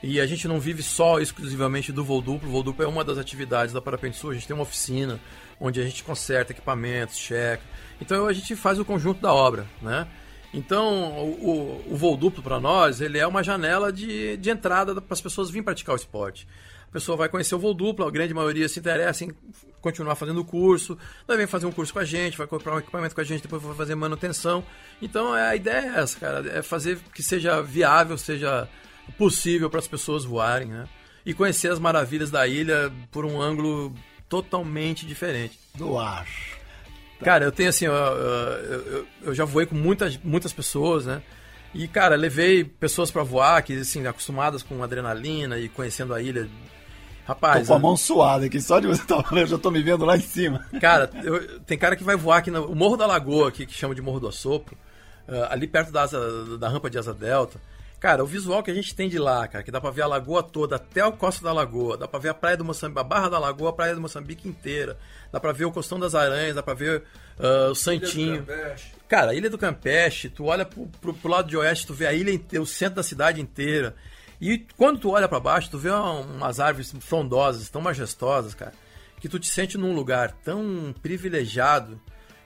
E 0.00 0.20
a 0.20 0.26
gente 0.28 0.46
não 0.46 0.60
vive 0.60 0.80
só 0.80 1.18
exclusivamente 1.18 1.90
do 1.90 2.04
voo 2.04 2.22
duplo. 2.22 2.48
O 2.48 2.52
voo 2.52 2.62
duplo 2.62 2.84
é 2.84 2.86
uma 2.86 3.02
das 3.02 3.18
atividades 3.18 3.74
da 3.74 3.80
Parapente. 3.80 4.24
A 4.24 4.32
gente 4.32 4.46
tem 4.46 4.54
uma 4.54 4.62
oficina 4.62 5.18
onde 5.58 5.80
a 5.80 5.82
gente 5.82 6.04
conserta 6.04 6.52
equipamentos, 6.52 7.16
checa. 7.18 7.64
Então 8.00 8.28
a 8.28 8.32
gente 8.32 8.54
faz 8.54 8.78
o 8.78 8.84
conjunto 8.84 9.20
da 9.20 9.34
obra, 9.34 9.66
né? 9.82 10.06
Então 10.52 11.20
o, 11.22 11.84
o, 11.92 11.96
voo 11.96 12.16
duplo 12.16 12.42
para 12.42 12.58
nós 12.58 13.00
ele 13.00 13.18
é 13.18 13.26
uma 13.26 13.42
janela 13.42 13.92
de, 13.92 14.36
de 14.38 14.50
entrada 14.50 15.00
para 15.00 15.12
as 15.12 15.20
pessoas 15.20 15.50
virem 15.50 15.62
praticar 15.62 15.94
o 15.94 15.96
esporte. 15.96 16.48
A 16.88 16.90
pessoa 16.90 17.18
vai 17.18 17.28
conhecer 17.28 17.54
o 17.54 17.58
voo 17.58 17.74
duplo, 17.74 18.06
a 18.06 18.10
grande 18.10 18.32
maioria 18.32 18.66
se 18.66 18.80
interessa 18.80 19.24
em 19.24 19.34
continuar 19.80 20.14
fazendo 20.14 20.40
o 20.40 20.44
curso, 20.44 20.96
vai 21.26 21.36
vem 21.36 21.46
fazer 21.46 21.66
um 21.66 21.72
curso 21.72 21.92
com 21.92 21.98
a 21.98 22.04
gente, 22.04 22.38
vai 22.38 22.46
comprar 22.46 22.74
um 22.74 22.78
equipamento 22.78 23.14
com 23.14 23.20
a 23.20 23.24
gente, 23.24 23.42
depois 23.42 23.62
vai 23.62 23.74
fazer 23.74 23.94
manutenção. 23.94 24.64
Então 25.02 25.36
é, 25.36 25.48
a 25.48 25.56
ideia 25.56 25.96
é 25.96 26.00
essa, 26.00 26.18
cara, 26.18 26.48
é 26.50 26.62
fazer 26.62 26.98
que 27.14 27.22
seja 27.22 27.62
viável, 27.62 28.16
seja 28.16 28.66
possível 29.18 29.68
para 29.68 29.80
as 29.80 29.88
pessoas 29.88 30.24
voarem, 30.24 30.68
né? 30.68 30.88
E 31.26 31.34
conhecer 31.34 31.70
as 31.70 31.78
maravilhas 31.78 32.30
da 32.30 32.46
ilha 32.46 32.90
por 33.10 33.26
um 33.26 33.40
ângulo 33.40 33.94
totalmente 34.28 35.04
diferente. 35.06 35.58
Do 35.74 35.98
ar. 35.98 36.26
Tá. 37.18 37.24
Cara, 37.24 37.44
eu 37.44 37.52
tenho 37.52 37.68
assim, 37.68 37.86
eu, 37.86 37.92
eu, 37.92 39.06
eu, 39.22 39.34
já 39.34 39.44
voei 39.44 39.66
com 39.66 39.74
muitas, 39.74 40.16
muitas 40.18 40.52
pessoas, 40.52 41.06
né? 41.06 41.22
E, 41.74 41.86
cara, 41.86 42.16
levei 42.16 42.64
pessoas 42.64 43.10
para 43.10 43.22
voar 43.22 43.60
que, 43.62 43.78
assim, 43.78 44.06
acostumadas 44.06 44.62
com 44.62 44.82
adrenalina 44.82 45.58
e 45.58 45.68
conhecendo 45.68 46.14
a 46.14 46.22
ilha 46.22 46.48
Rapaz. 47.28 47.66
Tô 47.66 47.74
com 47.74 47.74
a 47.74 47.78
mão 47.78 47.94
suada 47.94 48.46
aqui, 48.46 48.58
só 48.58 48.80
de 48.80 48.86
você 48.86 49.02
estar 49.02 49.18
tá 49.18 49.22
falando, 49.22 49.42
eu 49.42 49.48
já 49.48 49.58
tô 49.58 49.70
me 49.70 49.82
vendo 49.82 50.02
lá 50.06 50.16
em 50.16 50.20
cima. 50.20 50.66
Cara, 50.80 51.10
eu, 51.22 51.60
tem 51.60 51.76
cara 51.76 51.94
que 51.94 52.02
vai 52.02 52.16
voar 52.16 52.38
aqui 52.38 52.50
no 52.50 52.74
Morro 52.74 52.96
da 52.96 53.04
Lagoa, 53.04 53.48
aqui, 53.50 53.66
que 53.66 53.74
chama 53.74 53.94
de 53.94 54.00
Morro 54.00 54.18
do 54.18 54.28
Assopro, 54.28 54.74
uh, 55.28 55.44
ali 55.50 55.66
perto 55.66 55.92
da, 55.92 56.04
asa, 56.04 56.56
da 56.56 56.70
rampa 56.70 56.88
de 56.88 56.96
Asa 56.96 57.12
Delta. 57.12 57.60
Cara, 58.00 58.22
o 58.22 58.26
visual 58.26 58.62
que 58.62 58.70
a 58.70 58.74
gente 58.74 58.94
tem 58.94 59.08
de 59.08 59.18
lá, 59.18 59.48
cara, 59.48 59.64
que 59.64 59.72
dá 59.72 59.80
pra 59.80 59.90
ver 59.90 60.02
a 60.02 60.06
lagoa 60.06 60.40
toda, 60.40 60.76
até 60.76 61.00
a 61.00 61.10
costa 61.10 61.42
da 61.42 61.52
lagoa, 61.52 61.96
dá 61.96 62.06
pra 62.06 62.20
ver 62.20 62.28
a 62.28 62.34
praia 62.34 62.56
do 62.56 62.64
Moçambique, 62.64 63.00
a 63.00 63.02
barra 63.02 63.28
da 63.28 63.38
lagoa, 63.40 63.70
a 63.70 63.72
praia 63.72 63.94
do 63.94 64.00
Moçambique 64.00 64.48
inteira, 64.48 64.96
dá 65.32 65.40
pra 65.40 65.50
ver 65.50 65.64
o 65.64 65.72
Costão 65.72 65.98
das 65.98 66.14
Aranhas, 66.14 66.54
dá 66.54 66.62
pra 66.62 66.74
ver 66.74 67.02
uh, 67.38 67.70
o 67.72 67.74
Santinho. 67.74 68.46
Cara, 69.08 69.32
a 69.32 69.34
Ilha 69.34 69.50
do 69.50 69.58
Campeche, 69.58 70.28
tu 70.28 70.44
olha 70.44 70.64
pro, 70.64 70.86
pro, 71.00 71.12
pro, 71.12 71.30
lado 71.30 71.48
de 71.48 71.56
oeste, 71.56 71.88
tu 71.88 71.94
vê 71.94 72.06
a 72.06 72.12
ilha 72.12 72.32
inteira, 72.32 72.62
o 72.62 72.66
centro 72.66 72.96
da 72.96 73.02
cidade 73.02 73.40
inteira. 73.40 73.96
E 74.40 74.58
quando 74.76 75.00
tu 75.00 75.10
olha 75.10 75.28
para 75.28 75.40
baixo, 75.40 75.68
tu 75.68 75.78
vê 75.78 75.90
umas 75.90 76.60
árvores 76.60 76.94
frondosas, 77.00 77.68
tão 77.68 77.80
majestosas, 77.80 78.54
cara, 78.54 78.74
que 79.18 79.28
tu 79.28 79.40
te 79.40 79.48
sente 79.48 79.76
num 79.76 79.92
lugar 79.92 80.30
tão 80.44 80.94
privilegiado 81.02 82.00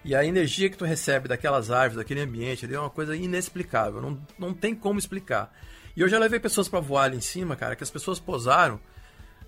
e 0.04 0.14
a 0.14 0.24
energia 0.24 0.68
que 0.68 0.76
tu 0.76 0.84
recebe 0.84 1.28
daquelas 1.28 1.70
árvores, 1.70 1.96
daquele 1.96 2.20
ambiente 2.20 2.64
ali 2.64 2.74
é 2.74 2.80
uma 2.80 2.90
coisa 2.90 3.16
inexplicável, 3.16 4.00
não, 4.00 4.18
não 4.38 4.54
tem 4.54 4.74
como 4.74 4.98
explicar. 4.98 5.52
E 5.96 6.00
eu 6.00 6.08
já 6.08 6.18
levei 6.18 6.40
pessoas 6.40 6.68
para 6.68 6.80
voar 6.80 7.04
ali 7.04 7.18
em 7.18 7.20
cima, 7.20 7.54
cara, 7.54 7.76
que 7.76 7.84
as 7.84 7.90
pessoas 7.90 8.18
posaram 8.18 8.80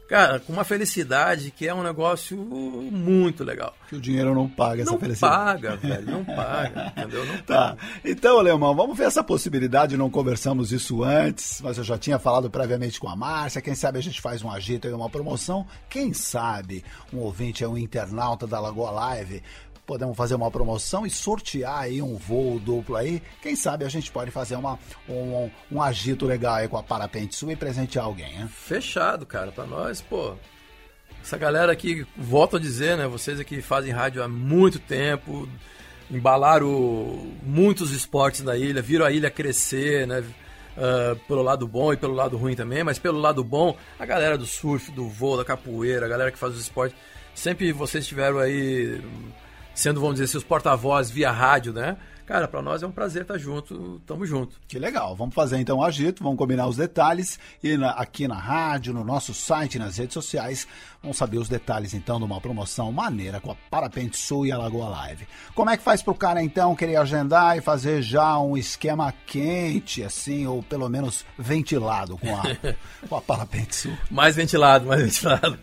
Cara, 0.09 0.39
com 0.39 0.53
uma 0.53 0.65
felicidade 0.65 1.51
que 1.51 1.67
é 1.67 1.75
um 1.75 1.83
negócio 1.83 2.37
muito 2.37 3.43
legal. 3.43 3.75
Que 3.89 3.97
o 3.97 4.01
dinheiro 4.01 4.35
não 4.35 4.47
paga 4.49 4.83
essa 4.83 4.91
não 4.91 4.99
felicidade. 4.99 5.63
Não 5.63 5.71
paga, 5.71 5.77
velho, 5.77 6.11
não 6.11 6.25
paga, 6.25 6.93
entendeu? 6.97 7.25
Não 7.25 7.39
tá. 7.39 7.69
Paga. 7.71 7.79
Então, 8.05 8.39
Alemão, 8.39 8.75
vamos 8.75 8.99
ver 8.99 9.05
essa 9.05 9.25
possibilidade, 9.25 9.97
não 9.97 10.11
conversamos 10.11 10.73
isso 10.73 11.03
antes, 11.03 11.61
mas 11.63 11.79
eu 11.79 11.85
já 11.85 11.97
tinha 11.97 12.19
falado 12.19 12.51
previamente 12.51 13.01
com 13.01 13.09
a 13.09 13.17
Márcia, 13.17 13.63
quem 13.63 13.75
sabe 13.75 13.99
a 13.99 14.03
gente 14.03 14.21
faz 14.21 14.43
um 14.43 14.51
agito 14.51 14.87
e 14.87 14.93
uma 14.93 15.09
promoção, 15.09 15.67
quem 15.89 16.13
sabe 16.13 16.85
um 17.11 17.19
ouvinte 17.21 17.65
é 17.65 17.69
um 17.69 17.79
internauta 17.79 18.47
da 18.47 18.61
Lagoa 18.61 18.91
Live 18.91 19.43
podemos 19.87 20.17
fazer 20.17 20.35
uma 20.35 20.51
promoção 20.51 21.07
e 21.07 21.11
sortear 21.11 21.81
aí 21.81 22.01
um 22.01 22.17
voo 22.17 22.59
duplo 22.59 22.97
aí. 22.97 23.23
Quem 23.43 23.55
sabe 23.55 23.85
a 23.85 23.89
gente 23.89 24.11
pode 24.11 24.31
fazer 24.31 24.57
uma, 24.57 24.79
um, 25.09 25.51
um 25.71 25.83
agito 25.83 26.27
legal 26.27 26.55
aí 26.55 26.69
com 26.69 26.77
a 26.77 26.83
Parapente 26.83 27.37
Sul 27.37 27.51
e 27.51 27.57
presentear 27.57 28.05
alguém? 28.05 28.47
Fechado, 28.49 29.27
cara. 29.27 29.53
Pra 29.53 29.67
nós, 29.67 30.01
pô. 30.01 30.35
Essa 31.23 31.39
galera 31.39 31.73
aqui, 31.73 32.07
volto 32.17 32.57
a 32.57 32.61
dizer, 32.61 32.97
né? 32.97 33.07
Vocês 33.07 33.41
aqui 33.41 33.63
fazem 33.63 33.93
rádio 33.93 34.23
há 34.23 34.29
muito 34.29 34.79
tempo, 34.79 35.49
embalaram 36.11 36.69
muitos 37.43 37.93
esportes 37.93 38.43
na 38.43 38.57
ilha, 38.57 38.83
viram 38.83 39.07
a 39.07 39.11
ilha 39.11 39.31
crescer, 39.31 40.07
né? 40.07 40.23
Uh, 40.77 41.17
pelo 41.29 41.41
lado 41.41 41.69
bom 41.69 41.93
e 41.93 41.97
pelo 41.97 42.15
lado 42.15 42.37
ruim 42.37 42.57
também, 42.57 42.83
mas 42.83 42.99
pelo 42.99 43.21
lado 43.21 43.45
bom, 43.45 43.77
a 43.97 44.05
galera 44.05 44.37
do 44.37 44.45
surf, 44.45 44.91
do 44.91 45.09
voo, 45.09 45.37
da 45.37 45.45
capoeira, 45.45 46.05
a 46.05 46.09
galera 46.09 46.33
que 46.33 46.39
faz 46.39 46.53
os 46.55 46.63
esportes, 46.63 46.99
sempre 47.33 47.73
vocês 47.73 48.05
tiveram 48.05 48.39
aí 48.39 49.01
sendo, 49.75 50.01
vamos 50.01 50.15
dizer, 50.15 50.29
seus 50.29 50.45
porta-voz 50.45 51.11
via 51.11 51.31
rádio, 51.31 51.73
né? 51.73 51.97
Cara, 52.27 52.49
para 52.49 52.63
nós 52.63 52.83
é 52.83 52.87
um 52.87 52.91
prazer 52.91 53.23
estar 53.23 53.37
junto, 53.37 54.01
tamo 54.07 54.25
junto. 54.25 54.57
Que 54.67 54.79
legal, 54.79 55.15
vamos 55.15 55.35
fazer 55.35 55.59
então 55.59 55.79
o 55.79 55.85
agito, 55.85 56.23
vamos 56.23 56.39
combinar 56.39 56.67
os 56.67 56.77
detalhes 56.77 57.39
e 57.63 57.77
na, 57.77 57.91
aqui 57.91 58.27
na 58.27 58.39
rádio, 58.39 58.95
no 58.95 59.05
nosso 59.05 59.35
site, 59.35 59.79
nas 59.79 59.99
redes 59.99 60.15
sociais, 60.15 60.67
vamos 61.03 61.19
saber 61.19 61.37
os 61.37 61.51
detalhes 61.51 61.93
então 61.93 62.19
de 62.19 62.25
uma 62.25 62.41
promoção 62.41 62.91
maneira 62.91 63.41
com 63.41 63.51
a 63.51 63.55
Parapente 63.71 64.17
Sul 64.17 64.47
e 64.47 64.53
a 64.53 64.57
Lagoa 64.57 64.89
Live. 64.89 65.29
Como 65.55 65.69
é 65.69 65.77
que 65.77 65.83
faz 65.83 66.03
pro 66.03 66.15
cara 66.15 66.43
então 66.43 66.75
querer 66.75 66.97
agendar 66.97 67.59
e 67.59 67.61
fazer 67.61 68.01
já 68.01 68.39
um 68.39 68.57
esquema 68.57 69.13
quente, 69.27 70.03
assim, 70.03 70.47
ou 70.47 70.63
pelo 70.63 70.89
menos 70.89 71.27
ventilado 71.39 72.17
com 72.17 72.35
a, 72.35 72.43
com 73.07 73.17
a 73.17 73.21
Parapente 73.21 73.77
Sul? 73.77 73.93
Mais 74.11 74.35
ventilado, 74.35 74.87
mais 74.87 75.03
ventilado. 75.03 75.59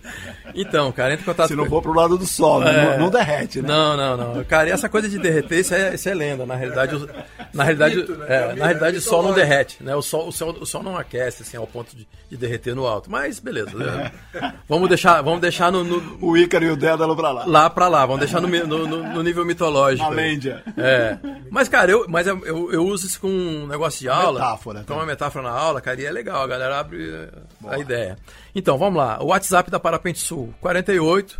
Então, 0.54 0.92
cara, 0.92 1.14
entra 1.14 1.24
em 1.24 1.26
contato 1.26 1.48
Se 1.48 1.56
não 1.56 1.66
for 1.66 1.82
pro 1.82 1.94
lado 1.94 2.20
do 2.20 2.28
sol, 2.28 2.60
né? 2.60 2.72
é... 2.72 2.92
não, 2.92 3.06
não 3.06 3.10
derrete, 3.10 3.64
né? 3.64 3.68
Não, 3.68 3.98
não, 3.98 4.18
não. 4.18 4.44
Cara, 4.44 4.70
e 4.70 4.72
essa 4.72 4.88
coisa 4.88 5.10
de 5.10 5.18
derreter, 5.18 5.60
isso 5.60 5.74
é, 5.74 5.96
isso 5.96 6.08
é 6.08 6.14
lenda, 6.14 6.46
na 6.52 6.58
realidade, 6.58 6.96
o, 6.96 7.10
na 7.54 7.64
realidade, 7.64 7.96
né? 7.96 8.26
é, 8.28 8.36
É 8.36 8.54
na 8.56 8.66
realidade 8.68 8.98
o 8.98 9.02
sol 9.02 9.24
não 9.24 9.34
derrete, 9.34 9.84
né? 9.84 9.96
O 9.96 10.02
sol, 10.02 10.28
o 10.28 10.32
sol, 10.32 10.56
o 10.60 10.66
sol 10.66 10.84
não 10.84 10.98
aquece 10.98 11.44
assim 11.44 11.58
ao 11.58 11.66
ponto 11.68 11.96
de, 11.96 12.08
de 12.30 12.38
derreter 12.38 12.76
no 12.76 12.86
alto. 12.86 13.10
Mas 13.10 13.40
beleza. 13.40 13.72
né? 13.78 14.12
vamos 14.68 14.88
deixar, 14.90 15.22
vamos 15.22 15.42
deixar 15.42 15.72
no, 15.72 15.84
no- 15.84 16.18
O 16.22 16.38
Ícaro 16.38 16.66
e 16.66 16.70
o 16.72 16.76
Dédalo 16.76 17.16
pra 17.16 17.32
lá. 17.32 17.46
lá 17.46 17.70
pra 17.70 17.88
lá, 17.88 18.06
vamos 18.06 18.20
deixar 18.22 18.40
no, 18.42 18.48
no, 18.48 18.88
no- 18.88 19.24
nível 19.24 19.46
mitológico. 19.46 20.10
Na 20.14 20.22
aí. 20.22 20.32
Lândia. 20.32 20.64
É. 20.78 21.18
Mas, 21.50 21.68
cara, 21.70 21.92
eu, 21.92 22.06
mas 22.08 22.28
eu, 22.28 22.46
eu, 22.46 22.72
eu 22.72 22.86
uso 22.86 23.06
isso 23.08 23.20
com 23.20 23.28
um 23.28 23.68
negócio 23.68 24.00
de 24.00 24.10
aula. 24.10 24.40
Metáfora, 24.40 24.84
tá? 24.84 24.94
uma 24.94 25.06
metáfora 25.06 25.44
na 25.44 25.52
aula, 25.52 25.82
cara, 25.82 26.02
e 26.02 26.06
é 26.06 26.12
legal, 26.12 26.42
a 26.44 26.48
galera 26.48 26.80
abre 26.80 27.10
eh, 27.10 27.30
a 27.68 27.78
ideia. 27.80 28.18
Então, 28.56 28.78
vamos 28.78 28.98
lá. 28.98 29.22
O 29.22 29.28
WhatsApp 29.28 29.70
da 29.72 29.80
Parapente 29.80 30.20
Sul, 30.20 30.54
48 30.62 31.40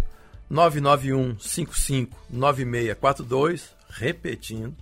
991 0.50 1.40
55 1.40 2.18
9642, 2.30 3.70
repetindo. 3.90 4.74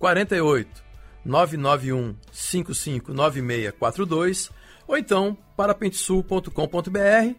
48 0.00 0.82
991 1.24 2.16
55 2.32 3.12
9642, 3.12 4.50
ou 4.88 4.96
então 4.96 5.36
parapentesul.com.br, 5.54 7.34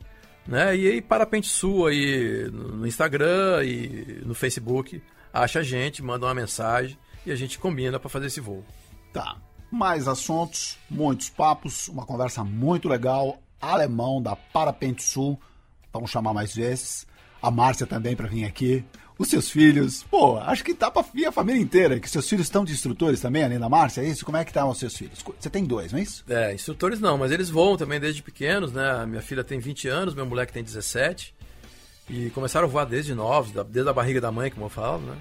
né? 0.48 0.78
E 0.78 0.88
aí 0.88 1.02
Parapente 1.02 1.48
Sul 1.48 1.88
aí 1.88 2.48
no 2.52 2.86
Instagram 2.86 3.64
e 3.66 4.22
no 4.24 4.36
Facebook, 4.36 5.02
acha 5.34 5.60
a 5.60 5.64
gente, 5.64 6.04
manda 6.04 6.28
uma 6.28 6.36
mensagem 6.36 6.98
e 7.26 7.32
a 7.32 7.36
gente 7.36 7.58
combina 7.58 8.00
para 8.00 8.10
fazer 8.10 8.28
esse 8.28 8.40
voo. 8.40 8.64
Tá. 9.12 9.38
Mais 9.72 10.08
assuntos, 10.08 10.78
muitos 10.90 11.30
papos, 11.30 11.88
uma 11.88 12.06
conversa 12.06 12.44
muito 12.44 12.88
legal. 12.88 13.42
Alemão 13.60 14.22
da 14.22 14.36
Parapente 14.36 15.02
Sul. 15.04 15.40
Vamos 15.94 16.12
chamar 16.12 16.34
mais 16.34 16.54
vezes. 16.54 17.08
A 17.42 17.50
Márcia 17.50 17.88
também 17.88 18.16
para 18.16 18.28
vir 18.28 18.46
aqui. 18.46 18.86
Os 19.22 19.28
seus 19.28 19.52
filhos. 19.52 20.02
Pô, 20.10 20.40
acho 20.40 20.64
que 20.64 20.74
dá 20.74 20.90
pra 20.90 21.04
a 21.28 21.32
família 21.32 21.62
inteira. 21.62 22.00
Que 22.00 22.10
seus 22.10 22.28
filhos 22.28 22.48
estão 22.48 22.66
de 22.66 22.74
instrutores 22.74 23.22
também, 23.22 23.44
além 23.44 23.60
da 23.60 23.70
Márcia, 23.70 24.02
é 24.02 24.06
isso? 24.06 24.26
Como 24.26 24.36
é 24.36 24.44
que 24.44 24.50
estão 24.50 24.68
os 24.68 24.80
seus 24.80 24.98
filhos? 24.98 25.24
Você 25.40 25.48
tem 25.48 25.64
dois, 25.64 25.92
não 25.92 26.00
é 26.00 26.02
isso? 26.02 26.24
É, 26.28 26.52
instrutores 26.56 27.00
não, 27.00 27.20
mas 27.20 27.32
eles 27.32 27.48
voam 27.48 27.78
também 27.78 28.00
desde 28.00 28.24
pequenos, 28.24 28.74
né? 28.74 29.06
Minha 29.06 29.22
filha 29.22 29.44
tem 29.44 29.60
20 29.60 29.88
anos, 29.88 30.16
meu 30.16 30.26
moleque 30.26 30.52
tem 30.52 30.64
17. 30.64 31.36
E 32.10 32.32
começaram 32.32 32.68
a 32.68 32.72
voar 32.72 32.86
desde 32.86 33.14
novos, 33.14 33.52
desde 33.70 33.88
a 33.88 33.94
barriga 33.94 34.20
da 34.20 34.32
mãe, 34.32 34.50
como 34.50 34.66
eu 34.66 34.70
falo, 34.72 35.04
né? 35.04 35.16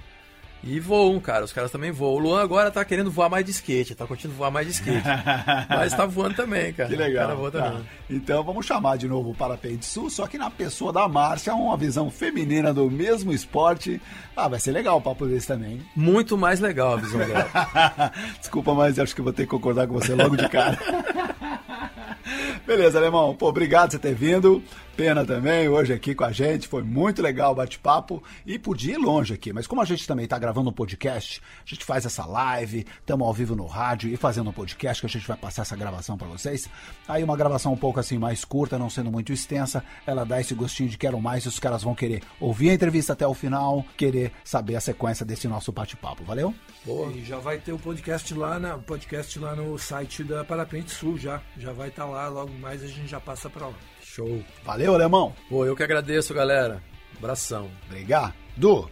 E 0.63 0.79
voam, 0.79 1.19
cara, 1.19 1.45
os 1.45 1.53
caras 1.53 1.71
também 1.71 1.91
voam. 1.91 2.15
O 2.15 2.19
Luan 2.19 2.43
agora 2.43 2.71
tá 2.71 2.85
querendo 2.85 3.11
voar 3.11 3.31
mais 3.31 3.45
de 3.45 3.51
skate, 3.51 3.95
tá 3.95 4.07
curtindo 4.07 4.35
voar 4.35 4.51
mais 4.51 4.67
de 4.67 4.75
skate. 4.75 5.07
mas 5.69 5.95
tá 5.95 6.05
voando 6.05 6.35
também, 6.35 6.73
cara. 6.73 6.89
Que 6.91 6.97
legal. 6.97 7.25
O 7.25 7.29
cara 7.29 7.35
voa 7.35 7.51
tá. 7.51 7.81
Então 8.11 8.45
vamos 8.45 8.67
chamar 8.67 8.99
de 8.99 9.09
novo 9.09 9.31
o 9.31 9.35
Parapente 9.35 9.87
Sul, 9.87 10.11
só 10.11 10.27
que 10.27 10.37
na 10.37 10.51
pessoa 10.51 10.93
da 10.93 11.09
Márcia, 11.09 11.55
uma 11.55 11.77
visão 11.77 12.11
feminina 12.11 12.75
do 12.75 12.91
mesmo 12.91 13.33
esporte. 13.33 14.01
Ah, 14.37 14.49
vai 14.49 14.61
ser 14.61 14.73
legal 14.73 14.99
o 14.99 15.03
papo 15.03 15.27
desse 15.27 15.47
também. 15.47 15.81
Muito 15.97 16.37
mais 16.37 16.61
legal 16.61 16.95
a 16.95 16.97
visão 16.97 17.21
dela. 17.21 18.13
Desculpa, 18.39 18.75
mas 18.75 18.99
acho 18.99 19.15
que 19.15 19.23
vou 19.23 19.33
ter 19.33 19.45
que 19.45 19.51
concordar 19.51 19.87
com 19.87 19.95
você 19.95 20.15
logo 20.15 20.37
de 20.37 20.49
cara. 20.49 20.79
Beleza, 22.67 22.99
alemão. 22.99 23.35
Pô, 23.35 23.49
obrigado 23.49 23.87
por 23.87 23.93
você 23.93 23.99
ter 23.99 24.15
vindo. 24.15 24.63
Pena 25.01 25.25
também, 25.25 25.67
hoje 25.67 25.95
aqui 25.95 26.15
com 26.15 26.25
a 26.25 26.31
gente. 26.31 26.69
Foi 26.69 26.83
muito 26.83 27.23
legal 27.23 27.53
o 27.53 27.55
bate-papo. 27.55 28.23
E 28.45 28.59
podia 28.59 28.97
ir 28.97 28.99
longe 28.99 29.33
aqui, 29.33 29.51
mas 29.51 29.67
como 29.67 29.81
a 29.81 29.85
gente 29.87 30.07
também 30.07 30.25
está 30.25 30.39
gravando 30.39 30.69
um 30.69 30.73
podcast, 30.75 31.41
a 31.65 31.67
gente 31.67 31.87
faz 31.87 32.05
essa 32.05 32.27
live, 32.27 32.85
estamos 33.01 33.27
ao 33.27 33.33
vivo 33.33 33.57
no 33.57 33.65
rádio 33.65 34.13
e 34.13 34.17
fazendo 34.19 34.51
um 34.51 34.53
podcast 34.53 35.01
que 35.01 35.07
a 35.07 35.09
gente 35.09 35.27
vai 35.27 35.39
passar 35.39 35.63
essa 35.63 35.75
gravação 35.75 36.19
para 36.19 36.27
vocês. 36.27 36.69
Aí 37.09 37.25
uma 37.25 37.35
gravação 37.35 37.73
um 37.73 37.79
pouco 37.79 37.99
assim 37.99 38.19
mais 38.19 38.45
curta, 38.45 38.79
não 38.79 38.91
sendo 38.91 39.11
muito 39.11 39.33
extensa, 39.33 39.83
ela 40.07 40.23
dá 40.23 40.39
esse 40.39 40.55
gostinho 40.55 40.91
de 40.91 40.99
quero 40.99 41.19
mais 41.19 41.45
e 41.45 41.49
os 41.49 41.59
caras 41.59 41.83
vão 41.83 41.95
querer 41.95 42.23
ouvir 42.39 42.69
a 42.69 42.75
entrevista 42.75 43.15
até 43.15 43.27
o 43.27 43.33
final, 43.33 43.83
querer 43.97 44.31
saber 44.45 44.77
a 44.77 44.83
sequência 44.83 45.25
desse 45.25 45.49
nosso 45.49 45.73
bate-papo. 45.73 46.25
Valeu? 46.25 46.55
Boa. 46.85 47.11
E 47.11 47.25
já 47.25 47.39
vai 47.39 47.57
ter 47.57 47.73
o 47.73 47.79
podcast 47.79 48.35
lá, 48.35 48.59
na, 48.59 48.77
podcast 48.77 49.39
lá 49.39 49.57
no 49.57 49.79
site 49.79 50.23
da 50.23 50.45
Parapente 50.45 50.91
Sul 50.91 51.17
já. 51.17 51.41
Já 51.57 51.73
vai 51.73 51.89
estar 51.89 52.05
lá, 52.05 52.29
logo 52.29 52.53
mais 52.53 52.83
a 52.85 52.87
gente 52.87 53.09
já 53.09 53.19
passa 53.19 53.49
para 53.49 53.67
lá. 53.67 53.75
Show. 54.11 54.43
Valeu, 54.65 54.95
alemão. 54.95 55.33
Pô, 55.49 55.65
eu 55.65 55.77
que 55.77 55.83
agradeço, 55.83 56.35
galera. 56.35 56.83
Abração. 57.17 57.71
Obrigado. 57.87 58.91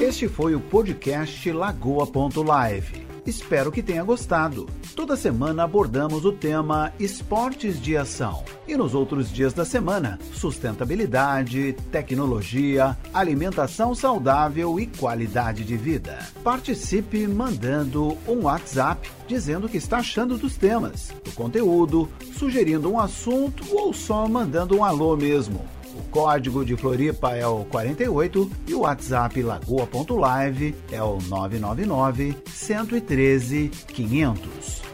Este 0.00 0.28
foi 0.28 0.54
o 0.54 0.60
podcast 0.60 1.50
Lagoa.live. 1.52 3.07
Espero 3.28 3.70
que 3.70 3.82
tenha 3.82 4.02
gostado. 4.02 4.66
Toda 4.96 5.14
semana 5.14 5.62
abordamos 5.62 6.24
o 6.24 6.32
tema 6.32 6.94
esportes 6.98 7.78
de 7.78 7.94
ação. 7.94 8.42
E 8.66 8.74
nos 8.74 8.94
outros 8.94 9.30
dias 9.30 9.52
da 9.52 9.66
semana, 9.66 10.18
sustentabilidade, 10.32 11.76
tecnologia, 11.92 12.96
alimentação 13.12 13.94
saudável 13.94 14.80
e 14.80 14.86
qualidade 14.86 15.62
de 15.62 15.76
vida. 15.76 16.26
Participe 16.42 17.26
mandando 17.26 18.16
um 18.26 18.44
WhatsApp 18.44 19.10
dizendo 19.26 19.66
o 19.66 19.68
que 19.68 19.76
está 19.76 19.98
achando 19.98 20.38
dos 20.38 20.56
temas, 20.56 21.12
do 21.22 21.30
conteúdo, 21.32 22.08
sugerindo 22.32 22.90
um 22.90 22.98
assunto 22.98 23.62
ou 23.76 23.92
só 23.92 24.26
mandando 24.26 24.78
um 24.78 24.82
alô 24.82 25.14
mesmo. 25.18 25.77
O 25.98 26.02
código 26.10 26.64
de 26.64 26.76
Floripa 26.76 27.34
é 27.34 27.44
o 27.44 27.64
48 27.64 28.50
e 28.68 28.74
o 28.74 28.80
WhatsApp 28.80 29.42
lagoa.live 29.42 30.74
é 30.92 31.02
o 31.02 31.18
999 31.28 32.36
113 32.46 33.68
500. 33.88 34.87